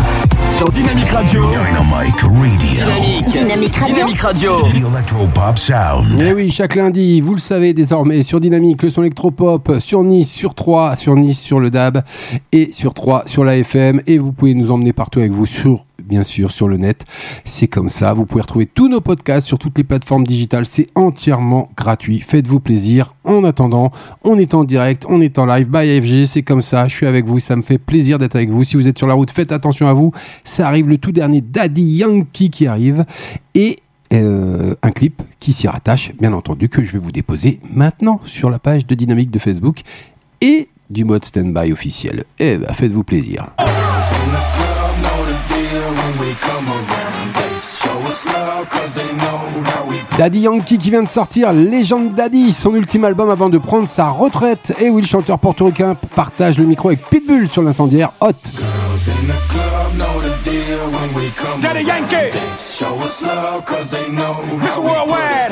Sur 0.57 0.69
Dynamique 0.71 1.09
Radio. 1.09 1.43
Dynamic 1.47 2.19
Radio. 2.19 2.57
Dynamique. 2.57 3.25
Dynamique 3.27 3.75
Radio. 3.75 3.95
Dynamique 3.95 4.21
Radio. 4.21 4.51
Electropop 4.65 5.57
Sound. 5.59 6.19
Et 6.19 6.33
oui, 6.33 6.49
chaque 6.49 6.73
lundi, 6.73 7.21
vous 7.21 7.35
le 7.35 7.39
savez 7.39 7.73
désormais, 7.73 8.23
sur 8.23 8.39
Dynamique, 8.39 8.81
le 8.81 8.89
son 8.89 9.03
électropop, 9.03 9.73
sur 9.79 10.03
Nice, 10.03 10.31
sur 10.31 10.55
3, 10.55 10.95
sur 10.95 11.15
Nice, 11.15 11.39
sur 11.39 11.59
le 11.59 11.69
DAB, 11.69 12.01
et 12.51 12.71
sur 12.71 12.95
3, 12.95 13.23
sur 13.27 13.43
la 13.43 13.57
FM, 13.57 14.01
et 14.07 14.17
vous 14.17 14.31
pouvez 14.31 14.55
nous 14.55 14.71
emmener 14.71 14.91
partout 14.91 15.19
avec 15.19 15.31
vous 15.31 15.45
sur 15.45 15.85
bien 16.09 16.23
sûr 16.25 16.51
sur 16.51 16.67
le 16.67 16.75
net. 16.75 17.05
C'est 17.45 17.67
comme 17.67 17.89
ça, 17.89 18.13
vous 18.13 18.25
pouvez 18.25 18.41
retrouver 18.41 18.65
tous 18.65 18.89
nos 18.89 18.99
podcasts 18.99 19.47
sur 19.47 19.57
toutes 19.57 19.77
les 19.77 19.85
plateformes 19.85 20.25
digitales, 20.25 20.65
c'est 20.65 20.87
entièrement 20.95 21.69
gratuit. 21.77 22.19
Faites-vous 22.19 22.59
plaisir. 22.59 23.13
En 23.23 23.43
attendant, 23.43 23.91
on 24.23 24.37
est 24.37 24.53
en 24.53 24.63
direct, 24.63 25.05
on 25.07 25.21
est 25.21 25.37
en 25.39 25.45
live 25.45 25.69
by 25.69 26.01
FG, 26.01 26.25
c'est 26.25 26.41
comme 26.41 26.61
ça, 26.61 26.87
je 26.87 26.95
suis 26.95 27.05
avec 27.05 27.25
vous, 27.25 27.39
ça 27.39 27.55
me 27.55 27.61
fait 27.61 27.77
plaisir 27.77 28.17
d'être 28.17 28.35
avec 28.35 28.49
vous. 28.49 28.63
Si 28.63 28.75
vous 28.75 28.87
êtes 28.87 28.97
sur 28.97 29.07
la 29.07 29.13
route, 29.13 29.31
faites 29.31 29.51
attention 29.51 29.87
à 29.87 29.93
vous. 29.93 30.11
Ça 30.43 30.67
arrive 30.67 30.89
le 30.89 30.97
tout 30.97 31.11
dernier 31.11 31.41
Daddy 31.41 31.83
Yankee 31.83 32.49
qui 32.49 32.67
arrive 32.67 33.05
et 33.53 33.77
euh, 34.11 34.73
un 34.81 34.91
clip 34.91 35.21
qui 35.39 35.53
s'y 35.53 35.67
rattache, 35.67 36.13
bien 36.19 36.33
entendu, 36.33 36.67
que 36.67 36.83
je 36.83 36.91
vais 36.93 36.99
vous 36.99 37.11
déposer 37.11 37.59
maintenant 37.71 38.19
sur 38.25 38.49
la 38.49 38.57
page 38.57 38.87
de 38.87 38.95
Dynamique 38.95 39.29
de 39.29 39.39
Facebook 39.39 39.81
et 40.41 40.69
du 40.89 41.05
mode 41.05 41.23
stand-by 41.23 41.71
officiel. 41.71 42.23
Eh 42.39 42.57
ben, 42.57 42.73
faites-vous 42.73 43.03
plaisir. 43.03 43.47
Daddy 50.17 50.39
Yankee 50.39 50.77
qui 50.77 50.89
vient 50.89 51.01
de 51.01 51.07
sortir 51.07 51.53
Légende 51.53 52.13
Daddy, 52.13 52.51
son 52.53 52.75
ultime 52.75 53.05
album 53.05 53.29
avant 53.29 53.49
de 53.49 53.57
prendre 53.57 53.87
sa 53.87 54.09
retraite. 54.09 54.73
Et 54.79 54.89
oui, 54.89 55.01
le 55.01 55.07
chanteur 55.07 55.39
portoricain 55.39 55.95
partage 56.15 56.57
le 56.57 56.65
micro 56.65 56.89
avec 56.89 57.07
Pitbull 57.07 57.49
sur 57.49 57.61
l'incendiaire 57.61 58.11
Hot. 58.21 58.31
Daddy 61.61 61.83
Yankee. 61.85 62.37
Show 62.59 62.95
us 63.03 63.21
love 63.21 63.65
cause 63.65 63.89
they 63.91 64.09
know 64.11 64.35
It's 64.63 64.77
worldwide. 64.77 65.51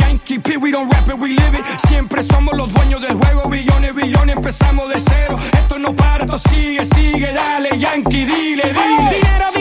We 0.31 0.71
don't 0.71 0.89
rap 0.89 1.09
it, 1.09 1.19
we 1.19 1.35
live 1.35 1.55
it. 1.55 1.65
Siempre 1.89 2.23
somos 2.23 2.55
los 2.55 2.71
dueños 2.73 3.01
del 3.01 3.15
juego. 3.17 3.49
Billones, 3.49 3.93
billones, 3.93 4.37
empezamos 4.37 4.87
de 4.87 4.97
cero. 4.97 5.37
Esto 5.51 5.77
no 5.77 5.93
para, 5.93 6.23
esto 6.23 6.37
sigue, 6.37 6.85
sigue. 6.85 7.33
Dale, 7.33 7.77
Yankee, 7.77 8.25
dile, 8.25 8.63
dile. 8.63 9.60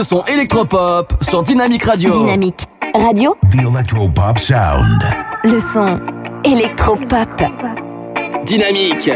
Le 0.00 0.04
son 0.04 0.24
électropop 0.24 1.12
sur 1.20 1.42
Dynamique 1.42 1.82
Radio. 1.84 2.10
Dynamique 2.24 2.64
Radio, 2.94 3.36
The 3.50 3.56
Electropop 3.56 4.38
Sound. 4.38 5.02
le 5.44 5.60
son 5.60 6.00
électropop. 6.42 7.28
Dynamique. 8.46 9.10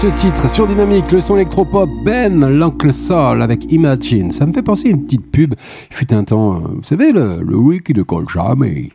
Ce 0.00 0.08
titre 0.08 0.50
sur 0.50 0.66
Dynamique, 0.66 1.10
le 1.10 1.22
son 1.22 1.36
électropop 1.36 1.88
Ben, 2.04 2.44
l'Oncle 2.46 2.92
Sol 2.92 3.40
avec 3.40 3.72
Imagine. 3.72 4.30
Ça 4.30 4.44
me 4.44 4.52
fait 4.52 4.62
penser 4.62 4.88
à 4.88 4.90
une 4.90 5.04
petite 5.04 5.30
pub. 5.30 5.54
Il 5.90 5.96
fut 5.96 6.12
un 6.12 6.22
temps, 6.22 6.56
euh, 6.56 6.58
vous 6.74 6.82
savez, 6.82 7.12
le, 7.12 7.40
le 7.40 7.92
de 7.94 8.02
colle 8.02 8.28
jamais. 8.28 8.90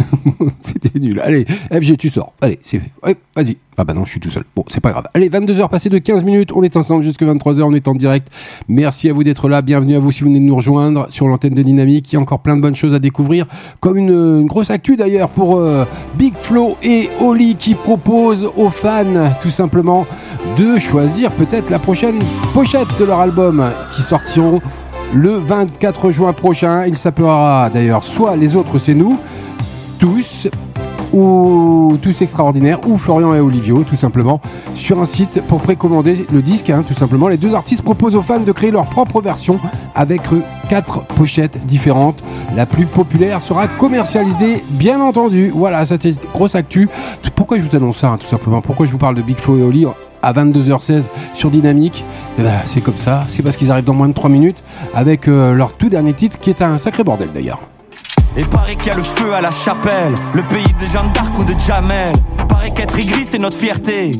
C'était 0.60 0.98
nul. 0.98 1.20
Allez, 1.20 1.46
FG, 1.70 1.96
tu 1.96 2.10
sors. 2.10 2.34
Allez, 2.42 2.58
c'est 2.60 2.80
fait. 2.80 2.90
Ouais, 3.02 3.16
vas-y. 3.34 3.56
Ah 3.78 3.84
bah 3.84 3.94
non, 3.94 4.04
je 4.04 4.10
suis 4.10 4.20
tout 4.20 4.28
seul. 4.28 4.44
Bon, 4.54 4.64
c'est 4.68 4.80
pas 4.80 4.90
grave. 4.90 5.04
Allez, 5.14 5.30
22h 5.30 5.68
passées 5.70 5.88
de 5.88 5.96
15 5.96 6.24
minutes. 6.24 6.50
On 6.54 6.62
est 6.62 6.76
ensemble 6.76 7.02
jusqu'à 7.02 7.24
23h. 7.24 7.62
On 7.62 7.72
est 7.72 7.88
en 7.88 7.94
direct. 7.94 8.28
Merci 8.68 9.08
à 9.08 9.14
vous 9.14 9.24
d'être 9.24 9.48
là. 9.48 9.62
Bienvenue 9.62 9.96
à 9.96 9.98
vous 9.98 10.12
si 10.12 10.22
vous 10.22 10.28
venez 10.28 10.40
de 10.40 10.44
nous 10.44 10.56
rejoindre 10.56 11.10
sur 11.10 11.26
l'antenne 11.26 11.54
de 11.54 11.62
Dynamique. 11.62 12.12
Il 12.12 12.16
y 12.16 12.18
a 12.18 12.20
encore 12.20 12.40
plein 12.40 12.56
de 12.56 12.60
bonnes 12.60 12.74
choses 12.74 12.92
à 12.92 12.98
découvrir. 12.98 13.46
Comme 13.80 13.96
une, 13.96 14.10
une 14.10 14.46
grosse 14.46 14.70
actu 14.70 14.96
d'ailleurs 14.96 15.30
pour 15.30 15.56
euh, 15.56 15.86
Big 16.16 16.34
Flo 16.34 16.76
et 16.82 17.08
Oli 17.22 17.56
qui 17.56 17.74
proposent 17.74 18.46
aux 18.56 18.68
fans 18.68 19.30
tout 19.40 19.50
simplement 19.50 20.06
de 20.58 20.78
choisir 20.78 21.30
peut-être 21.32 21.70
la 21.70 21.78
prochaine 21.78 22.18
pochette 22.52 22.88
de 23.00 23.06
leur 23.06 23.20
album 23.20 23.64
qui 23.94 24.02
sortiront 24.02 24.60
le 25.14 25.36
24 25.36 26.10
juin 26.10 26.34
prochain. 26.34 26.84
Il 26.86 26.96
s'appellera 26.96 27.70
d'ailleurs 27.72 28.04
soit 28.04 28.36
Les 28.36 28.54
autres 28.54 28.78
c'est 28.78 28.94
nous, 28.94 29.18
tous 29.98 30.48
ou 31.12 31.98
tous 32.00 32.22
extraordinaires 32.22 32.80
ou 32.86 32.96
Florian 32.96 33.34
et 33.34 33.40
Olivio 33.40 33.84
tout 33.88 33.96
simplement 33.96 34.40
sur 34.74 35.00
un 35.00 35.04
site 35.04 35.42
pour 35.46 35.60
précommander 35.60 36.26
le 36.32 36.42
disque 36.42 36.70
hein, 36.70 36.84
tout 36.86 36.94
simplement. 36.94 37.28
Les 37.28 37.36
deux 37.36 37.54
artistes 37.54 37.82
proposent 37.82 38.16
aux 38.16 38.22
fans 38.22 38.40
de 38.40 38.52
créer 38.52 38.70
leur 38.70 38.86
propre 38.86 39.20
version 39.20 39.58
avec 39.94 40.22
quatre 40.68 41.02
pochettes 41.04 41.64
différentes. 41.66 42.22
La 42.56 42.66
plus 42.66 42.86
populaire 42.86 43.40
sera 43.40 43.68
commercialisée 43.68 44.62
bien 44.70 45.00
entendu. 45.00 45.52
Voilà 45.54 45.84
c'était 45.84 46.14
grosse 46.32 46.54
actu. 46.54 46.88
Pourquoi 47.34 47.58
je 47.58 47.62
vous 47.62 47.76
annonce 47.76 47.98
ça 47.98 48.08
hein, 48.08 48.18
tout 48.18 48.26
simplement? 48.26 48.60
Pourquoi 48.60 48.86
je 48.86 48.92
vous 48.92 48.98
parle 48.98 49.14
de 49.14 49.22
Big 49.22 49.36
Flo 49.36 49.58
et 49.58 49.62
Oli 49.62 49.86
à 50.22 50.32
22h16 50.32 51.04
sur 51.34 51.50
Dynamique? 51.50 52.04
Eh 52.38 52.42
ben, 52.42 52.60
c'est 52.64 52.80
comme 52.80 52.96
ça. 52.96 53.24
C'est 53.28 53.42
parce 53.42 53.56
qu'ils 53.56 53.70
arrivent 53.70 53.84
dans 53.84 53.94
moins 53.94 54.08
de 54.08 54.14
3 54.14 54.30
minutes 54.30 54.56
avec 54.94 55.28
euh, 55.28 55.52
leur 55.52 55.72
tout 55.72 55.88
dernier 55.88 56.14
titre 56.14 56.38
qui 56.38 56.50
est 56.50 56.62
un 56.62 56.78
sacré 56.78 57.04
bordel 57.04 57.28
d'ailleurs 57.34 57.60
Et 58.34 58.44
paraît 58.44 58.76
qu'il 58.76 58.86
y 58.86 58.90
a 58.90 58.96
le 58.96 59.02
feu 59.02 59.34
à 59.34 59.42
la 59.42 59.50
chapelle, 59.50 60.14
le 60.34 60.42
pays 60.42 60.72
de 60.80 60.86
Jeanne 60.86 61.12
d'Arc 61.12 61.38
ou 61.38 61.44
de 61.44 61.52
Jamel. 61.58 62.14
Paraît 62.48 62.70
qu'être 62.70 62.98
aigri 62.98 63.24
c'est 63.24 63.38
notre 63.38 63.58
fierté, 63.58 64.10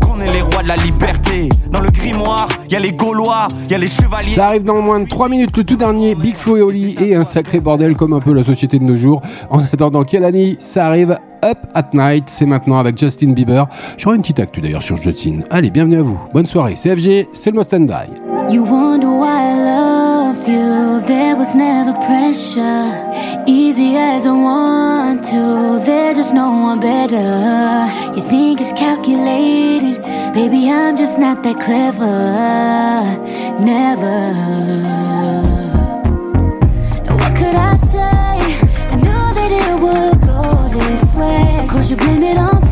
qu'on 0.00 0.20
est 0.20 0.30
les 0.30 0.42
rois 0.42 0.62
de 0.62 0.68
la 0.68 0.76
liberté. 0.76 1.48
Dans 1.70 1.80
le 1.80 1.90
grimoire, 1.90 2.48
il 2.66 2.72
y 2.72 2.76
a 2.76 2.80
les 2.80 2.92
Gaulois, 2.92 3.48
il 3.64 3.72
y 3.72 3.74
a 3.74 3.78
les 3.78 3.86
chevaliers. 3.86 4.34
Ça 4.34 4.48
arrive 4.48 4.64
dans 4.64 4.82
moins 4.82 5.00
de 5.00 5.08
3 5.08 5.30
minutes, 5.30 5.56
le 5.56 5.64
tout 5.64 5.76
dernier 5.76 6.14
Big 6.14 6.34
Flo 6.34 6.58
et 6.58 6.62
Oli 6.62 6.96
et 7.00 7.14
un 7.14 7.24
sacré 7.24 7.60
bordel 7.60 7.96
comme 7.96 8.12
un 8.12 8.20
peu 8.20 8.34
la 8.34 8.44
société 8.44 8.78
de 8.78 8.84
nos 8.84 8.94
jours. 8.94 9.22
En 9.48 9.60
attendant, 9.60 10.04
quelle 10.04 10.24
année 10.24 10.58
ça 10.60 10.86
arrive? 10.86 11.16
Up 11.44 11.58
at 11.74 11.88
Night, 11.94 12.24
c'est 12.28 12.46
maintenant 12.46 12.78
avec 12.78 12.98
Justin 12.98 13.32
Bieber. 13.32 13.66
J'aurai 13.96 14.16
une 14.16 14.22
petite 14.22 14.38
actu 14.38 14.60
d'ailleurs 14.60 14.82
sur 14.82 14.96
Justin. 14.96 15.40
Allez, 15.50 15.70
bienvenue 15.70 15.98
à 15.98 16.02
vous. 16.02 16.20
Bonne 16.34 16.46
soirée. 16.46 16.74
CFG, 16.74 17.28
c'est 17.32 17.50
le 17.50 17.56
Must 17.56 17.74
and 17.74 17.80
Die. 17.80 18.52
You 18.54 18.64
wonder 18.64 19.08
why 19.08 19.26
I 19.26 19.54
love 19.56 20.46
you. 20.46 21.00
There 21.06 21.34
was 21.36 21.56
never 21.56 21.94
pressure. 21.94 22.92
Easy 23.46 23.96
as 23.96 24.24
I 24.24 24.30
want 24.30 25.24
to. 25.24 25.82
There's 25.84 26.16
just 26.16 26.32
no 26.32 26.50
one 26.52 26.78
better. 26.78 27.16
You 28.14 28.22
think 28.22 28.60
it's 28.60 28.72
calculated. 28.72 30.00
Baby, 30.32 30.70
I'm 30.70 30.96
just 30.96 31.18
not 31.18 31.42
that 31.42 31.58
clever. 31.60 32.06
Never. 33.58 34.22
What 37.14 37.36
could 37.36 37.56
I 37.56 37.74
say? 37.74 37.98
I 38.92 38.96
knew 38.96 39.32
that 39.34 39.50
it 39.50 39.80
would 39.82 40.20
go 40.22 40.42
this 40.88 41.12
way. 41.16 41.64
Of 41.64 41.70
course, 41.70 41.90
you 41.90 41.96
blame 41.96 42.22
it 42.22 42.38
on 42.38 42.62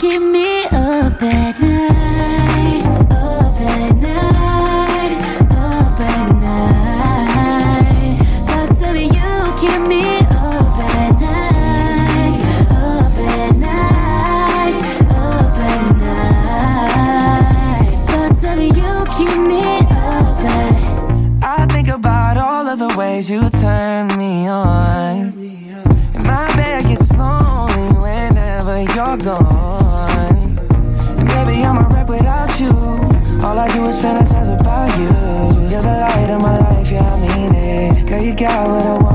keep 0.00 0.22
me 0.22 0.62
up 0.64 1.22
at 1.22 1.60
night. 1.60 2.86
Up 2.86 3.60
at 3.60 3.96
night. 3.96 5.20
Up 5.52 6.00
at 6.00 6.42
night. 6.42 8.16
Thoughts 8.48 8.82
of 8.82 8.96
you 8.96 9.30
keep 9.60 9.80
me 9.86 10.00
up 10.20 10.78
at 10.96 11.20
night. 11.20 12.40
Up 12.70 13.18
at 13.28 13.56
night. 13.56 14.80
Up 15.12 15.58
at 15.68 15.92
night. 16.00 17.84
Thoughts 18.08 18.44
of 18.44 18.58
you 18.58 18.92
keep 19.18 19.36
me 19.46 19.60
up 19.60 20.44
at 20.56 21.44
I 21.44 21.66
think 21.68 21.88
about 21.88 22.38
all 22.38 22.66
of 22.66 22.78
the 22.78 22.88
ways 22.96 23.28
you 23.28 23.50
turn 23.50 24.06
me 24.16 24.48
on. 24.48 25.34
And 26.14 26.24
my 26.24 26.48
bed 26.56 26.84
gets 26.84 27.14
lonely 27.18 27.92
whenever 28.00 28.80
you're 28.94 29.18
gone. 29.18 29.49
Fantasize 34.00 34.48
about 34.48 34.88
you. 34.98 35.70
You're 35.70 35.82
the 35.82 35.96
light 36.00 36.30
of 36.30 36.42
my 36.42 36.56
life, 36.58 36.90
yeah, 36.90 37.02
I 37.02 37.36
mean 37.36 37.54
it. 37.54 38.06
Girl, 38.08 38.22
you 38.22 38.34
got 38.34 38.66
what 38.66 38.86
I 38.86 38.94
want, 38.98 39.09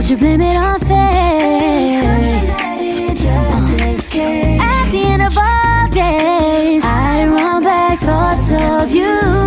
Of 0.00 0.08
you 0.08 0.16
blame 0.16 0.40
it 0.40 0.56
on 0.56 0.80
fate. 0.80 0.88
At 4.58 4.90
the 4.90 5.02
end 5.04 5.20
of 5.20 5.36
our 5.36 5.88
days, 5.90 6.82
I 6.86 7.26
run 7.26 7.62
back 7.62 7.98
thoughts 7.98 8.50
of 8.50 8.94
you. 8.94 9.39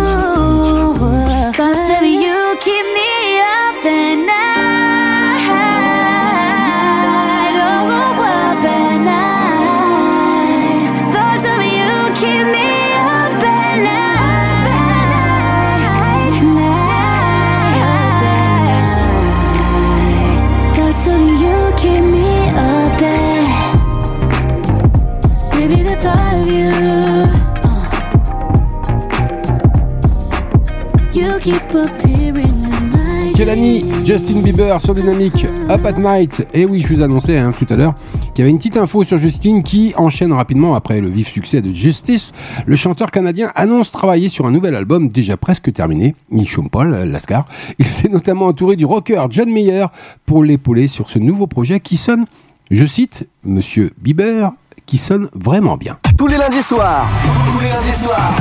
Justin 34.34 34.50
Bieber 34.50 34.80
sur 34.80 34.96
Dynamique, 34.96 35.46
Up 35.70 35.86
at 35.86 35.92
Night. 35.92 36.44
Et 36.52 36.66
oui, 36.66 36.80
je 36.80 36.92
vous 36.92 37.02
annonçais 37.02 37.38
hein, 37.38 37.52
tout 37.56 37.72
à 37.72 37.76
l'heure 37.76 37.94
qu'il 38.34 38.38
y 38.38 38.40
avait 38.42 38.50
une 38.50 38.56
petite 38.56 38.76
info 38.76 39.04
sur 39.04 39.16
Justin 39.16 39.62
qui 39.62 39.94
enchaîne 39.96 40.32
rapidement 40.32 40.74
après 40.74 41.00
le 41.00 41.08
vif 41.08 41.28
succès 41.28 41.62
de 41.62 41.70
Justice. 41.70 42.32
Le 42.66 42.74
chanteur 42.74 43.12
canadien 43.12 43.52
annonce 43.54 43.92
travailler 43.92 44.28
sur 44.28 44.46
un 44.46 44.50
nouvel 44.50 44.74
album 44.74 45.06
déjà 45.06 45.36
presque 45.36 45.72
terminé. 45.72 46.16
Il 46.32 46.48
chôme 46.48 46.68
pas, 46.68 46.82
Lascar. 46.82 47.46
Il 47.78 47.86
s'est 47.86 48.08
notamment 48.08 48.46
entouré 48.46 48.74
du 48.74 48.84
rocker 48.84 49.24
John 49.30 49.52
Mayer 49.52 49.86
pour 50.26 50.42
l'épauler 50.42 50.88
sur 50.88 51.10
ce 51.10 51.20
nouveau 51.20 51.46
projet 51.46 51.78
qui 51.78 51.96
sonne, 51.96 52.26
je 52.72 52.86
cite, 52.86 53.28
Monsieur 53.44 53.92
Bieber, 53.98 54.50
qui 54.86 54.98
sonne 54.98 55.28
vraiment 55.34 55.76
bien. 55.76 55.98
Tous 56.16 56.26
les 56.26 56.36
lundis 56.36 56.62
soirs. 56.62 57.06
Tous 57.52 57.60
les 57.60 57.68
lundis 57.68 58.02
soirs. 58.02 58.32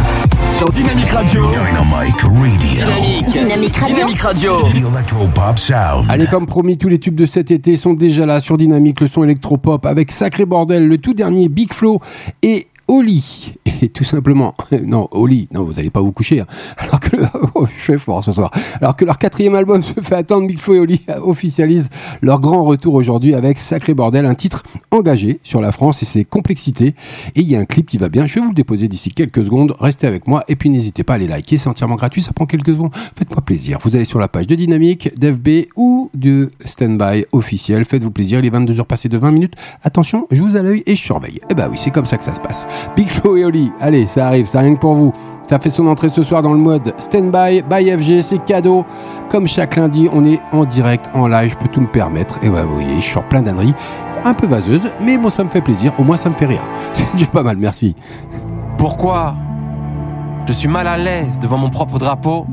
Sur 0.51 0.69
Dynamique 0.69 1.09
Radio. 1.09 1.45
Dynamic 1.47 2.21
Radio. 2.21 2.29
Dynamique. 2.59 3.25
Dynamique 3.31 3.75
Radio. 3.75 3.95
Dynamique 3.95 4.21
Radio. 4.21 4.51
The 4.61 4.93
Electropop 4.93 5.57
Sound. 5.57 6.05
Allez, 6.09 6.27
comme 6.27 6.45
promis, 6.45 6.77
tous 6.77 6.89
les 6.89 6.99
tubes 6.99 7.15
de 7.15 7.25
cet 7.25 7.51
été 7.51 7.75
sont 7.75 7.93
déjà 7.93 8.25
là 8.25 8.39
sur 8.39 8.57
Dynamique, 8.57 9.01
le 9.01 9.07
son 9.07 9.23
électropop 9.23 9.85
avec 9.85 10.11
Sacré 10.11 10.45
Bordel, 10.45 10.87
le 10.87 10.97
tout 10.97 11.13
dernier 11.13 11.49
Big 11.49 11.73
Flow 11.73 11.99
et 12.41 12.67
Oli. 12.87 13.55
Et 13.81 13.89
tout 13.89 14.03
simplement, 14.03 14.55
non, 14.85 15.07
Oli, 15.11 15.47
non, 15.53 15.63
vous 15.63 15.73
n'allez 15.73 15.89
pas 15.89 16.01
vous 16.01 16.11
coucher. 16.11 16.41
hein. 16.41 16.47
Alors 16.77 16.99
que, 16.99 17.15
oh, 17.55 17.65
je 17.77 17.97
ce 18.21 18.31
soir. 18.31 18.51
Alors 18.81 18.95
que 18.95 19.05
leur 19.05 19.17
quatrième 19.17 19.55
album 19.55 19.81
se 19.81 19.93
fait 20.01 20.15
attendre, 20.15 20.47
Big 20.47 20.59
Flow 20.59 20.75
et 20.75 20.79
Oli 20.79 21.01
officialisent 21.21 21.89
leur 22.21 22.39
grand 22.39 22.61
retour 22.61 22.93
aujourd'hui 22.93 23.33
avec 23.33 23.59
Sacré 23.59 23.93
Bordel, 23.93 24.25
un 24.25 24.35
titre 24.35 24.63
engagé 24.91 25.39
sur 25.43 25.61
la 25.61 25.71
France 25.71 26.01
et 26.03 26.05
ses 26.05 26.25
complexités. 26.25 26.95
Et 27.35 27.41
il 27.41 27.49
y 27.49 27.55
a 27.55 27.59
un 27.59 27.65
clip 27.65 27.85
qui 27.87 27.97
va 27.97 28.09
bien. 28.09 28.25
Je 28.25 28.35
vais 28.35 28.41
vous 28.41 28.49
le 28.49 28.55
déposer 28.55 28.87
d'ici 28.87 29.11
quelques 29.11 29.43
secondes. 29.45 29.73
Restez 29.79 30.07
avec 30.07 30.27
moi 30.27 30.43
et 30.47 30.55
puis 30.55 30.69
n'hésitez 30.69 31.03
pas 31.03 31.15
à 31.15 31.17
les 31.17 31.27
liker. 31.27 31.57
C'est 31.57 31.69
entièrement 31.69 31.95
gratuit. 31.95 32.21
Ça 32.21 32.33
prend 32.33 32.45
quelques 32.45 32.75
secondes. 32.75 32.93
Faites-moi 33.17 33.41
plaisir. 33.41 33.79
Vous 33.83 33.95
allez 33.95 34.05
sur 34.05 34.19
la 34.19 34.27
page 34.27 34.47
de 34.47 34.55
Dynamique, 34.55 35.17
d'FB 35.17 35.67
ou 35.75 36.09
de 36.13 36.51
Standby 36.65 37.25
officiel. 37.31 37.85
Faites-vous 37.85 38.11
plaisir. 38.11 38.39
Il 38.39 38.45
est 38.45 38.49
22h 38.49 38.83
passées 38.85 39.09
de 39.09 39.17
20 39.17 39.31
minutes. 39.31 39.53
Attention, 39.83 40.27
je 40.31 40.41
vous 40.41 40.55
à 40.55 40.61
l'œil 40.61 40.83
et 40.85 40.95
je 40.95 41.01
surveille. 41.01 41.39
Et 41.49 41.53
bah 41.53 41.67
oui, 41.71 41.77
c'est 41.79 41.91
comme 41.91 42.05
ça 42.05 42.17
que 42.17 42.23
ça 42.23 42.35
se 42.35 42.41
passe. 42.41 42.67
Big 42.95 43.07
Flo 43.07 43.35
et 43.37 43.45
Oli. 43.45 43.71
Allez, 43.79 44.07
ça 44.07 44.27
arrive. 44.27 44.45
Ça 44.45 44.59
rien 44.59 44.75
que 44.75 44.79
pour 44.79 44.93
vous. 44.93 45.13
Ça 45.49 45.59
fait 45.59 45.69
son 45.69 45.87
entrée 45.87 46.09
ce 46.09 46.23
soir 46.23 46.41
dans 46.41 46.53
le 46.53 46.59
mode 46.59 46.93
Standby 46.97 47.63
by 47.69 47.91
FG. 47.91 48.21
C'est 48.21 48.43
cadeau. 48.45 48.85
Comme 49.29 49.47
chaque 49.47 49.75
lundi, 49.75 50.09
on 50.11 50.23
est 50.23 50.39
en 50.51 50.65
direct, 50.65 51.09
en 51.13 51.27
live. 51.27 51.51
Je 51.51 51.57
peux 51.57 51.67
tout 51.67 51.81
me 51.81 51.87
permettre. 51.87 52.39
Et 52.43 52.49
ouais, 52.49 52.63
vous 52.63 52.75
voyez, 52.75 52.95
je 52.97 53.05
suis 53.05 53.17
en 53.17 53.23
plein 53.23 53.41
d'âneries. 53.41 53.73
un 54.25 54.33
peu 54.33 54.47
vaseuse, 54.47 54.87
mais 55.01 55.17
moi 55.17 55.29
ça 55.29 55.43
me 55.43 55.49
fait 55.49 55.61
plaisir, 55.61 55.91
au 55.99 56.03
moins 56.03 56.17
ça 56.17 56.29
me 56.29 56.35
fait 56.35 56.45
rire. 56.45 56.61
C'est 56.93 57.11
déjà 57.13 57.25
pas 57.25 57.43
mal, 57.43 57.57
merci. 57.57 57.93
Pourquoi 58.77 59.35
je 60.47 60.53
suis 60.53 60.69
mal 60.69 60.87
à 60.87 60.97
l'aise 60.97 61.39
devant 61.39 61.57
mon 61.57 61.69
propre 61.69 61.99
drapeau? 61.99 62.47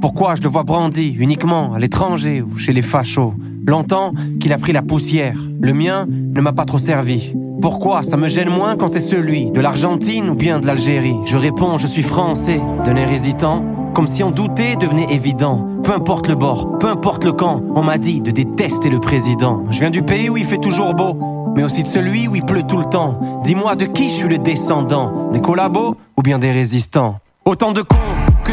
Pourquoi 0.00 0.34
je 0.34 0.42
le 0.42 0.48
vois 0.48 0.62
brandi 0.62 1.16
uniquement 1.18 1.72
à 1.72 1.78
l'étranger 1.78 2.42
ou 2.42 2.58
chez 2.58 2.72
les 2.72 2.82
fachos? 2.82 3.34
Longtemps 3.66 4.12
qu'il 4.38 4.52
a 4.52 4.58
pris 4.58 4.72
la 4.72 4.82
poussière, 4.82 5.36
le 5.60 5.72
mien 5.72 6.06
ne 6.08 6.40
m'a 6.40 6.52
pas 6.52 6.64
trop 6.64 6.78
servi. 6.78 7.34
Pourquoi 7.60 8.04
ça 8.04 8.16
me 8.16 8.28
gêne 8.28 8.48
moins 8.48 8.76
quand 8.76 8.86
c'est 8.86 9.00
celui 9.00 9.50
de 9.50 9.60
l'Argentine 9.60 10.30
ou 10.30 10.36
bien 10.36 10.60
de 10.60 10.66
l'Algérie? 10.66 11.16
Je 11.24 11.36
réponds, 11.36 11.76
je 11.76 11.88
suis 11.88 12.02
français, 12.02 12.60
d'un 12.84 12.94
air 12.94 13.10
hésitant, 13.10 13.64
comme 13.92 14.06
si 14.06 14.22
en 14.22 14.30
douter 14.30 14.76
devenait 14.76 15.12
évident. 15.12 15.66
Peu 15.82 15.92
importe 15.92 16.28
le 16.28 16.36
bord, 16.36 16.78
peu 16.78 16.86
importe 16.86 17.24
le 17.24 17.32
camp, 17.32 17.60
on 17.74 17.82
m'a 17.82 17.98
dit 17.98 18.20
de 18.20 18.30
détester 18.30 18.88
le 18.88 19.00
président. 19.00 19.64
Je 19.70 19.80
viens 19.80 19.90
du 19.90 20.02
pays 20.02 20.30
où 20.30 20.36
il 20.36 20.44
fait 20.44 20.58
toujours 20.58 20.94
beau, 20.94 21.18
mais 21.56 21.64
aussi 21.64 21.82
de 21.82 21.88
celui 21.88 22.28
où 22.28 22.36
il 22.36 22.44
pleut 22.44 22.62
tout 22.62 22.78
le 22.78 22.84
temps. 22.84 23.40
Dis-moi 23.42 23.74
de 23.74 23.86
qui 23.86 24.04
je 24.04 24.14
suis 24.14 24.28
le 24.28 24.38
descendant, 24.38 25.30
des 25.32 25.40
collabos 25.40 25.96
ou 26.16 26.22
bien 26.22 26.38
des 26.38 26.52
résistants? 26.52 27.16
Autant 27.44 27.72
de 27.72 27.82
cons 27.82 27.96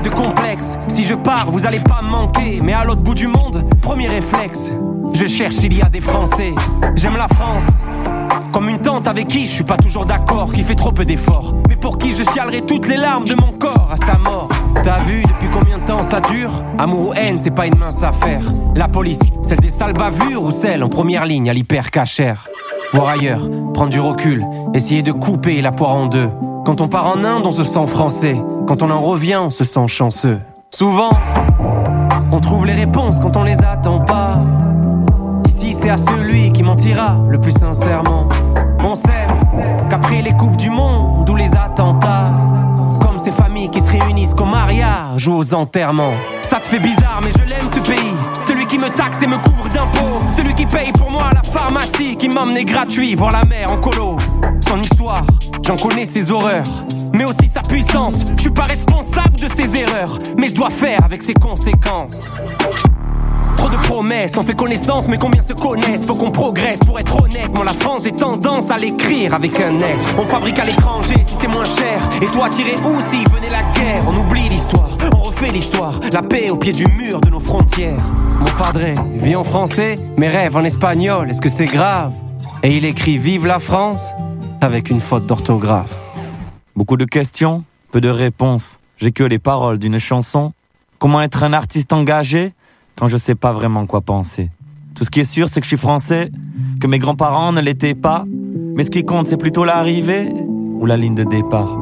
de 0.01 0.09
complexes. 0.09 0.77
Si 0.87 1.03
je 1.03 1.15
pars, 1.15 1.51
vous 1.51 1.65
allez 1.65 1.79
pas 1.79 2.01
manquer. 2.01 2.59
Mais 2.61 2.73
à 2.73 2.83
l'autre 2.83 3.01
bout 3.01 3.15
du 3.15 3.27
monde, 3.27 3.65
premier 3.81 4.07
réflexe. 4.07 4.71
Je 5.13 5.25
cherche 5.25 5.55
s'il 5.55 5.77
y 5.77 5.81
a 5.81 5.89
des 5.89 6.01
Français. 6.01 6.53
J'aime 6.95 7.17
la 7.17 7.27
France. 7.27 7.83
Comme 8.51 8.69
une 8.69 8.79
tante 8.79 9.07
avec 9.07 9.27
qui 9.27 9.45
je 9.45 9.51
suis 9.51 9.63
pas 9.63 9.77
toujours 9.77 10.05
d'accord, 10.05 10.53
qui 10.53 10.63
fait 10.63 10.75
trop 10.75 10.91
peu 10.91 11.05
d'efforts. 11.05 11.53
Mais 11.69 11.75
pour 11.75 11.97
qui 11.97 12.11
je 12.11 12.23
chialerai 12.23 12.61
toutes 12.61 12.87
les 12.87 12.97
larmes 12.97 13.25
de 13.25 13.35
mon 13.35 13.51
corps 13.53 13.89
à 13.91 13.97
sa 13.97 14.17
mort? 14.17 14.49
T'as 14.83 14.99
vu 14.99 15.23
depuis 15.23 15.49
combien 15.49 15.79
de 15.79 15.85
temps 15.85 16.03
ça 16.03 16.21
dure? 16.21 16.63
Amour 16.77 17.09
ou 17.09 17.13
haine, 17.13 17.39
c'est 17.39 17.51
pas 17.51 17.67
une 17.67 17.77
mince 17.77 18.03
affaire. 18.03 18.41
La 18.75 18.87
police, 18.87 19.19
celle 19.41 19.59
des 19.59 19.69
sales 19.69 19.93
bavures 19.93 20.43
ou 20.43 20.51
celle 20.51 20.83
en 20.83 20.89
première 20.89 21.25
ligne 21.25 21.49
à 21.49 21.53
l'hyper 21.53 21.89
cachère. 21.89 22.47
Voir 22.93 23.09
ailleurs, 23.09 23.49
prendre 23.73 23.89
du 23.89 23.99
recul, 23.99 24.45
essayer 24.75 25.01
de 25.01 25.11
couper 25.11 25.63
la 25.63 25.71
poire 25.71 25.95
en 25.95 26.05
deux. 26.05 26.29
Quand 26.63 26.79
on 26.79 26.87
part 26.87 27.07
en 27.07 27.23
Inde, 27.23 27.43
on 27.43 27.51
se 27.51 27.63
sent 27.63 27.87
français. 27.87 28.39
Quand 28.67 28.83
on 28.83 28.91
en 28.91 29.01
revient, 29.01 29.39
on 29.43 29.49
se 29.49 29.63
sent 29.63 29.87
chanceux. 29.87 30.39
Souvent, 30.69 31.09
on 32.31 32.39
trouve 32.39 32.67
les 32.67 32.73
réponses 32.73 33.17
quand 33.19 33.35
on 33.35 33.43
les 33.43 33.57
attend 33.63 33.99
pas. 34.01 34.37
Ici, 35.47 35.73
c'est 35.73 35.89
à 35.89 35.97
celui 35.97 36.51
qui 36.51 36.61
mentira 36.61 37.17
le 37.27 37.41
plus 37.41 37.53
sincèrement. 37.53 38.29
On 38.83 38.93
sait 38.93 39.25
qu'après 39.89 40.21
les 40.21 40.33
coupes 40.33 40.57
du 40.57 40.69
monde 40.69 41.27
ou 41.27 41.35
les 41.35 41.55
attentats, 41.55 42.29
ces 43.23 43.31
familles 43.31 43.69
qui 43.69 43.79
se 43.79 43.91
réunissent 43.91 44.33
qu'au 44.33 44.45
mariage 44.45 45.27
ou 45.27 45.37
aux 45.37 45.53
enterrements. 45.53 46.13
Ça 46.41 46.59
te 46.59 46.67
fait 46.67 46.79
bizarre, 46.79 47.21
mais 47.23 47.31
je 47.31 47.49
l'aime 47.49 47.69
ce 47.73 47.79
pays. 47.79 48.13
Celui 48.45 48.65
qui 48.65 48.77
me 48.77 48.89
taxe 48.89 49.21
et 49.23 49.27
me 49.27 49.37
couvre 49.37 49.69
d'impôts. 49.69 50.19
Celui 50.35 50.53
qui 50.53 50.65
paye 50.65 50.91
pour 50.91 51.09
moi 51.09 51.29
la 51.33 51.41
pharmacie, 51.41 52.17
qui 52.17 52.27
m'emmenait 52.27 52.65
gratuit 52.65 53.15
voir 53.15 53.31
la 53.31 53.45
mer 53.45 53.71
en 53.71 53.77
colo. 53.77 54.17
Son 54.67 54.77
histoire, 54.79 55.25
j'en 55.65 55.77
connais 55.77 56.05
ses 56.05 56.31
horreurs. 56.31 56.63
Mais 57.13 57.25
aussi 57.25 57.47
sa 57.47 57.61
puissance, 57.61 58.25
je 58.35 58.41
suis 58.41 58.49
pas 58.49 58.63
responsable 58.63 59.39
de 59.39 59.47
ses 59.47 59.79
erreurs, 59.79 60.19
mais 60.37 60.49
je 60.49 60.55
dois 60.55 60.69
faire 60.69 61.05
avec 61.05 61.21
ses 61.21 61.33
conséquences. 61.33 62.31
Trop 63.64 63.72
de 63.72 63.77
promesses, 63.77 64.35
on 64.35 64.44
fait 64.44 64.57
connaissance, 64.57 65.07
mais 65.07 65.18
combien 65.18 65.41
se 65.41 65.53
connaissent? 65.53 66.06
Faut 66.06 66.15
qu'on 66.15 66.31
progresse 66.31 66.80
pour 66.80 66.99
être 66.99 67.23
honnête. 67.23 67.49
Moi, 67.56 67.64
la 67.64 67.72
France, 67.72 68.03
j'ai 68.03 68.11
tendance 68.11 68.69
à 68.69 68.77
l'écrire 68.77 69.34
avec 69.34 69.57
un 69.57 69.80
S. 69.80 70.03
On 70.18 70.26
fabrique 70.26 70.60
à 70.60 70.65
l'étranger 70.65 71.15
si 71.26 71.35
c'est 71.40 71.48
moins 71.48 71.64
cher. 71.64 72.02
Et 72.22 72.26
toi, 72.26 72.49
tirer 72.49 72.76
où 72.84 72.99
si 73.10 73.23
venait 73.23 73.49
la 73.49 73.64
guerre? 73.72 74.03
On 74.06 74.19
oublie 74.19 74.49
l'histoire, 74.49 74.90
on 75.15 75.22
refait 75.22 75.48
l'histoire. 75.48 75.98
La 76.11 76.22
paix 76.22 76.49
au 76.49 76.57
pied 76.57 76.73
du 76.73 76.85
mur 76.88 77.22
de 77.22 77.30
nos 77.30 77.40
frontières. 77.40 78.03
Mon 78.41 78.52
padré 78.57 78.95
vit 79.14 79.38
en 79.38 79.45
français, 79.45 79.98
mes 80.18 80.27
rêves 80.27 80.57
en 80.57 80.65
espagnol. 80.65 81.30
Est-ce 81.30 81.40
que 81.40 81.48
c'est 81.48 81.64
grave? 81.64 82.11
Et 82.64 82.76
il 82.76 82.84
écrit 82.84 83.18
Vive 83.18 83.48
la 83.48 83.60
France 83.60 84.11
avec 84.60 84.90
une 84.90 84.99
faute 84.99 85.26
d'orthographe. 85.26 85.95
Beaucoup 86.76 86.98
de 86.98 87.06
questions, 87.06 87.64
peu 87.91 88.02
de 88.02 88.10
réponses. 88.10 88.81
J'ai 88.98 89.14
que 89.14 89.23
les 89.23 89.40
paroles 89.40 89.80
d'une 89.80 89.99
chanson. 89.99 90.52
Comment 90.99 91.22
être 91.22 91.44
un 91.44 91.53
artiste 91.53 91.94
engagé? 91.94 92.52
Quand 92.97 93.07
je 93.07 93.17
sais 93.17 93.35
pas 93.35 93.51
vraiment 93.51 93.85
quoi 93.85 94.01
penser 94.01 94.49
Tout 94.95 95.03
ce 95.03 95.09
qui 95.09 95.19
est 95.19 95.25
sûr, 95.25 95.49
c'est 95.49 95.59
que 95.59 95.65
je 95.65 95.69
suis 95.69 95.77
français, 95.77 96.31
que 96.79 96.87
mes 96.87 96.99
grands-parents 96.99 97.51
ne 97.51 97.61
l'étaient 97.61 97.95
pas. 97.95 98.25
Mais 98.75 98.83
ce 98.83 98.91
qui 98.91 99.03
compte, 99.03 99.27
c'est 99.27 99.37
plutôt 99.37 99.65
l'arrivée 99.65 100.27
ou 100.79 100.85
la 100.85 100.97
ligne 100.97 101.15
de 101.15 101.23
départ. 101.23 101.77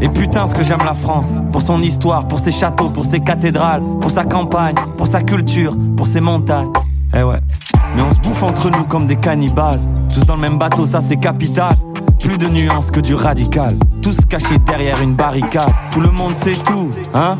Et 0.00 0.08
putain, 0.08 0.46
ce 0.46 0.54
que 0.54 0.62
j'aime 0.62 0.84
la 0.84 0.94
France, 0.94 1.38
pour 1.50 1.62
son 1.62 1.80
histoire, 1.80 2.28
pour 2.28 2.38
ses 2.38 2.52
châteaux, 2.52 2.90
pour 2.90 3.04
ses 3.04 3.20
cathédrales, 3.20 3.82
pour 4.00 4.10
sa 4.10 4.24
campagne, 4.24 4.74
pour 4.96 5.06
sa 5.06 5.22
culture, 5.22 5.76
pour 5.96 6.06
ses 6.06 6.20
montagnes. 6.20 6.70
Eh 7.14 7.22
ouais. 7.22 7.40
Mais 7.94 8.02
on 8.02 8.10
se 8.12 8.20
bouffe 8.20 8.42
entre 8.42 8.70
nous 8.70 8.84
comme 8.84 9.06
des 9.06 9.16
cannibales. 9.16 9.80
Tous 10.12 10.24
dans 10.24 10.36
le 10.36 10.40
même 10.40 10.58
bateau, 10.58 10.86
ça 10.86 11.00
c'est 11.00 11.16
capital. 11.16 11.74
Plus 12.20 12.38
de 12.38 12.48
nuances 12.48 12.90
que 12.90 13.00
du 13.00 13.14
radical. 13.14 13.72
Tous 14.00 14.16
cachés 14.28 14.58
derrière 14.58 15.00
une 15.02 15.14
barricade. 15.14 15.70
Tout 15.90 16.00
le 16.00 16.10
monde 16.10 16.34
sait 16.34 16.54
tout, 16.64 16.90
hein 17.14 17.36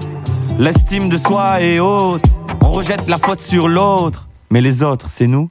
L'estime 0.59 1.09
de 1.09 1.17
soi 1.17 1.61
est 1.63 1.79
haute. 1.81 2.23
On 2.61 2.71
rejette 2.71 3.09
la 3.09 3.19
faute 3.19 3.41
sur 3.41 3.69
l'autre. 3.69 4.29
Mais 4.51 4.61
les 4.61 4.83
autres, 4.83 5.07
c'est 5.09 5.27
nous. 5.27 5.49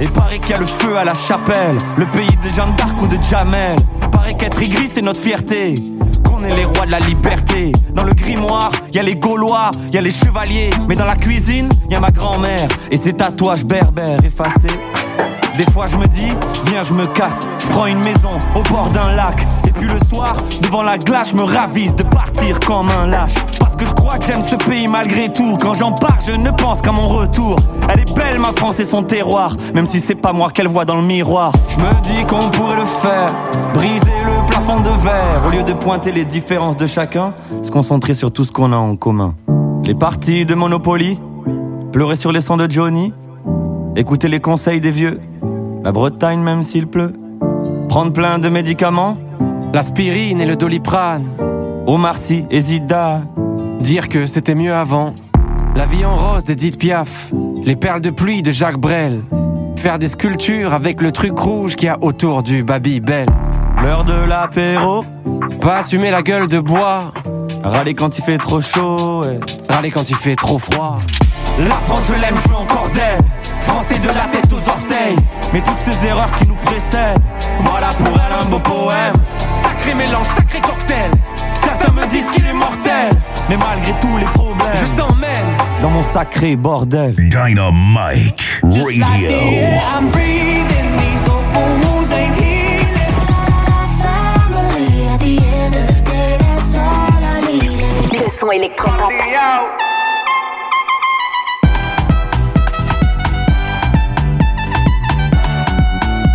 Et 0.00 0.06
paraît 0.08 0.38
qu'il 0.38 0.50
y 0.50 0.54
a 0.54 0.58
le 0.58 0.66
feu 0.66 0.96
à 0.96 1.04
la 1.04 1.14
chapelle, 1.14 1.76
le 1.96 2.06
pays 2.06 2.36
de 2.42 2.48
Jeanne 2.48 2.74
d'Arc 2.76 3.00
ou 3.00 3.06
de 3.06 3.16
Jamel. 3.22 3.78
Paraît 4.10 4.34
qu'être 4.34 4.60
aigri, 4.60 4.88
c'est 4.88 5.02
notre 5.02 5.20
fierté. 5.20 5.74
Qu'on 6.24 6.42
est 6.44 6.54
les 6.54 6.64
rois 6.64 6.86
de 6.86 6.90
la 6.90 7.00
liberté. 7.00 7.72
Dans 7.94 8.02
le 8.02 8.12
grimoire, 8.12 8.72
il 8.88 8.96
y 8.96 8.98
a 8.98 9.02
les 9.02 9.16
Gaulois, 9.16 9.70
il 9.88 9.94
y 9.94 9.98
a 9.98 10.00
les 10.00 10.10
chevaliers. 10.10 10.70
Mais 10.88 10.96
dans 10.96 11.04
la 11.04 11.16
cuisine, 11.16 11.68
il 11.86 11.92
y 11.92 11.94
a 11.94 12.00
ma 12.00 12.10
grand-mère 12.10 12.68
et 12.90 12.96
ses 12.96 13.12
tatouages 13.12 13.64
berbères 13.64 14.24
effacés. 14.24 14.80
Des 15.56 15.70
fois 15.70 15.86
je 15.86 15.96
me 15.96 16.06
dis, 16.06 16.32
viens 16.66 16.82
je 16.82 16.94
me 16.94 17.04
casse, 17.04 17.46
je 17.58 17.66
prends 17.66 17.84
une 17.86 17.98
maison 17.98 18.38
au 18.54 18.62
bord 18.72 18.88
d'un 18.88 19.12
lac. 19.14 19.46
Et 19.66 19.70
puis 19.70 19.86
le 19.86 19.98
soir, 19.98 20.34
devant 20.62 20.82
la 20.82 20.96
glace, 20.96 21.30
je 21.32 21.36
me 21.36 21.42
ravise 21.42 21.94
de 21.94 22.04
partir 22.04 22.58
comme 22.60 22.90
un 22.90 23.06
lâche. 23.06 23.34
Parce 23.72 23.84
que 23.84 23.88
je 23.88 23.94
crois 23.94 24.18
que 24.18 24.26
j'aime 24.26 24.42
ce 24.42 24.54
pays 24.54 24.86
malgré 24.86 25.32
tout. 25.32 25.56
Quand 25.58 25.72
j'en 25.72 25.92
pars, 25.92 26.18
je 26.26 26.38
ne 26.38 26.50
pense 26.50 26.82
qu'à 26.82 26.92
mon 26.92 27.08
retour. 27.08 27.56
Elle 27.88 28.00
est 28.00 28.14
belle 28.14 28.38
ma 28.38 28.52
France 28.52 28.78
et 28.80 28.84
son 28.84 29.02
terroir, 29.02 29.56
même 29.72 29.86
si 29.86 29.98
c'est 29.98 30.14
pas 30.14 30.34
moi 30.34 30.50
qu'elle 30.50 30.68
voit 30.68 30.84
dans 30.84 30.96
le 30.96 31.02
miroir. 31.06 31.52
Je 31.68 31.78
me 31.78 31.90
dis 32.02 32.22
qu'on 32.26 32.50
pourrait 32.50 32.76
le 32.76 32.84
faire, 32.84 33.32
briser 33.72 33.96
le 34.26 34.46
plafond 34.46 34.80
de 34.80 34.90
verre. 35.02 35.42
Au 35.46 35.50
lieu 35.50 35.62
de 35.62 35.72
pointer 35.72 36.12
les 36.12 36.26
différences 36.26 36.76
de 36.76 36.86
chacun, 36.86 37.32
se 37.62 37.70
concentrer 37.70 38.14
sur 38.14 38.30
tout 38.30 38.44
ce 38.44 38.52
qu'on 38.52 38.74
a 38.74 38.76
en 38.76 38.94
commun. 38.94 39.34
Les 39.84 39.94
parties 39.94 40.44
de 40.44 40.54
Monopoly, 40.54 41.18
pleurer 41.92 42.16
sur 42.16 42.30
les 42.30 42.42
sons 42.42 42.58
de 42.58 42.70
Johnny, 42.70 43.14
écouter 43.96 44.28
les 44.28 44.40
conseils 44.40 44.82
des 44.82 44.90
vieux. 44.90 45.18
La 45.82 45.92
Bretagne 45.92 46.40
même 46.40 46.62
s'il 46.62 46.88
pleut. 46.88 47.14
Prendre 47.88 48.12
plein 48.12 48.38
de 48.38 48.50
médicaments. 48.50 49.16
L'aspirine 49.72 50.42
et 50.42 50.46
le 50.46 50.56
doliprane. 50.56 51.24
Omar 51.86 52.18
Sy 52.18 52.44
et 52.50 52.60
Zidane. 52.60 53.26
Dire 53.82 54.08
que 54.08 54.26
c'était 54.26 54.54
mieux 54.54 54.72
avant. 54.72 55.16
La 55.74 55.86
vie 55.86 56.04
en 56.04 56.14
rose 56.14 56.44
d'Edith 56.44 56.78
Piaf. 56.78 57.32
Les 57.64 57.74
perles 57.74 58.00
de 58.00 58.10
pluie 58.10 58.40
de 58.40 58.52
Jacques 58.52 58.78
Brel. 58.78 59.22
Faire 59.76 59.98
des 59.98 60.08
sculptures 60.08 60.72
avec 60.72 61.02
le 61.02 61.10
truc 61.10 61.36
rouge 61.36 61.74
qu'il 61.74 61.86
y 61.86 61.88
a 61.88 61.98
autour 62.00 62.44
du 62.44 62.62
Babybel. 62.62 63.28
L'heure 63.82 64.04
de 64.04 64.14
l'apéro. 64.14 65.04
Pas 65.60 65.78
assumer 65.78 66.12
la 66.12 66.22
gueule 66.22 66.46
de 66.46 66.60
bois. 66.60 67.12
Râler 67.64 67.94
quand 67.94 68.16
il 68.18 68.22
fait 68.22 68.38
trop 68.38 68.60
chaud. 68.60 69.24
Râler 69.68 69.90
quand 69.90 70.08
il 70.08 70.16
fait 70.16 70.36
trop 70.36 70.60
froid. 70.60 71.00
La 71.58 71.74
France, 71.74 72.04
je 72.08 72.14
l'aime, 72.20 72.36
je 72.40 72.48
veux 72.50 72.56
encore 72.56 72.88
d'elle. 72.94 73.20
Français 73.62 73.98
de 73.98 74.08
la 74.08 74.28
tête 74.30 74.52
aux 74.52 74.68
orteils. 74.68 75.16
Mais 75.52 75.60
toutes 75.60 75.78
ces 75.78 76.06
erreurs 76.06 76.30
qui 76.38 76.46
nous 76.46 76.54
précèdent. 76.54 77.20
Voilà 77.58 77.88
pour 77.88 78.14
elle 78.14 78.46
un 78.46 78.48
beau 78.48 78.60
poème. 78.60 79.14
Sacré 79.54 79.94
mélange, 79.96 80.28
sacré 80.28 80.60
cocktail. 80.60 81.10
Certains 81.82 82.00
me 82.00 82.06
disent 82.06 82.30
qu'il 82.30 82.46
est 82.46 82.52
mortel. 82.52 83.10
Mais 83.48 83.56
malgré 83.56 83.92
tous 84.00 84.16
les 84.16 84.24
problèmes, 84.26 84.68
je 84.74 84.90
t'emmène 85.00 85.30
dans 85.82 85.90
mon 85.90 86.02
sacré 86.02 86.54
bordel. 86.56 87.14
Dynamite 87.16 88.60
Radio. 88.62 88.84
All 96.74 97.22
I 97.22 97.40
need. 97.48 97.72
Le 98.12 98.28
son 98.38 98.50
électropop. 98.50 99.12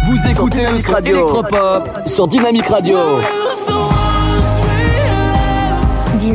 Vous 0.05 0.27
écoutez 0.27 0.67
le 0.67 0.77
son 0.77 0.97
électropop 0.97 1.89
sur 2.05 2.27
Dynamique 2.27 2.67
Radio. 2.67 2.97
Dynamique 2.97 3.21
Radio, 3.21 3.46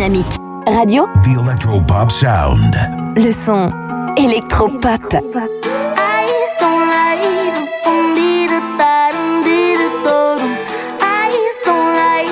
The 0.03 1.37
Electropop 1.39 2.11
Sound. 2.11 2.75
le 3.17 3.31
son 3.31 3.71
électropop. 4.17 5.15
Eyes 5.15 6.53
don't 6.59 6.89
lie, 6.89 7.53
dum 7.85 8.13
dee 8.17 8.49
da 8.49 8.59
da 8.79 9.11
dum 9.13 9.45
dee 9.45 9.77
da 9.77 9.89
do 10.03 10.41
dum. 10.41 10.57
Eyes 11.01 11.57
don't 11.65 11.95
lie, 11.95 12.27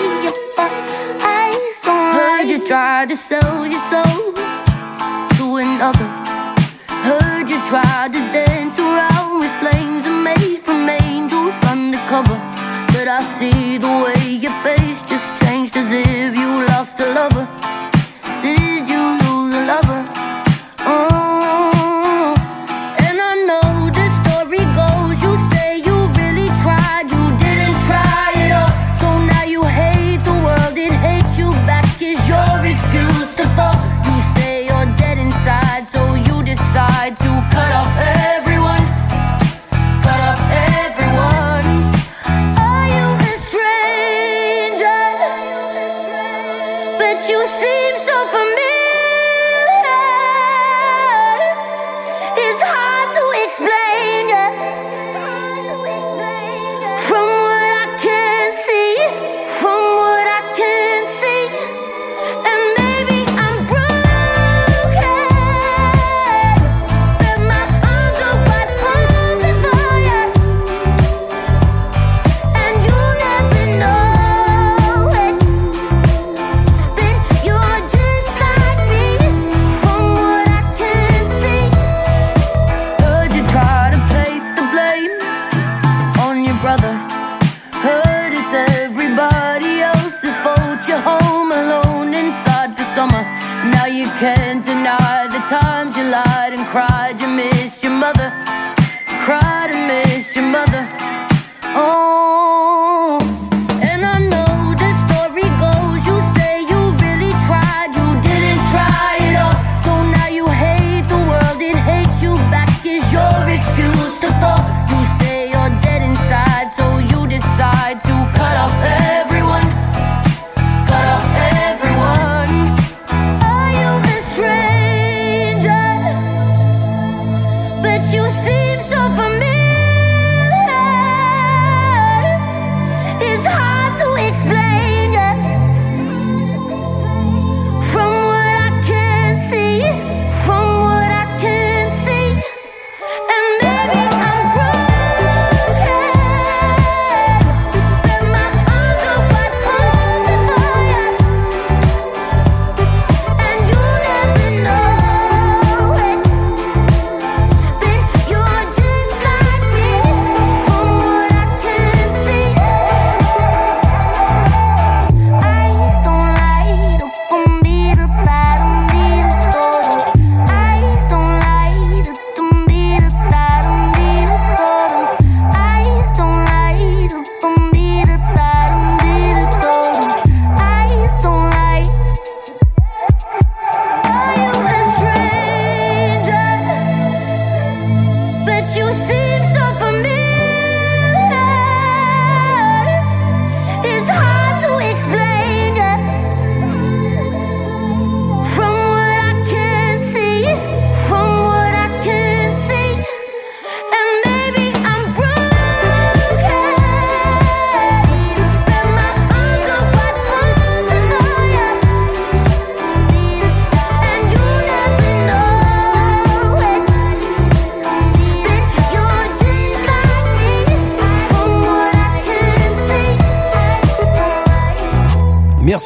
but 0.56 0.72
eyes 1.22 1.80
don't 1.84 1.94
lie. 1.94 2.38
Heard 2.40 2.48
you 2.48 2.58
try 2.66 3.06
to 3.06 3.14
sell 3.14 3.39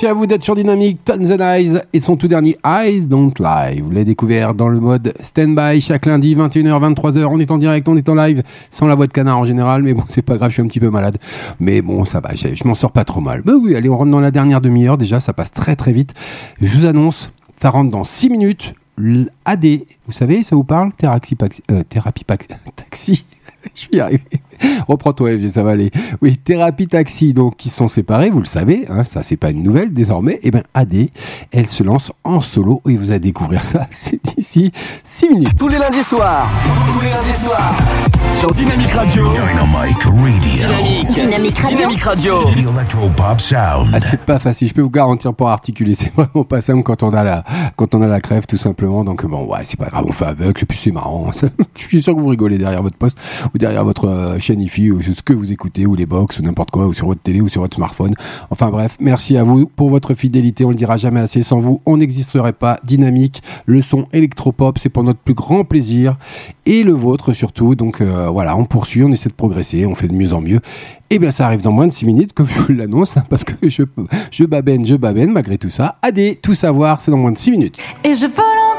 À 0.05 0.13
vous 0.13 0.27
d'être 0.27 0.43
sur 0.43 0.55
Dynamique, 0.55 1.03
Tons 1.03 1.33
and 1.33 1.41
Eyes 1.41 1.81
et 1.95 2.01
son 2.01 2.17
tout 2.17 2.29
dernier 2.29 2.59
Eyes 2.67 3.07
Don't 3.07 3.33
Lie. 3.39 3.81
Vous 3.81 3.91
l'avez 3.91 4.05
découvert 4.05 4.53
dans 4.53 4.69
le 4.69 4.79
mode 4.79 5.15
stand-by 5.21 5.81
chaque 5.81 6.05
lundi 6.05 6.37
21h 6.37 6.95
23h. 6.95 7.25
On 7.25 7.39
est 7.39 7.51
en 7.51 7.57
direct, 7.57 7.89
on 7.89 7.97
est 7.97 8.07
en 8.11 8.15
live 8.15 8.43
sans 8.69 8.87
la 8.87 8.97
voix 8.97 9.07
de 9.07 9.13
canard 9.13 9.39
en 9.39 9.47
général, 9.47 9.83
mais 9.83 9.95
bon 9.95 10.03
c'est 10.07 10.21
pas 10.21 10.37
grave, 10.37 10.51
je 10.51 10.55
suis 10.55 10.63
un 10.63 10.67
petit 10.67 10.81
peu 10.81 10.91
malade. 10.91 11.17
Mais 11.59 11.81
bon 11.81 12.05
ça 12.05 12.21
va, 12.21 12.35
je 12.35 12.69
m'en 12.69 12.75
sors 12.75 12.93
pas 12.93 13.05
trop 13.05 13.23
mal. 13.23 13.41
Bah 13.43 13.55
oui, 13.59 13.77
allez 13.77 13.89
on 13.89 13.97
rentre 13.97 14.11
dans 14.11 14.21
la 14.21 14.31
dernière 14.31 14.61
demi-heure 14.61 14.99
déjà, 14.99 15.21
ça 15.21 15.33
passe 15.33 15.53
très 15.53 15.75
très 15.75 15.93
vite. 15.93 16.13
Je 16.61 16.77
vous 16.77 16.85
annonce, 16.85 17.33
ça 17.63 17.71
rentre 17.71 17.91
dans 17.91 18.05
6 18.05 18.29
minutes. 18.29 18.75
L'AD, 18.99 19.67
vous 20.07 20.13
savez, 20.13 20.43
ça 20.43 20.55
vous 20.55 20.65
parle? 20.65 20.93
Thérapie 20.99 21.37
euh, 21.71 21.83
Thérapie 21.83 22.25
Taxi. 22.77 23.25
Je 23.75 23.87
vais 23.91 23.99
y 23.99 24.01
arriver. 24.01 24.34
Reprends-toi, 24.87 25.39
FG, 25.39 25.49
ça 25.49 25.63
va 25.63 25.73
aller. 25.73 25.91
Oui, 26.23 26.37
thérapie 26.37 26.87
taxi, 26.87 27.33
donc 27.33 27.57
qui 27.57 27.69
sont 27.69 27.89
séparés, 27.89 28.31
vous 28.31 28.41
le 28.41 28.47
savez, 28.47 28.87
hein, 28.89 29.05
ça 29.05 29.23
c'est 29.23 29.37
pas 29.37 29.51
une 29.51 29.63
nouvelle 29.63 29.93
désormais. 29.93 30.41
Et 30.43 30.51
ben 30.51 30.63
AD, 30.75 31.09
elle 31.53 31.69
se 31.69 31.83
lance 31.83 32.13
en 32.25 32.41
solo 32.41 32.83
et 32.89 32.97
vous 32.97 33.11
allez 33.11 33.21
découvrir 33.21 33.65
ça 33.65 33.87
c'est 33.91 34.21
d'ici 34.25 34.73
6 35.03 35.29
minutes. 35.31 35.59
Tous 35.59 35.69
les 35.69 35.79
lundis 35.79 36.03
soirs. 36.03 36.49
Tous 36.93 37.01
les 37.01 37.11
lundis 37.11 37.45
soirs. 37.45 37.75
Sur 38.39 38.53
Dynamique 38.53 38.93
Radio. 38.93 39.25
Dynamic 39.33 40.03
Radio. 40.03 41.15
Dynamique 41.15 41.59
Radio. 41.59 41.77
Dynamique 41.77 42.03
Radio. 42.03 42.43
The 42.51 42.59
Electropop 42.59 43.41
Sound. 43.41 43.91
Ah, 43.93 44.01
c'est 44.01 44.21
pas 44.21 44.39
facile, 44.39 44.69
je 44.69 44.75
peux 44.75 44.83
vous 44.83 44.91
garantir 44.91 45.33
pour 45.35 45.49
articuler, 45.49 45.95
c'est 45.95 46.13
vraiment 46.15 46.45
pas 46.45 46.61
simple 46.61 46.83
quand 46.83 47.03
on 47.03 47.11
a 47.11 47.25
la 47.25 47.45
quand 47.77 47.95
on 47.95 48.03
a 48.03 48.07
la 48.07 48.21
crève 48.21 48.47
tout 48.47 48.57
simplement. 48.57 49.05
Donc 49.05 49.25
bon, 49.25 49.47
ouais, 49.47 49.61
c'est 49.63 49.79
pas 49.79 49.87
grave, 49.87 50.05
on 50.07 50.13
fait 50.13 50.27
avec 50.27 50.63
et 50.63 50.67
puis 50.67 50.79
c'est 50.79 50.91
marrant. 50.91 51.31
je 51.77 51.83
suis 51.83 52.03
sûr 52.03 52.15
que 52.15 52.21
vous 52.21 52.29
rigolez 52.29 52.59
derrière 52.59 52.83
votre 52.83 52.97
poste 52.97 53.19
ou 53.55 53.59
derrière 53.59 53.85
votre 53.85 54.09
euh, 54.09 54.39
chaîne 54.39 54.61
Ou 54.77 55.01
ce 55.03 55.23
que 55.23 55.33
vous 55.33 55.53
écoutez 55.53 55.87
ou 55.87 55.95
les 55.95 56.05
box 56.05 56.41
ou 56.41 56.43
n'importe 56.43 56.73
quoi 56.73 56.87
ou 56.87 56.93
sur 56.93 57.07
votre 57.07 57.21
télé 57.21 57.41
ou 57.41 57.49
sur 57.49 57.61
votre 57.63 57.77
smartphone. 57.77 58.15
Enfin 58.51 58.71
bref, 58.71 58.97
merci 58.99 59.37
à 59.37 59.45
vous 59.45 59.67
pour 59.67 59.89
votre 59.89 60.15
fidélité, 60.15 60.65
on 60.65 60.71
le 60.71 60.75
dira 60.75 60.97
jamais 60.97 61.21
assez. 61.21 61.43
Sans 61.43 61.61
vous, 61.61 61.81
on 61.87 61.99
n'existerait 61.99 62.53
pas. 62.53 62.81
Dynamique, 62.83 63.41
le 63.67 63.83
son 63.83 64.07
électropop, 64.13 64.79
c'est 64.79 64.89
pour 64.89 65.05
notre 65.05 65.21
plus 65.21 65.35
grand 65.35 65.65
plaisir 65.65 66.17
et 66.67 66.83
le 66.83 66.93
vôtre 66.93 67.33
surtout. 67.33 67.77
Donc 67.77 68.01
euh, 68.01 68.29
voilà, 68.29 68.57
on 68.57 68.65
poursuit, 68.65 69.05
on 69.05 69.11
essaie 69.13 69.29
de 69.29 69.35
progresser, 69.35 69.87
on 69.87 69.95
fait 69.95 70.09
de 70.09 70.15
mieux 70.15 70.33
en 70.33 70.41
mieux. 70.41 70.61
Et 71.11 71.21
bien 71.21 71.31
ça 71.31 71.47
arrive 71.47 71.63
dans 71.63 71.73
moins 71.73 71.87
de 71.87 71.93
6 71.93 72.07
minutes, 72.07 72.33
comme 72.33 72.47
je 72.47 72.59
vous 72.59 72.73
l'annonce, 72.73 73.17
hein, 73.17 73.25
parce 73.31 73.45
que 73.45 73.69
je, 73.69 73.85
je 74.33 74.45
babène, 74.45 74.85
je 74.85 74.97
babène 74.97 75.31
malgré 75.31 75.57
tout 75.57 75.69
ça. 75.69 75.99
AD, 76.03 76.41
tout 76.43 76.55
savoir, 76.55 77.01
c'est 77.01 77.13
dans 77.13 77.19
moins 77.19 77.33
de 77.33 77.39
6 77.39 77.53
minutes. 77.53 77.79
Et 78.03 78.15
je 78.15 78.27
vole 78.27 78.74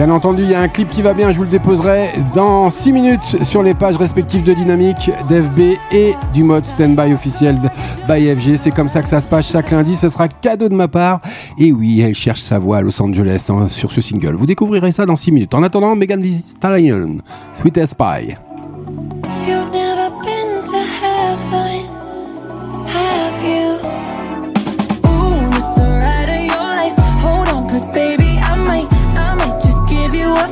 Bien 0.00 0.08
entendu, 0.12 0.44
il 0.44 0.50
y 0.50 0.54
a 0.54 0.62
un 0.62 0.68
clip 0.68 0.88
qui 0.88 1.02
va 1.02 1.12
bien, 1.12 1.30
je 1.30 1.36
vous 1.36 1.42
le 1.42 1.50
déposerai 1.50 2.12
dans 2.34 2.70
6 2.70 2.90
minutes 2.90 3.44
sur 3.44 3.62
les 3.62 3.74
pages 3.74 3.98
respectives 3.98 4.42
de 4.42 4.54
Dynamique, 4.54 5.10
d'FB 5.28 5.76
et 5.92 6.14
du 6.32 6.42
mode 6.42 6.64
Standby 6.64 7.12
officiel 7.12 7.58
by 8.08 8.34
FG. 8.34 8.56
C'est 8.56 8.70
comme 8.70 8.88
ça 8.88 9.02
que 9.02 9.10
ça 9.10 9.20
se 9.20 9.28
passe 9.28 9.52
chaque 9.52 9.70
lundi, 9.70 9.94
ce 9.94 10.08
sera 10.08 10.26
cadeau 10.26 10.70
de 10.70 10.74
ma 10.74 10.88
part. 10.88 11.20
Et 11.58 11.70
oui, 11.70 12.00
elle 12.00 12.14
cherche 12.14 12.40
sa 12.40 12.58
voix 12.58 12.78
à 12.78 12.80
Los 12.80 12.98
Angeles 13.02 13.48
hein, 13.50 13.68
sur 13.68 13.92
ce 13.92 14.00
single. 14.00 14.36
Vous 14.36 14.46
découvrirez 14.46 14.90
ça 14.90 15.04
dans 15.04 15.16
6 15.16 15.32
minutes. 15.32 15.52
En 15.52 15.62
attendant, 15.62 15.94
Megan 15.94 16.22
Thee 16.22 16.44
Stallion, 16.46 17.18
Sweet 17.52 17.76
as 17.76 17.94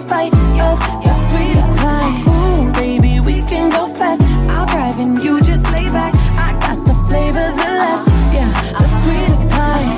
bite 0.08 0.32
of 0.32 0.78
your 1.04 1.16
sweetest 1.28 1.70
pie. 1.76 2.24
Ooh, 2.26 2.72
baby, 2.72 3.20
we 3.20 3.42
can 3.42 3.68
go 3.70 3.86
fast. 3.88 4.22
I'll 4.48 4.66
drive 4.66 4.98
and 4.98 5.18
you 5.22 5.40
just 5.42 5.64
lay 5.72 5.88
back. 5.90 6.14
I 6.38 6.52
got 6.64 6.84
the 6.84 6.94
flavor, 7.08 7.46
the 7.60 7.68
last, 7.82 8.08
yeah, 8.32 8.50
the 8.80 8.88
sweetest 9.02 9.44
pie. 9.50 9.88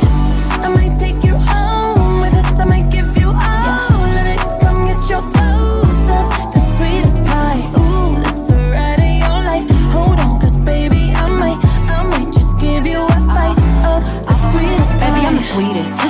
I 0.67 0.69
might 0.75 0.99
take 0.99 1.23
you 1.25 1.35
home 1.37 2.21
with 2.21 2.35
us. 2.35 2.59
I 2.59 2.65
might 2.65 2.91
give 2.91 3.17
you 3.19 3.29
all 3.29 4.03
of 4.21 4.27
it. 4.35 4.41
Come 4.63 4.85
get 4.91 5.01
your 5.13 5.23
dose 5.23 6.07
of 6.19 6.27
the 6.55 6.63
sweetest 6.77 7.19
pie. 7.31 7.63
Ooh, 7.79 8.13
that's 8.23 8.41
the 8.51 8.59
ride 8.75 9.01
of 9.09 9.15
your 9.25 9.39
life. 9.51 9.67
Hold 9.95 10.19
on, 10.19 10.41
cause 10.41 10.59
baby, 10.59 11.13
I 11.15 11.27
might, 11.43 11.61
I 11.97 12.03
might 12.13 12.33
just 12.33 12.59
give 12.59 12.85
you 12.87 12.99
a 12.99 13.21
bite 13.37 13.61
of 13.93 14.01
the 14.27 14.35
sweetest 14.51 14.91
pie. 14.99 15.11
Baby, 15.15 15.27
I'm 15.27 15.37
the 15.37 15.47
sweetest. 15.55 16.10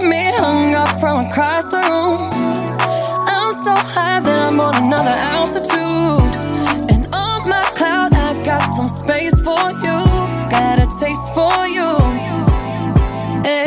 Got 0.00 0.08
me 0.08 0.24
hung 0.36 0.74
up 0.74 0.88
from 0.98 1.18
across 1.18 1.70
the 1.70 1.76
room. 1.76 2.30
I'm 3.28 3.52
so 3.52 3.74
high 3.74 4.20
that 4.20 4.50
I'm 4.50 4.58
on 4.58 4.86
another 4.86 5.10
altitude. 5.10 5.39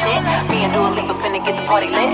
shit. 0.00 0.22
Me 0.50 0.64
and 0.64 0.72
Dua 0.72 0.88
Lipa 0.96 1.14
finna 1.22 1.44
get 1.44 1.56
the 1.56 1.64
party 1.66 1.88
lit. 1.88 2.10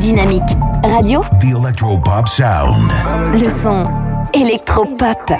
Dynamique 0.00 0.56
radio, 0.84 1.20
The 1.40 1.52
Electropop 1.52 2.28
sound. 2.28 2.90
le 3.34 3.48
son 3.50 3.88
électropop. 4.32 5.32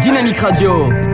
Dynamique 0.00 0.38
Radio. 0.40 1.11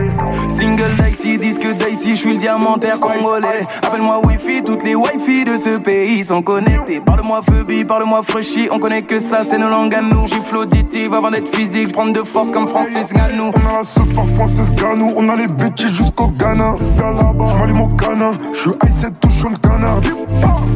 Single 0.49 0.91
Dicey, 0.97 1.37
disque 1.37 1.67
Dicey, 1.77 2.11
je 2.11 2.15
suis 2.15 2.33
le 2.33 2.37
diamantaire 2.37 2.99
congolais. 2.99 3.47
Appelle-moi 3.83 4.21
Wi-Fi, 4.25 4.63
toutes 4.63 4.83
les 4.83 4.95
Wi-Fi 4.95 5.45
de 5.45 5.55
ce 5.55 5.79
pays 5.79 6.23
sont 6.23 6.41
connectées. 6.41 6.99
Parle-moi 6.99 7.41
Phoebe, 7.43 7.85
parle-moi 7.87 8.21
Freshie, 8.23 8.67
on 8.71 8.79
connaît 8.79 9.03
que 9.03 9.19
ça, 9.19 9.43
c'est 9.43 9.57
nos 9.57 9.69
langues 9.69 9.93
à 9.93 10.01
nous. 10.01 10.25
Gifle 10.27 10.57
auditive 10.57 11.13
avant 11.13 11.31
d'être 11.31 11.47
physique, 11.55 11.91
prendre 11.93 12.13
de 12.13 12.21
force 12.21 12.51
comme 12.51 12.67
Francis 12.67 13.13
Ganou. 13.13 13.51
On 13.53 13.69
a 13.69 13.77
la 13.77 13.83
super 13.83 14.25
française 14.35 14.73
Ganou, 14.73 15.13
on 15.15 15.29
a 15.29 15.35
les 15.35 15.47
bitches 15.47 15.87
jusqu'au 15.87 16.27
Ghana. 16.27 16.75
J'viens 16.81 17.11
là-bas, 17.11 17.45
j'm'allume 17.55 17.81
au 17.81 17.87
canin, 17.87 18.31
j'suis 18.51 18.71
I7 18.71 19.11
touche 19.39 19.51
le 19.51 19.57
canard. 19.57 20.01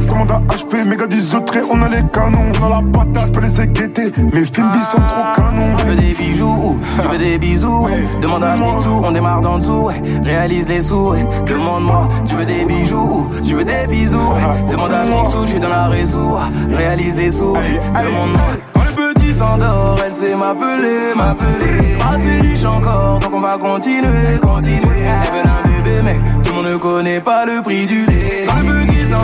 Commande 0.08 0.30
à 0.30 0.40
HP, 0.54 0.84
méga 0.86 1.06
10 1.06 1.34
autres, 1.34 1.58
on 1.70 1.82
a 1.82 1.88
les 1.88 2.02
canons. 2.12 2.52
On 2.60 2.66
a 2.66 2.68
la 2.68 2.82
patate, 2.92 3.34
j'peux 3.34 3.40
les 3.40 3.68
guetter, 3.68 4.12
mes 4.32 4.44
films 4.44 4.72
sont 4.74 5.00
trop 5.06 5.22
canons. 5.34 5.76
Tu 5.78 5.84
veux 5.86 5.96
des 5.96 6.14
bijoux, 6.14 6.78
tu 7.00 7.08
veux 7.08 7.18
des 7.18 7.38
bisous, 7.38 7.88
demande 8.20 8.44
à 8.44 8.54
Mitsou, 8.54 9.02
on 9.04 9.12
démarre 9.12 9.40
d'en 9.40 9.58
dessous, 9.58 9.90
réalise 10.24 10.68
les 10.68 10.80
sous, 10.80 11.14
demande-moi, 11.46 12.08
tu 12.26 12.34
veux 12.34 12.44
des 12.44 12.64
bijoux, 12.64 13.28
tu 13.42 13.54
veux 13.54 13.64
des 13.64 13.86
bisous, 13.88 14.18
ouais. 14.18 14.70
demande 14.70 14.92
à 14.92 15.04
Mitsou, 15.04 15.44
je 15.44 15.50
suis 15.50 15.60
dans 15.60 15.68
la 15.68 15.88
réseau, 15.88 16.38
réalise 16.70 17.16
les 17.16 17.30
sous, 17.30 17.54
demande-moi. 17.54 18.74
S'endort, 19.34 19.96
elle 20.06 20.12
sait 20.12 20.36
m'appeler, 20.36 21.12
m'appeler. 21.16 21.96
Assez 22.08 22.40
riche 22.40 22.64
encore, 22.64 23.18
donc 23.18 23.32
on 23.34 23.40
va 23.40 23.58
continuer, 23.58 24.38
continuer. 24.40 25.02
Elle 25.02 25.32
veut 25.32 25.42
un 25.42 25.82
bébé, 25.82 26.02
mais 26.04 26.16
tout 26.44 26.50
le 26.50 26.62
monde 26.62 26.66
ne 26.66 26.76
connaît 26.76 27.20
pas 27.20 27.44
le 27.44 27.60
prix 27.60 27.84
du 27.84 28.06
lait. 28.06 28.23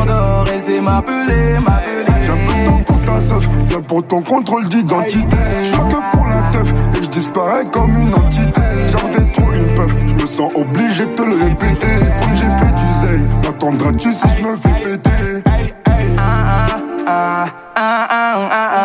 Quand 0.00 0.06
s'endort, 0.06 0.44
elle 0.52 0.60
sait 0.60 0.80
m'appeler, 0.80 1.56
peu 1.56 2.54
de 2.54 2.66
temps 2.66 2.82
pour 2.86 3.00
ta 3.02 3.20
seuf, 3.20 3.48
viens 3.66 3.80
pour 3.82 4.06
ton 4.06 4.22
contrôle 4.22 4.68
d'identité. 4.68 5.36
Je 5.62 5.72
que 5.72 6.16
pour 6.16 6.26
la 6.26 6.42
teuf, 6.50 6.72
et 6.94 7.02
je 7.02 7.08
disparais 7.08 7.64
comme 7.72 7.96
une 7.96 8.14
entité. 8.14 8.60
Genre 8.90 9.10
t'es 9.10 9.24
trop 9.32 9.52
une 9.52 9.74
peuf, 9.74 9.94
je 10.06 10.14
me 10.14 10.26
sens 10.26 10.52
obligé 10.54 11.04
de 11.06 11.10
te 11.10 11.22
le 11.22 11.34
répéter. 11.44 11.98
Comme 12.20 12.34
j'ai 12.34 12.44
fait 12.44 12.74
du 12.74 12.88
zèle, 13.00 13.28
m'attendras-tu 13.44 14.12
si 14.12 14.28
je 14.38 14.42
me 14.46 14.56
fais 14.56 14.84
péter? 14.84 15.42
Ah, 16.18 16.66
ah, 17.06 17.44
ah, 17.46 17.46
ah, 17.76 18.06
ah, 18.10 18.48
ah, 18.50 18.50
ah. 18.52 18.70
Ah, 18.72 18.79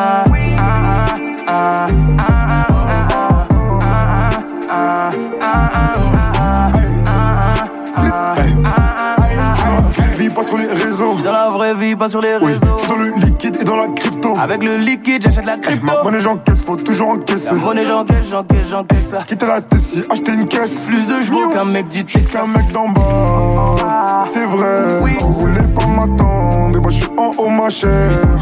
pas 12.05 12.09
sur 12.09 12.21
les 12.21 12.37
Oui, 12.41 12.53
réseaux. 12.53 12.65
j'suis 12.77 12.87
dans 12.89 12.97
le 12.97 13.11
liquide 13.25 13.57
et 13.61 13.63
dans 13.63 13.75
la 13.77 13.87
crypto. 13.87 14.35
Avec 14.39 14.63
le 14.63 14.77
liquide, 14.77 15.23
j'achète 15.23 15.45
la 15.45 15.57
crypto. 15.57 15.85
Ma 15.85 16.03
monnaie 16.03 16.21
j'encaisse, 16.21 16.63
faut 16.63 16.75
toujours 16.75 17.09
encaisser. 17.09 17.45
La 17.47 17.53
monnaie, 17.53 17.85
j'encaisse, 17.85 18.27
j'encaisse, 18.29 18.67
j'encaisse 18.69 19.09
ça. 19.09 19.23
Quitter 19.25 19.47
la 19.47 19.61
Tessie, 19.61 20.03
acheter 20.09 20.33
une 20.33 20.47
caisse. 20.47 20.83
Plus 20.85 21.07
de 21.07 21.23
chevaux 21.23 21.49
qu'un 21.49 21.65
mec 21.65 21.87
du 21.87 22.03
Texas. 22.05 22.31
qu'un 22.31 22.57
mec 22.59 22.71
d'en 22.71 22.89
bas. 22.89 24.23
C'est 24.31 24.45
vrai, 24.45 24.99
vous 25.19 25.33
voulez 25.33 25.61
pas 25.75 25.87
m'attendre. 25.87 26.77
Et 26.77 26.79
moi 26.79 26.91
j'suis 26.91 27.09
en 27.17 27.31
haut, 27.41 27.49
ma 27.49 27.69
chère. 27.69 27.89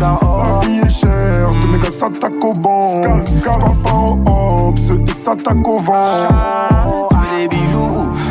La 0.01 0.67
vie 0.67 0.79
est 0.79 0.89
chère, 0.89 1.49
tous 1.61 1.67
mes 1.67 1.79
gars 1.79 1.91
s'attaquent 1.91 2.43
au 2.43 2.53
banc. 2.53 3.01
Scal, 3.25 3.59
pas 3.83 3.93
au 3.93 4.19
hop, 4.25 4.77
ceux 4.77 4.97
qui 4.99 5.13
s'attaquent 5.13 5.67
au 5.67 5.77
vent. 5.79 5.93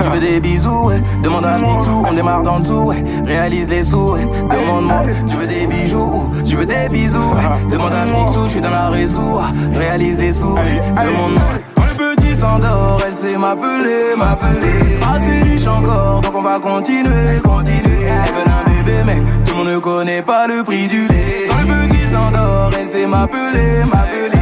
Tu 0.03 0.09
veux 0.09 0.21
des 0.21 0.41
bisous, 0.41 0.87
ouais. 0.89 1.01
demande 1.23 1.45
à 1.45 1.57
Mitsou, 1.59 2.05
on 2.09 2.13
démarre 2.13 2.43
d'en 2.43 2.59
dessous, 2.59 2.85
ouais. 2.87 3.05
réalise 3.25 3.71
les 3.71 3.83
sous, 3.85 4.13
ouais. 4.15 4.27
demande-moi, 4.51 5.03
tu 5.29 5.37
veux 5.37 5.47
des 5.47 5.67
bijoux, 5.67 6.31
tu 6.45 6.57
veux 6.57 6.67
des 6.67 6.89
bisous, 6.91 7.19
ouais. 7.19 7.71
demande 7.71 7.93
à 7.93 8.05
Mitsou, 8.05 8.45
je 8.45 8.51
suis 8.51 8.61
dans 8.61 8.71
la 8.71 8.89
réseau, 8.89 9.41
réalise 9.75 10.19
les 10.19 10.33
sous, 10.33 10.55
ouais. 10.55 10.83
demande-moi. 10.97 11.43
Quand 11.75 11.83
le 11.87 12.17
petit 12.17 12.35
s'endort, 12.35 12.99
elle 13.07 13.15
sait 13.15 13.37
m'appeler, 13.37 14.17
m'appeler. 14.17 14.99
Assez 15.15 15.51
riche 15.51 15.67
encore, 15.69 16.21
donc 16.21 16.35
on 16.35 16.43
va 16.43 16.59
continuer, 16.59 17.39
continuer. 17.43 18.03
Elle 18.03 18.35
veut 18.35 18.51
un 18.51 18.85
bébé, 18.85 19.03
mais 19.07 19.21
tout 19.45 19.53
le 19.53 19.59
monde 19.59 19.69
ne 19.69 19.79
connaît 19.79 20.23
pas 20.23 20.47
le 20.49 20.65
prix 20.65 20.89
du 20.89 21.07
lait. 21.07 21.49
Quand 21.49 21.69
le 21.69 21.87
petit 21.87 22.07
s'endort, 22.09 22.71
elle 22.79 22.89
sait 22.89 23.07
m'appeler, 23.07 23.85
m'appeler. 23.91 24.42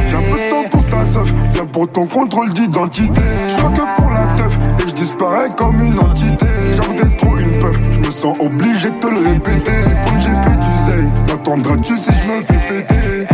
Viens 1.03 1.65
pour 1.65 1.91
ton 1.91 2.05
contrôle 2.05 2.53
d'identité. 2.53 3.21
Je 3.47 3.55
que 3.55 4.01
pour 4.01 4.09
la 4.11 4.27
teuf, 4.33 4.57
et 4.79 4.87
je 4.87 4.93
disparais 4.93 5.49
comme 5.57 5.81
une 5.81 5.99
entité. 5.99 6.45
Genre 6.75 6.95
t'es 6.95 7.09
trop 7.17 7.37
une 7.37 7.59
peuf, 7.59 7.81
je 7.91 7.99
me 7.99 8.11
sens 8.11 8.37
obligé 8.39 8.89
de 8.89 8.95
te 8.95 9.07
le 9.07 9.29
répéter. 9.29 9.71
Comme 10.05 10.19
j'ai 10.19 10.29
fait 10.29 10.57
du 10.57 10.71
zèle, 10.85 11.11
m'attendras-tu 11.27 11.95
si 11.97 12.11
je 12.11 12.31
me 12.31 12.41
fais 12.41 12.83
péter? 12.83 13.27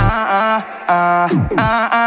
Ah, 0.00 0.04
ah, 0.08 0.64
ah, 0.88 0.88
ah, 0.88 1.28
ah, 1.28 1.54
ah, 1.56 1.88
ah. 1.92 1.97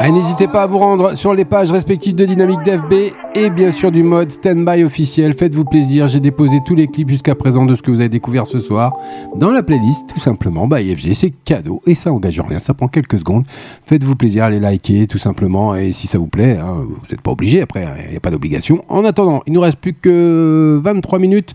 Allez, 0.00 0.12
n'hésitez 0.12 0.46
pas 0.46 0.62
à 0.62 0.66
vous 0.68 0.78
rendre 0.78 1.14
sur 1.16 1.34
les 1.34 1.44
pages 1.44 1.72
respectives 1.72 2.14
de 2.14 2.24
Dynamique 2.24 2.62
DFB 2.62 3.12
et 3.34 3.50
bien 3.50 3.72
sûr 3.72 3.90
du 3.90 4.04
mode 4.04 4.30
Standby 4.30 4.84
officiel. 4.84 5.34
Faites-vous 5.34 5.64
plaisir, 5.64 6.06
j'ai 6.06 6.20
déposé 6.20 6.60
tous 6.64 6.76
les 6.76 6.86
clips 6.86 7.10
jusqu'à 7.10 7.34
présent 7.34 7.64
de 7.64 7.74
ce 7.74 7.82
que 7.82 7.90
vous 7.90 7.98
avez 7.98 8.08
découvert 8.08 8.46
ce 8.46 8.60
soir 8.60 8.96
dans 9.34 9.50
la 9.50 9.64
playlist, 9.64 10.08
tout 10.08 10.20
simplement. 10.20 10.68
Bah, 10.68 10.80
IFG, 10.80 11.14
c'est 11.14 11.32
cadeau 11.44 11.82
et 11.84 11.96
ça 11.96 12.12
engage 12.12 12.38
rien, 12.38 12.60
ça 12.60 12.74
prend 12.74 12.86
quelques 12.86 13.18
secondes. 13.18 13.42
Faites-vous 13.86 14.14
plaisir, 14.14 14.44
allez 14.44 14.60
liker 14.60 15.08
tout 15.08 15.18
simplement 15.18 15.74
et 15.74 15.90
si 15.90 16.06
ça 16.06 16.18
vous 16.18 16.28
plaît, 16.28 16.58
hein, 16.58 16.84
vous 16.88 16.96
n'êtes 17.10 17.20
pas 17.20 17.32
obligé 17.32 17.60
après, 17.60 17.84
il 18.04 18.10
n'y 18.12 18.16
a 18.16 18.20
pas 18.20 18.30
d'obligation. 18.30 18.80
En 18.88 19.04
attendant, 19.04 19.42
il 19.48 19.52
nous 19.52 19.60
reste 19.60 19.80
plus 19.80 19.94
que 19.94 20.78
23 20.80 21.18
minutes 21.18 21.54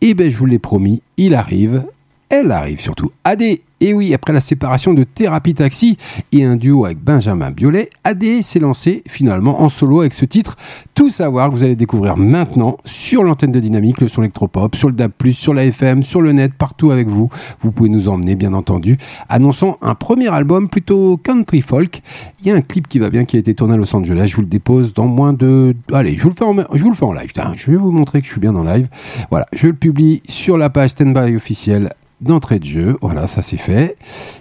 et 0.00 0.14
ben 0.14 0.30
je 0.30 0.38
vous 0.38 0.46
l'ai 0.46 0.58
promis, 0.58 1.02
il 1.18 1.34
arrive 1.34 1.84
elle 2.32 2.50
arrive 2.50 2.80
surtout. 2.80 3.12
AD, 3.24 3.42
et 3.82 3.92
oui, 3.94 4.14
après 4.14 4.32
la 4.32 4.38
séparation 4.38 4.94
de 4.94 5.02
Thérapie 5.02 5.54
Taxi 5.54 5.96
et 6.30 6.44
un 6.44 6.54
duo 6.54 6.84
avec 6.84 7.02
Benjamin 7.02 7.50
Biolay, 7.50 7.90
AD 8.04 8.24
s'est 8.42 8.60
lancé 8.60 9.02
finalement 9.08 9.60
en 9.60 9.68
solo 9.68 10.02
avec 10.02 10.14
ce 10.14 10.24
titre 10.24 10.56
Tout 10.94 11.10
savoir 11.10 11.50
vous 11.50 11.64
allez 11.64 11.74
découvrir 11.74 12.16
maintenant 12.16 12.78
sur 12.84 13.24
l'antenne 13.24 13.50
de 13.50 13.58
Dynamique, 13.58 14.00
le 14.00 14.06
son 14.06 14.22
électropop, 14.22 14.76
sur 14.76 14.88
le 14.88 14.94
DAB+, 14.94 15.12
sur 15.32 15.52
la 15.52 15.64
FM, 15.64 16.04
sur 16.04 16.22
le 16.22 16.30
net, 16.30 16.54
partout 16.54 16.92
avec 16.92 17.08
vous. 17.08 17.28
Vous 17.62 17.72
pouvez 17.72 17.88
nous 17.88 18.08
emmener, 18.08 18.36
bien 18.36 18.54
entendu, 18.54 18.98
annonçant 19.28 19.78
un 19.82 19.96
premier 19.96 20.28
album 20.28 20.68
plutôt 20.68 21.16
country 21.16 21.60
folk. 21.60 22.02
Il 22.40 22.46
y 22.46 22.52
a 22.52 22.54
un 22.54 22.60
clip 22.60 22.86
qui 22.86 23.00
va 23.00 23.10
bien 23.10 23.24
qui 23.24 23.34
a 23.34 23.40
été 23.40 23.52
tourné 23.52 23.74
à 23.74 23.76
Los 23.76 23.96
Angeles. 23.96 24.28
Je 24.28 24.36
vous 24.36 24.42
le 24.42 24.48
dépose 24.48 24.94
dans 24.94 25.08
moins 25.08 25.32
de... 25.32 25.74
Allez, 25.92 26.16
je 26.16 26.22
vous 26.22 26.28
le 26.28 26.34
fais 26.36 26.44
en, 26.44 27.12
live. 27.12 27.32
Je 27.56 27.70
vais 27.72 27.76
vous 27.76 27.90
montrer 27.90 28.20
que 28.20 28.26
je 28.28 28.30
suis 28.30 28.40
bien 28.40 28.54
en 28.54 28.62
live. 28.62 28.86
Voilà, 29.30 29.48
je 29.52 29.66
le 29.66 29.72
publie 29.72 30.22
sur 30.28 30.56
la 30.56 30.70
page 30.70 30.90
Standby 30.90 31.34
officielle 31.34 31.90
d'entrée 32.22 32.58
de 32.58 32.64
jeu. 32.64 32.98
Voilà, 33.02 33.26
ça 33.26 33.42
c'est 33.42 33.56
fait. 33.56 33.96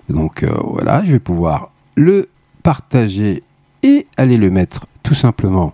Donc 0.09 0.43
euh, 0.43 0.51
voilà, 0.63 1.03
je 1.03 1.13
vais 1.13 1.19
pouvoir 1.19 1.71
le 1.95 2.29
partager 2.63 3.43
et 3.83 4.07
aller 4.17 4.37
le 4.37 4.51
mettre 4.51 4.85
tout 5.03 5.13
simplement. 5.13 5.73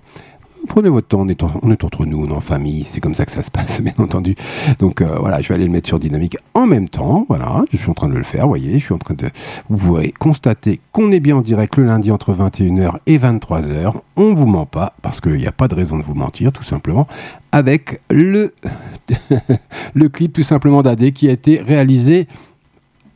Prenez 0.68 0.90
votre 0.90 1.08
temps, 1.08 1.22
on 1.22 1.30
est, 1.72 1.84
entre 1.84 2.06
nous, 2.06 2.24
on 2.24 2.30
est 2.30 2.34
en 2.34 2.40
famille, 2.40 2.84
c'est 2.84 3.00
comme 3.00 3.14
ça 3.14 3.26
que 3.26 3.32
ça 3.32 3.44
se 3.44 3.52
passe, 3.52 3.82
bien 3.88 3.94
entendu. 3.98 4.36
Donc 4.80 5.02
euh, 5.02 5.16
voilà, 5.20 5.42
je 5.42 5.48
vais 5.48 5.56
aller 5.56 5.66
le 5.66 5.72
mettre 5.72 5.88
sur 5.88 6.00
Dynamique 6.00 6.38
en 6.54 6.68
même 6.68 6.90
temps. 6.90 7.26
Voilà, 7.30 7.64
je 7.72 7.78
suis 7.78 7.90
en 7.90 7.94
train 7.94 8.10
de 8.10 8.16
le 8.16 8.24
faire, 8.24 8.44
vous 8.44 8.50
voyez, 8.50 8.74
je 8.80 8.86
suis 8.86 8.94
en 8.94 8.98
train 8.98 9.16
de. 9.16 9.30
Vous 9.70 9.88
pourrez 9.88 10.12
constater 10.12 10.80
qu'on 10.92 11.12
est 11.12 11.20
bien 11.20 11.38
en 11.38 11.42
direct 11.42 11.78
le 11.78 11.86
lundi 11.86 12.12
entre 12.12 12.34
21h 12.34 12.98
et 13.06 13.18
23h. 13.18 13.94
On 14.16 14.34
vous 14.34 14.46
ment 14.46 14.66
pas, 14.66 14.94
parce 15.02 15.22
qu'il 15.22 15.38
n'y 15.38 15.48
a 15.48 15.52
pas 15.52 15.68
de 15.68 15.76
raison 15.76 15.98
de 15.98 16.04
vous 16.04 16.16
mentir, 16.16 16.52
tout 16.52 16.64
simplement, 16.64 17.08
avec 17.52 18.02
le, 18.10 18.54
le 19.94 20.10
clip 20.10 20.34
tout 20.34 20.44
simplement 20.44 20.82
d'AD 20.82 21.12
qui 21.12 21.30
a 21.30 21.32
été 21.32 21.62
réalisé 21.62 22.28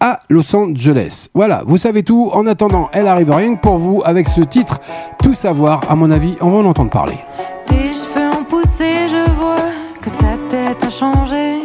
à 0.02 0.20
Los 0.30 0.54
Angeles. 0.54 1.30
Voilà, 1.34 1.64
vous 1.66 1.78
savez 1.78 2.04
tout. 2.04 2.30
En 2.34 2.46
attendant, 2.48 2.90
elle 2.92 3.08
arrive 3.08 3.32
rien 3.32 3.56
que 3.56 3.62
pour 3.62 3.78
vous 3.78 4.02
avec 4.04 4.28
ce 4.28 4.42
titre. 4.42 4.82
Tout 5.24 5.34
savoir, 5.34 5.80
à 5.90 5.96
mon 5.96 6.12
avis, 6.12 6.36
on 6.42 6.50
va 6.50 6.58
en 6.58 6.66
entendre 6.66 6.90
parler. 6.90 7.18
Tes 7.66 7.94
cheveux 7.94 8.30
ont 8.38 8.44
poussé, 8.44 9.08
je 9.08 9.32
vois 9.40 9.56
que 10.02 10.10
ta 10.10 10.36
tête 10.50 10.84
a 10.84 10.90
changé. 10.90 11.60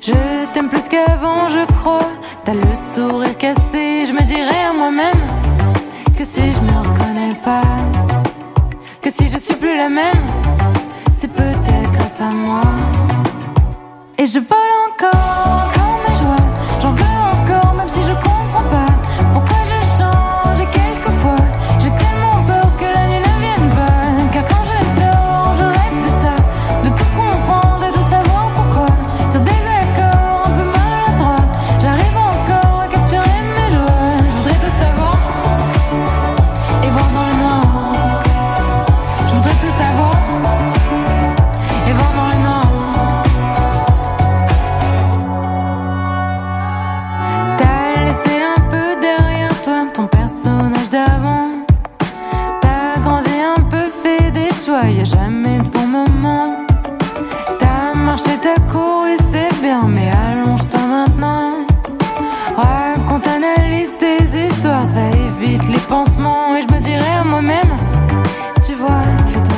Je 0.00 0.12
t'aime 0.52 0.68
plus 0.68 0.88
qu'avant, 0.88 1.48
je 1.48 1.64
crois. 1.74 2.08
T'as 2.44 2.54
le 2.54 2.74
sourire 2.74 3.36
cassé, 3.38 4.04
je 4.06 4.12
me 4.12 4.22
dirais 4.22 4.64
à 4.68 4.72
moi-même 4.72 5.20
que 6.16 6.24
si 6.24 6.42
je 6.52 6.60
me 6.60 6.78
reconnais 6.78 7.34
pas, 7.44 7.62
que 9.00 9.10
si 9.10 9.28
je 9.28 9.38
suis 9.38 9.54
plus 9.54 9.76
la 9.76 9.88
même, 9.88 10.24
c'est 11.16 11.32
peut-être 11.32 11.92
grâce 11.92 12.20
à 12.20 12.28
moi. 12.34 12.60
Et 14.18 14.26
je 14.26 14.40
vole 14.40 14.72
encore, 14.90 15.10
encore 15.66 16.00
mes 16.06 16.14
joies. 16.14 16.46
J'en 16.80 16.92
veux 16.92 17.13
si 17.88 18.00
je 18.00 18.33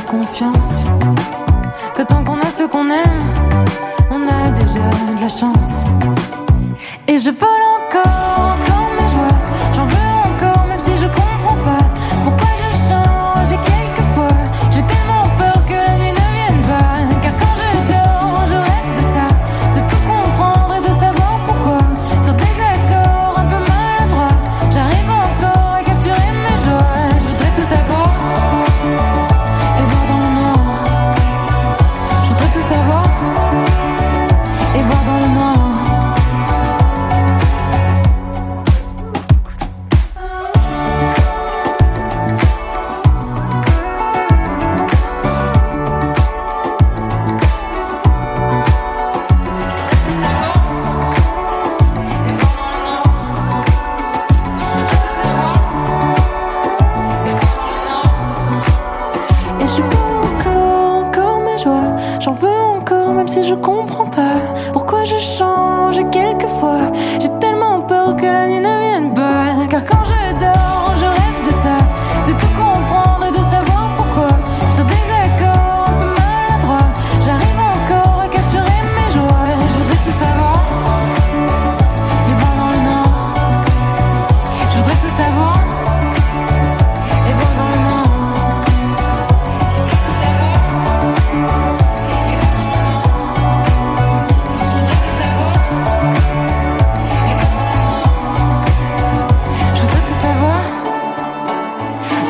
confiance. 0.06 0.72
Que 1.94 2.02
tant 2.02 2.24
qu'on 2.24 2.38
a 2.38 2.46
ce 2.46 2.64
qu'on 2.64 2.88
aime, 2.90 3.22
on 4.10 4.26
a 4.26 4.50
déjà 4.50 4.88
de 5.16 5.20
la 5.20 5.28
chance. 5.28 5.84
Et 7.08 7.18
je 7.18 7.30
vole 7.30 7.64
encore, 7.78 8.56
encore 8.58 8.75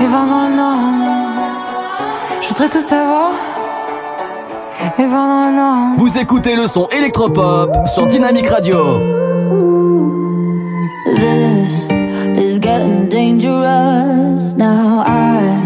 et 0.07 0.09
voir 0.09 0.27
dans 0.27 0.49
le 0.49 0.57
nord. 0.57 0.79
Je 2.41 2.49
voudrais 2.49 2.69
tout 2.69 2.81
savoir 2.81 3.33
et 4.99 5.07
voir 5.07 5.27
dans 5.27 5.51
le 5.51 5.57
nord. 5.57 5.97
Vous 5.97 6.19
écoutez 6.19 6.55
le 6.55 6.67
son 6.67 6.89
électropop 6.89 7.71
sur 7.89 8.07
Dynamic 8.07 8.47
Radio. 8.47 8.79
This 11.17 11.89
is 12.39 12.59
getting 12.61 13.09
dangerous. 13.09 14.55
Now 14.57 15.03
I 15.07 15.66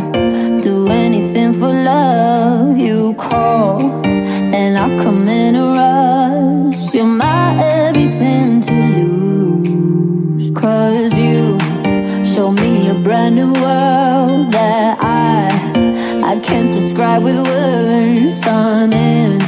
with 17.31 17.47
words. 17.47 18.43
I'm 18.47 18.93
in 18.93 19.41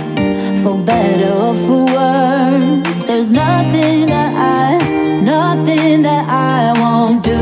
for 0.63 0.77
better 0.79 1.33
or 1.33 1.55
for 1.55 1.85
worse. 1.87 3.03
There's 3.03 3.31
nothing 3.31 4.07
that 4.07 4.33
I, 4.35 5.21
nothing 5.21 6.03
that 6.03 6.25
I 6.29 6.73
won't 6.81 7.23
do. 7.25 7.41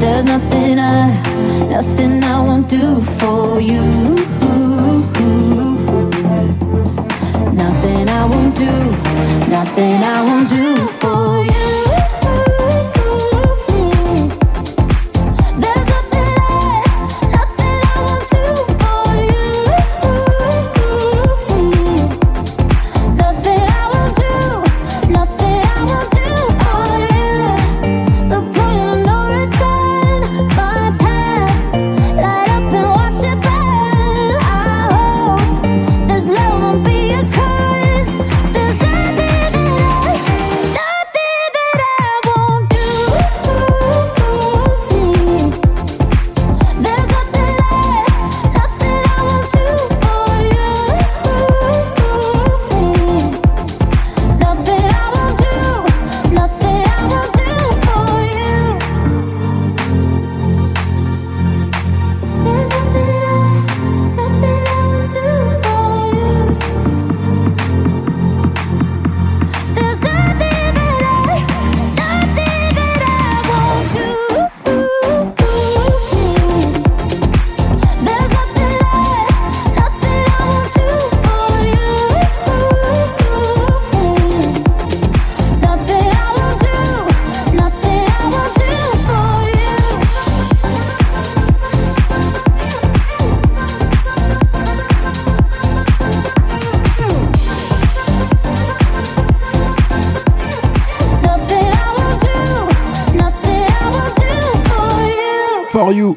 There's 0.00 0.24
nothing 0.24 0.78
I, 0.78 1.22
nothing 1.70 2.24
I 2.24 2.40
won't 2.40 2.68
do 2.68 3.00
for 3.18 3.60
you. 3.60 3.84
Nothing 7.62 8.08
I 8.08 8.24
won't 8.30 8.56
do, 8.56 8.72
nothing 9.50 9.96
I 10.02 10.22
won't 10.22 10.50
do 10.50 10.75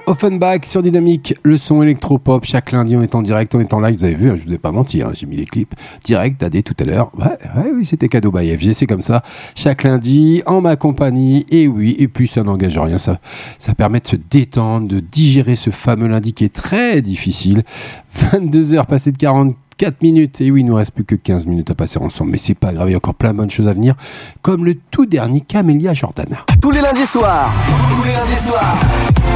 Offenbach 0.05 0.65
sur 0.65 0.81
Dynamique, 0.81 1.35
le 1.43 1.57
son 1.57 1.81
électropop. 1.81 2.45
Chaque 2.45 2.71
lundi, 2.71 2.95
on 2.95 3.01
est 3.01 3.15
en 3.15 3.21
direct, 3.21 3.55
on 3.55 3.59
est 3.59 3.73
en 3.73 3.79
live. 3.79 3.97
Vous 3.97 4.03
avez 4.03 4.15
vu, 4.15 4.29
hein, 4.29 4.35
je 4.37 4.43
vous 4.43 4.53
ai 4.53 4.57
pas 4.57 4.71
menti, 4.71 5.01
hein, 5.01 5.11
j'ai 5.13 5.25
mis 5.25 5.37
les 5.37 5.45
clips 5.45 5.73
direct 6.03 6.41
à 6.43 6.49
des 6.49 6.63
tout 6.63 6.75
à 6.79 6.83
l'heure. 6.83 7.11
Ouais, 7.17 7.71
oui, 7.73 7.85
c'était 7.85 8.09
cadeau 8.09 8.31
by 8.31 8.55
FG, 8.57 8.73
c'est 8.73 8.87
comme 8.87 9.01
ça. 9.01 9.23
Chaque 9.55 9.83
lundi, 9.83 10.43
en 10.45 10.61
ma 10.61 10.75
compagnie, 10.75 11.45
et 11.49 11.67
oui, 11.67 11.95
et 11.99 12.07
puis 12.07 12.27
ça 12.27 12.43
n'engage 12.43 12.77
rien. 12.77 12.97
Ça, 12.97 13.19
ça 13.57 13.73
permet 13.73 13.99
de 13.99 14.07
se 14.07 14.15
détendre, 14.15 14.87
de 14.87 14.99
digérer 14.99 15.55
ce 15.55 15.69
fameux 15.69 16.07
lundi 16.07 16.33
qui 16.33 16.45
est 16.45 16.53
très 16.53 17.01
difficile. 17.01 17.63
22h 18.17 18.85
passé 18.85 19.11
de 19.11 19.17
40 19.17 19.55
4 19.79 20.01
minutes. 20.01 20.41
Et 20.41 20.51
oui, 20.51 20.59
il 20.59 20.65
nous 20.65 20.75
reste 20.75 20.91
plus 20.91 21.05
que 21.05 21.15
15 21.15 21.47
minutes 21.47 21.71
à 21.71 21.75
passer 21.75 21.99
ensemble. 21.99 22.31
Mais 22.31 22.37
c'est 22.37 22.53
pas 22.53 22.73
grave, 22.73 22.89
il 22.89 22.91
y 22.91 22.95
a 22.95 22.97
encore 22.97 23.15
plein 23.15 23.31
de 23.31 23.37
bonnes 23.37 23.49
choses 23.49 23.67
à 23.67 23.73
venir. 23.73 23.95
Comme 24.41 24.65
le 24.65 24.75
tout 24.91 25.05
dernier 25.05 25.39
Camélia 25.39 25.93
Jordana. 25.93 26.45
Tous 26.61 26.71
les 26.71 26.81
lundis 26.81 27.05
soirs. 27.05 27.49
Tous 27.89 28.03
les 28.03 28.11
lundis 28.11 28.43
soirs. 28.45 28.75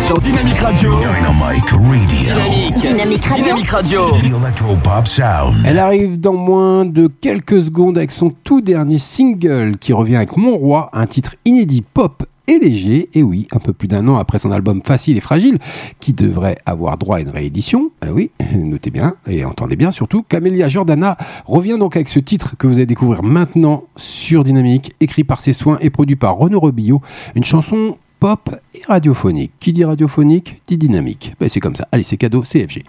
Sur 0.02 0.20
Dynamic 0.20 0.58
Radio. 0.58 0.92
Dynamic 1.00 1.70
Radio. 1.70 2.82
Dynamic 2.82 3.26
Radio. 3.26 3.44
Dynamic 3.44 3.70
Radio. 3.70 4.00
Electropop 4.18 5.08
Sound. 5.08 5.64
Elle 5.66 5.80
arrive 5.80 6.20
dans 6.20 6.34
moins 6.34 6.84
de 6.84 7.08
quelques 7.08 7.64
secondes 7.64 7.98
avec 7.98 8.12
son 8.12 8.30
tout 8.44 8.60
dernier 8.60 8.98
single 8.98 9.78
qui 9.80 9.94
revient 9.94 10.18
avec 10.18 10.36
Mon 10.36 10.56
Roi, 10.56 10.90
un 10.92 11.08
titre 11.08 11.36
inédit 11.46 11.84
pop 11.94 12.26
et 12.48 12.60
léger, 12.60 13.10
et 13.14 13.24
oui, 13.24 13.48
un 13.52 13.60
peu 13.60 13.74
plus 13.74 13.88
d'un 13.88 14.08
an 14.08 14.18
après 14.18 14.40
son 14.40 14.52
album 14.52 14.82
Facile 14.84 15.18
et 15.18 15.22
Fragile, 15.22 15.60
qui 16.00 16.14
devrait 16.14 16.58
avoir 16.66 16.98
droit 16.98 17.18
à 17.18 17.20
une 17.22 17.30
réédition. 17.30 17.92
Ah 18.02 18.12
oui, 18.12 18.32
notez 18.56 18.92
bien 18.92 19.16
et 19.28 19.46
entendez 19.46 19.76
bien 19.76 19.92
surtout. 19.92 20.24
Camélia 20.24 20.68
Jordana 20.68 21.18
revient 21.46 21.78
donc 21.78 21.96
avec 21.96 22.10
ce 22.10 22.20
titre 22.20 22.56
que 22.58 22.68
vous 22.68 22.76
allez 22.76 22.86
découvrir 22.86 23.24
maintenant 23.24 23.86
sur 23.96 24.44
Dynamique, 24.44 24.94
écrit 25.00 25.24
par 25.24 25.40
ses 25.40 25.54
soins 25.54 25.78
et 25.82 25.90
produit 25.90 26.16
par 26.16 26.38
Renaud 26.38 26.60
Robillot, 26.60 27.02
une 27.36 27.44
chanson 27.44 27.98
pop 28.20 28.56
et 28.74 28.82
radiophonique. 28.88 29.52
Qui 29.60 29.74
dit 29.74 29.84
radiophonique 29.84 30.62
dit 30.68 30.78
dynamique. 30.78 31.34
Ben, 31.40 31.50
c'est 31.50 31.60
comme 31.60 31.76
ça. 31.76 31.88
Allez, 31.92 32.04
c'est 32.04 32.18
cadeau, 32.18 32.42
CFG. 32.42 32.84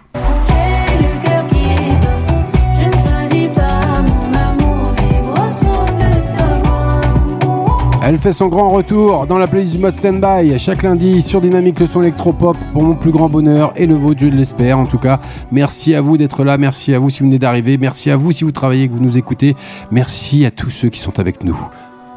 Elle 8.07 8.19
fait 8.19 8.33
son 8.33 8.49
grand 8.49 8.69
retour 8.69 9.25
dans 9.25 9.39
la 9.39 9.47
playlist 9.47 9.71
du 9.71 9.79
mode 9.79 9.95
standby 9.95 10.59
chaque 10.59 10.83
lundi 10.83 11.23
sur 11.23 11.41
Dynamique 11.41 11.79
le 11.79 11.87
son 11.87 12.03
électropop 12.03 12.55
pour 12.71 12.83
mon 12.83 12.93
plus 12.93 13.09
grand 13.09 13.29
bonheur 13.29 13.73
et 13.75 13.87
le 13.87 13.95
vôtre, 13.95 14.19
je 14.19 14.27
l'espère. 14.27 14.77
En 14.77 14.85
tout 14.85 14.99
cas, 14.99 15.19
merci 15.51 15.95
à 15.95 16.01
vous 16.01 16.15
d'être 16.15 16.43
là, 16.43 16.59
merci 16.59 16.93
à 16.93 16.99
vous 16.99 17.09
si 17.09 17.21
vous 17.21 17.25
venez 17.25 17.39
d'arriver, 17.39 17.79
merci 17.79 18.11
à 18.11 18.15
vous 18.15 18.31
si 18.31 18.43
vous 18.43 18.51
travaillez, 18.51 18.87
que 18.87 18.93
vous 18.93 18.99
nous 18.99 19.17
écoutez, 19.17 19.55
merci 19.89 20.45
à 20.45 20.51
tous 20.51 20.69
ceux 20.69 20.89
qui 20.89 20.99
sont 20.99 21.19
avec 21.19 21.43
nous. 21.43 21.57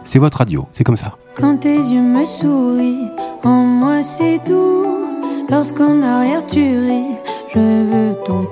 C'est 0.05 0.19
votre 0.19 0.37
radio, 0.37 0.67
c'est 0.73 0.85
comme 0.85 0.97
ça. 0.97 1.17
Quand 1.35 1.57
tes 1.57 1.79
yeux 1.79 2.03
me 2.03 2.27
sourient, 2.27 3.09
en 3.43 3.63
moi 3.65 4.03
c'est 4.03 4.47
doux. 4.47 4.85
Lorsqu'en 5.49 6.03
arrière 6.03 6.43
je 6.53 7.59
veux 7.59 8.15
ton. 8.27 8.45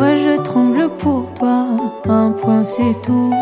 Je 0.00 0.40
tremble 0.42 0.90
pour 0.90 1.34
toi, 1.34 1.66
un 2.08 2.30
point 2.30 2.62
c'est 2.62 2.94
tout. 3.02 3.34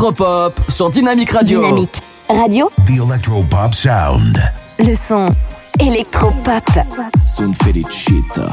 Électropop 0.00 0.58
sur 0.70 0.90
Dynamique 0.90 1.30
Radio. 1.30 1.60
Dynamique 1.60 2.00
Radio, 2.28 2.70
The 2.86 3.02
Electropop 3.06 3.74
Sound. 3.74 4.38
le 4.78 4.94
son 4.94 5.34
électropop. 5.78 6.64
Sunt 7.36 7.54
fericită 7.56 8.50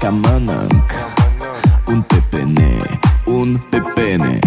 Ca 0.00 0.10
mănânc 0.10 0.92
Un 1.86 2.00
pepene 2.02 2.76
Un 3.24 3.60
pepene 3.70 4.38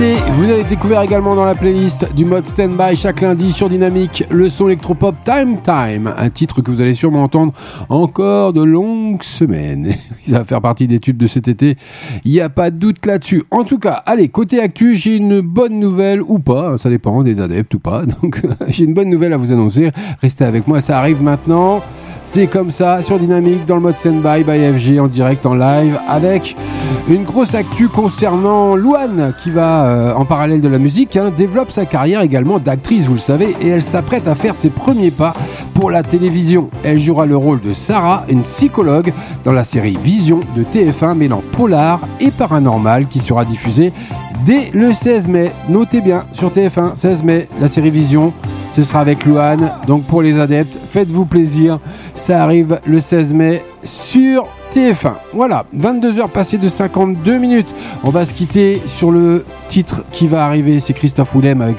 Vous 0.00 0.44
avez 0.44 0.64
découvert 0.64 1.02
également 1.02 1.36
dans 1.36 1.44
la 1.44 1.54
playlist 1.54 2.14
du 2.14 2.24
mode 2.24 2.46
stand-by 2.46 2.96
chaque 2.96 3.20
lundi 3.20 3.52
sur 3.52 3.68
Dynamique 3.68 4.24
le 4.30 4.48
son 4.48 4.68
électropop 4.68 5.14
Time 5.26 5.58
Time, 5.62 6.14
un 6.16 6.30
titre 6.30 6.62
que 6.62 6.70
vous 6.70 6.80
allez 6.80 6.94
sûrement 6.94 7.22
entendre 7.22 7.52
encore 7.90 8.54
de 8.54 8.62
longues 8.62 9.22
semaines. 9.22 9.92
Ça 10.24 10.38
va 10.38 10.44
faire 10.46 10.62
partie 10.62 10.86
des 10.86 11.00
tubes 11.00 11.18
de 11.18 11.26
cet 11.26 11.48
été, 11.48 11.76
il 12.24 12.32
n'y 12.32 12.40
a 12.40 12.48
pas 12.48 12.70
de 12.70 12.78
doute 12.78 13.04
là-dessus. 13.04 13.42
En 13.50 13.62
tout 13.62 13.78
cas, 13.78 14.02
allez, 14.06 14.28
côté 14.28 14.62
actu, 14.62 14.96
j'ai 14.96 15.16
une 15.16 15.42
bonne 15.42 15.78
nouvelle 15.78 16.22
ou 16.22 16.38
pas, 16.38 16.78
ça 16.78 16.88
dépend 16.88 17.22
des 17.22 17.38
adeptes 17.38 17.74
ou 17.74 17.78
pas, 17.78 18.06
donc 18.22 18.40
j'ai 18.68 18.84
une 18.84 18.94
bonne 18.94 19.10
nouvelle 19.10 19.34
à 19.34 19.36
vous 19.36 19.52
annoncer. 19.52 19.90
Restez 20.22 20.46
avec 20.46 20.66
moi, 20.66 20.80
ça 20.80 20.98
arrive 20.98 21.22
maintenant. 21.22 21.82
C'est 22.22 22.46
comme 22.46 22.70
ça 22.70 23.02
sur 23.02 23.18
Dynamique 23.18 23.66
dans 23.66 23.74
le 23.74 23.82
mode 23.82 23.96
Standby 23.96 24.44
by 24.44 24.78
FG 24.78 24.98
en 24.98 25.08
direct 25.08 25.44
en 25.44 25.54
live 25.54 25.98
avec 26.08 26.56
une 27.08 27.24
grosse 27.24 27.54
actu 27.54 27.88
concernant 27.88 28.76
Louane 28.76 29.32
qui 29.42 29.50
va 29.50 29.84
euh, 29.84 30.14
en 30.14 30.24
parallèle 30.24 30.60
de 30.60 30.68
la 30.68 30.78
musique 30.78 31.16
hein, 31.16 31.30
développe 31.36 31.70
sa 31.70 31.86
carrière 31.86 32.20
également 32.20 32.58
d'actrice 32.58 33.04
vous 33.04 33.14
le 33.14 33.18
savez 33.18 33.56
et 33.60 33.68
elle 33.68 33.82
s'apprête 33.82 34.28
à 34.28 34.34
faire 34.34 34.54
ses 34.54 34.70
premiers 34.70 35.10
pas 35.10 35.34
pour 35.74 35.90
la 35.90 36.02
télévision. 36.02 36.68
Elle 36.84 36.98
jouera 36.98 37.26
le 37.26 37.36
rôle 37.36 37.60
de 37.60 37.74
Sarah, 37.74 38.24
une 38.28 38.42
psychologue 38.42 39.12
dans 39.44 39.52
la 39.52 39.64
série 39.64 39.96
Vision 40.02 40.40
de 40.56 40.62
TF1 40.62 41.14
mêlant 41.14 41.42
polar 41.52 42.00
et 42.20 42.30
paranormal 42.30 43.06
qui 43.06 43.18
sera 43.18 43.44
diffusée 43.44 43.92
dès 44.44 44.70
le 44.72 44.92
16 44.92 45.28
mai. 45.28 45.52
Notez 45.68 46.00
bien 46.00 46.24
sur 46.32 46.50
TF1 46.50 46.94
16 46.94 47.22
mai 47.22 47.48
la 47.60 47.68
série 47.68 47.90
Vision 47.90 48.32
ce 48.72 48.84
sera 48.84 49.00
avec 49.00 49.26
Louane. 49.26 49.72
Donc 49.86 50.04
pour 50.04 50.22
les 50.22 50.38
adeptes, 50.38 50.76
faites-vous 50.90 51.24
plaisir. 51.24 51.78
Ça 52.14 52.42
arrive 52.42 52.80
le 52.86 53.00
16 53.00 53.34
mai 53.34 53.62
sur 53.82 54.46
TF1. 54.74 55.14
Voilà, 55.34 55.64
22h 55.76 56.28
passées 56.28 56.58
de 56.58 56.68
52 56.68 57.38
minutes. 57.38 57.68
On 58.04 58.10
va 58.10 58.24
se 58.24 58.34
quitter 58.34 58.80
sur 58.86 59.10
le 59.10 59.44
titre 59.68 60.02
qui 60.12 60.26
va 60.26 60.44
arriver. 60.44 60.80
C'est 60.80 60.92
Christophe 60.92 61.34
Willem 61.34 61.60
avec 61.60 61.76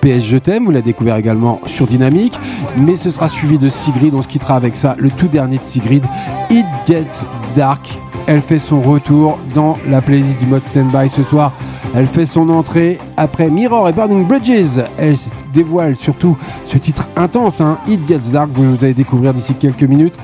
PS 0.00 0.24
Je 0.24 0.38
t'aime. 0.38 0.64
Vous 0.64 0.70
l'avez 0.70 0.84
découvert 0.84 1.16
également 1.16 1.60
sur 1.66 1.86
Dynamique. 1.86 2.38
Mais 2.76 2.96
ce 2.96 3.10
sera 3.10 3.28
suivi 3.28 3.58
de 3.58 3.68
Sigrid. 3.68 4.14
On 4.14 4.22
se 4.22 4.28
quittera 4.28 4.56
avec 4.56 4.76
ça. 4.76 4.96
Le 4.98 5.10
tout 5.10 5.28
dernier 5.28 5.58
de 5.58 5.64
Sigrid, 5.64 6.04
It 6.50 6.66
Gets 6.86 7.24
Dark. 7.56 7.88
Elle 8.26 8.40
fait 8.42 8.58
son 8.58 8.80
retour 8.80 9.38
dans 9.54 9.76
la 9.88 10.00
playlist 10.00 10.38
du 10.40 10.46
mode 10.46 10.62
Standby 10.64 11.08
ce 11.08 11.22
soir. 11.22 11.52
Elle 11.94 12.06
fait 12.06 12.26
son 12.26 12.48
entrée 12.48 12.98
après 13.16 13.48
Mirror 13.48 13.88
et 13.88 13.92
Burning 13.92 14.26
Bridges. 14.26 14.80
Elle 14.98 15.16
dévoile 15.52 15.96
surtout 15.96 16.36
ce 16.64 16.78
titre 16.78 17.06
intense, 17.16 17.60
hein, 17.60 17.78
It 17.88 18.00
Gets 18.08 18.30
Dark, 18.32 18.48
vous 18.54 18.82
allez 18.82 18.94
découvrir 18.94 19.34
d'ici 19.34 19.54
quelques 19.54 19.82
minutes, 19.82 20.14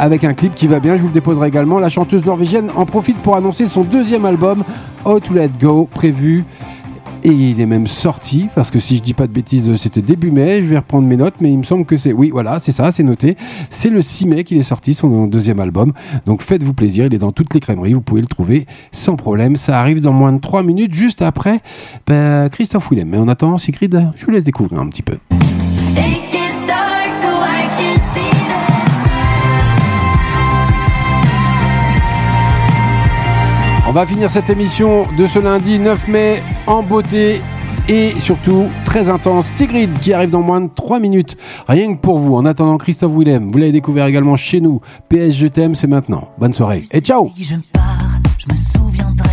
avec 0.00 0.24
un 0.24 0.32
clip 0.32 0.54
qui 0.54 0.66
va 0.66 0.80
bien, 0.80 0.96
je 0.96 1.02
vous 1.02 1.08
le 1.08 1.12
déposerai 1.12 1.48
également. 1.48 1.78
La 1.78 1.90
chanteuse 1.90 2.24
norvégienne 2.24 2.70
en 2.74 2.86
profite 2.86 3.18
pour 3.18 3.36
annoncer 3.36 3.66
son 3.66 3.82
deuxième 3.82 4.24
album, 4.24 4.64
How 5.04 5.20
to 5.20 5.34
Let 5.34 5.50
Go, 5.60 5.86
prévu. 5.92 6.44
Et 7.22 7.28
il 7.28 7.60
est 7.60 7.66
même 7.66 7.86
sorti, 7.86 8.46
parce 8.54 8.70
que 8.70 8.78
si 8.78 8.96
je 8.96 9.02
dis 9.02 9.12
pas 9.12 9.26
de 9.26 9.32
bêtises, 9.32 9.74
c'était 9.76 10.00
début 10.00 10.30
mai, 10.30 10.62
je 10.62 10.68
vais 10.68 10.78
reprendre 10.78 11.06
mes 11.06 11.18
notes, 11.18 11.34
mais 11.42 11.52
il 11.52 11.58
me 11.58 11.64
semble 11.64 11.84
que 11.84 11.98
c'est... 11.98 12.14
Oui, 12.14 12.30
voilà, 12.32 12.60
c'est 12.60 12.72
ça, 12.72 12.90
c'est 12.92 13.02
noté. 13.02 13.36
C'est 13.68 13.90
le 13.90 14.00
6 14.00 14.26
mai 14.26 14.42
qu'il 14.42 14.56
est 14.56 14.62
sorti, 14.62 14.94
son 14.94 15.26
deuxième 15.26 15.60
album. 15.60 15.92
Donc 16.24 16.40
faites-vous 16.40 16.72
plaisir, 16.72 17.04
il 17.04 17.12
est 17.12 17.18
dans 17.18 17.32
toutes 17.32 17.52
les 17.52 17.60
crèmeries, 17.60 17.92
vous 17.92 18.00
pouvez 18.00 18.22
le 18.22 18.26
trouver 18.26 18.66
sans 18.92 19.16
problème. 19.16 19.56
Ça 19.56 19.78
arrive 19.78 20.00
dans 20.00 20.14
moins 20.14 20.32
de 20.32 20.40
3 20.40 20.62
minutes, 20.62 20.94
juste 20.94 21.20
après 21.20 21.60
ben, 22.06 22.48
Christophe 22.48 22.90
Willem. 22.90 23.10
Mais 23.10 23.18
en 23.18 23.28
attendant, 23.28 23.58
Sigrid, 23.58 24.08
je 24.16 24.24
vous 24.24 24.30
laisse 24.30 24.44
découvrir 24.44 24.80
un 24.80 24.88
petit 24.88 25.02
peu. 25.02 25.18
On 33.90 33.92
va 33.92 34.06
finir 34.06 34.30
cette 34.30 34.48
émission 34.48 35.04
de 35.18 35.26
ce 35.26 35.40
lundi 35.40 35.80
9 35.80 36.06
mai 36.06 36.40
en 36.68 36.80
beauté 36.80 37.40
et 37.88 38.10
surtout 38.20 38.68
très 38.84 39.10
intense. 39.10 39.46
Sigrid 39.46 39.98
qui 39.98 40.12
arrive 40.12 40.30
dans 40.30 40.42
moins 40.42 40.60
de 40.60 40.70
3 40.72 41.00
minutes. 41.00 41.36
Rien 41.66 41.96
que 41.96 42.00
pour 42.00 42.20
vous. 42.20 42.36
En 42.36 42.44
attendant, 42.44 42.78
Christophe 42.78 43.10
Willem, 43.16 43.48
vous 43.50 43.58
l'avez 43.58 43.72
découvert 43.72 44.06
également 44.06 44.36
chez 44.36 44.60
nous. 44.60 44.80
PS 45.08 45.32
Je 45.32 45.48
c'est 45.74 45.88
maintenant. 45.88 46.28
Bonne 46.38 46.52
soirée 46.52 46.84
et 46.92 47.00
ciao 47.00 47.32
je 48.40 48.46
me 48.48 48.56
souviendrai 48.56 49.29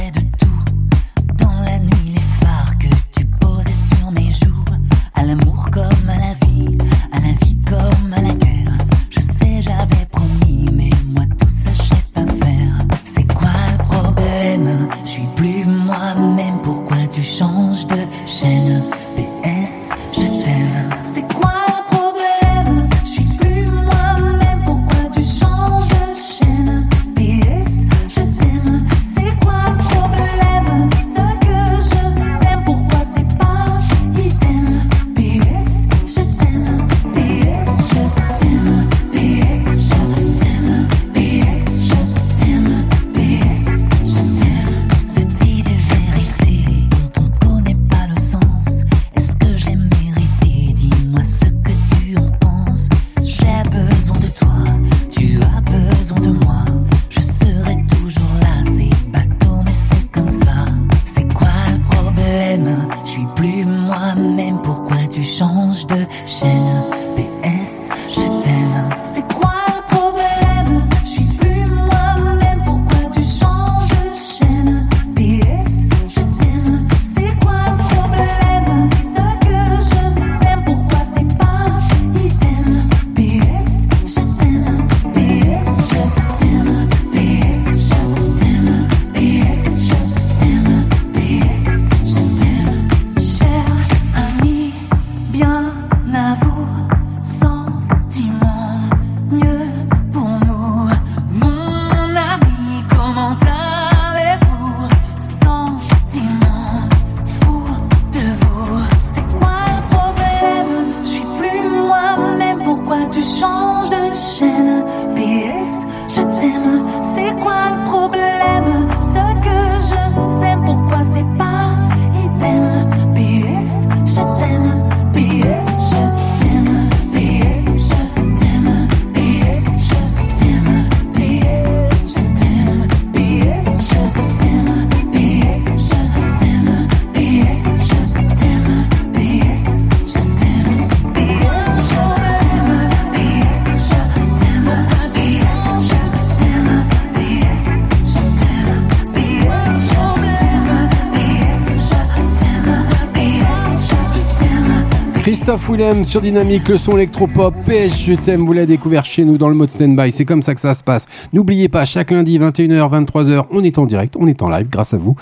Willem 155.70 156.06
sur 156.06 156.22
Dynamique, 156.22 156.70
le 156.70 156.78
son 156.78 156.94
électropop, 156.94 157.54
PS 157.66 158.00
Je 158.00 158.14
t'aime, 158.14 158.46
vous 158.46 158.54
l'avez 158.54 158.68
découvert 158.68 159.04
chez 159.04 159.26
nous 159.26 159.38
dans 159.38 159.50
le 159.50 159.56
mode 159.56 159.70
stand-by, 159.70 160.12
c'est 160.12 160.24
comme 160.24 160.42
ça 160.42 160.56
que 160.56 160.62
ça 160.62 160.74
se 160.74 160.84
passe. 160.84 161.06
N'oubliez 161.34 161.68
pas, 161.68 161.84
chaque 161.84 162.12
lundi, 162.12 162.40
21h, 162.40 163.06
23h, 163.06 163.46
on 163.52 163.64
est 163.64 163.78
en 163.78 163.86
direct, 163.86 164.16
on 164.18 164.28
est 164.28 164.42
en 164.42 164.50
live 164.50 164.70
grâce 164.70 164.94
à 164.94 164.98
vous. 164.98 165.16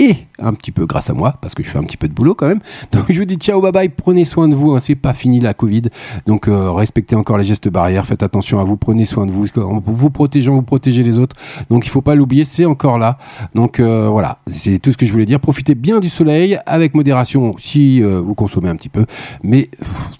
Et 0.00 0.16
un 0.38 0.54
petit 0.54 0.72
peu 0.72 0.86
grâce 0.86 1.10
à 1.10 1.12
moi, 1.12 1.36
parce 1.42 1.54
que 1.54 1.62
je 1.62 1.68
fais 1.68 1.76
un 1.76 1.82
petit 1.82 1.98
peu 1.98 2.08
de 2.08 2.14
boulot 2.14 2.34
quand 2.34 2.48
même. 2.48 2.60
Donc 2.92 3.04
je 3.10 3.18
vous 3.18 3.26
dis 3.26 3.34
ciao, 3.34 3.60
bye 3.60 3.70
bye, 3.70 3.90
prenez 3.90 4.24
soin 4.24 4.48
de 4.48 4.54
vous, 4.54 4.72
hein, 4.72 4.80
c'est 4.80 4.94
pas 4.94 5.12
fini 5.12 5.40
la 5.40 5.52
Covid. 5.52 5.82
Donc 6.26 6.48
euh, 6.48 6.72
respectez 6.72 7.14
encore 7.14 7.36
les 7.36 7.44
gestes 7.44 7.68
barrières, 7.68 8.06
faites 8.06 8.22
attention 8.22 8.58
à 8.60 8.64
vous, 8.64 8.78
prenez 8.78 9.04
soin 9.04 9.26
de 9.26 9.30
vous. 9.30 9.46
En 9.58 9.82
vous 9.84 10.08
protégeant, 10.08 10.54
vous 10.54 10.62
protégez 10.62 11.02
les 11.02 11.18
autres. 11.18 11.36
Donc 11.68 11.84
il 11.84 11.90
faut 11.90 12.00
pas 12.00 12.14
l'oublier, 12.14 12.44
c'est 12.46 12.64
encore 12.64 12.98
là. 12.98 13.18
Donc 13.54 13.78
euh, 13.78 14.08
voilà, 14.08 14.38
c'est 14.46 14.78
tout 14.78 14.90
ce 14.90 14.96
que 14.96 15.04
je 15.04 15.12
voulais 15.12 15.26
dire. 15.26 15.38
Profitez 15.38 15.74
bien 15.74 16.00
du 16.00 16.08
soleil, 16.08 16.58
avec 16.64 16.94
modération 16.94 17.54
si 17.58 18.02
euh, 18.02 18.22
vous 18.22 18.34
consommez 18.34 18.70
un 18.70 18.76
petit 18.76 18.88
peu. 18.88 19.04
Mais 19.42 19.68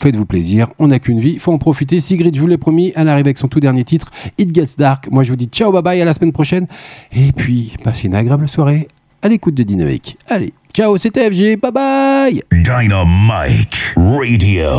faites-vous 0.03 0.27
plaisir, 0.27 0.69
on 0.79 0.89
n'a 0.89 0.99
qu'une 0.99 1.21
vie, 1.21 1.39
faut 1.39 1.55
en 1.55 1.59
profiter. 1.59 2.01
Sigrid, 2.01 2.37
je 2.37 2.41
vous 2.43 2.49
l'ai 2.49 2.59
promis, 2.59 2.93
elle 2.97 3.09
arrive 3.09 3.25
avec 3.25 3.39
son 3.39 3.49
tout 3.49 3.61
dernier 3.61 3.85
titre, 3.85 4.11
It 4.37 4.55
Gets 4.55 4.77
Dark. 4.77 5.11
Moi 5.11 5.23
je 5.23 5.31
vous 5.31 5.37
dis 5.37 5.47
ciao, 5.47 5.73
bye 5.73 5.81
bye, 5.81 6.03
à 6.03 6.05
la 6.05 6.13
semaine 6.13 6.33
prochaine. 6.33 6.67
Et 7.13 7.33
puis, 7.33 7.73
passez 7.83 8.09
une 8.09 8.15
agréable 8.15 8.47
soirée 8.47 8.89
à 9.23 9.29
l'écoute 9.29 9.55
de 9.55 9.63
Dynamique. 9.63 10.17
Allez, 10.29 10.53
ciao, 10.75 10.97
c'était 10.99 11.31
FG, 11.31 11.57
bye 11.61 11.73
bye 11.73 12.43
Dynamite 12.53 13.95
Radio. 13.97 14.79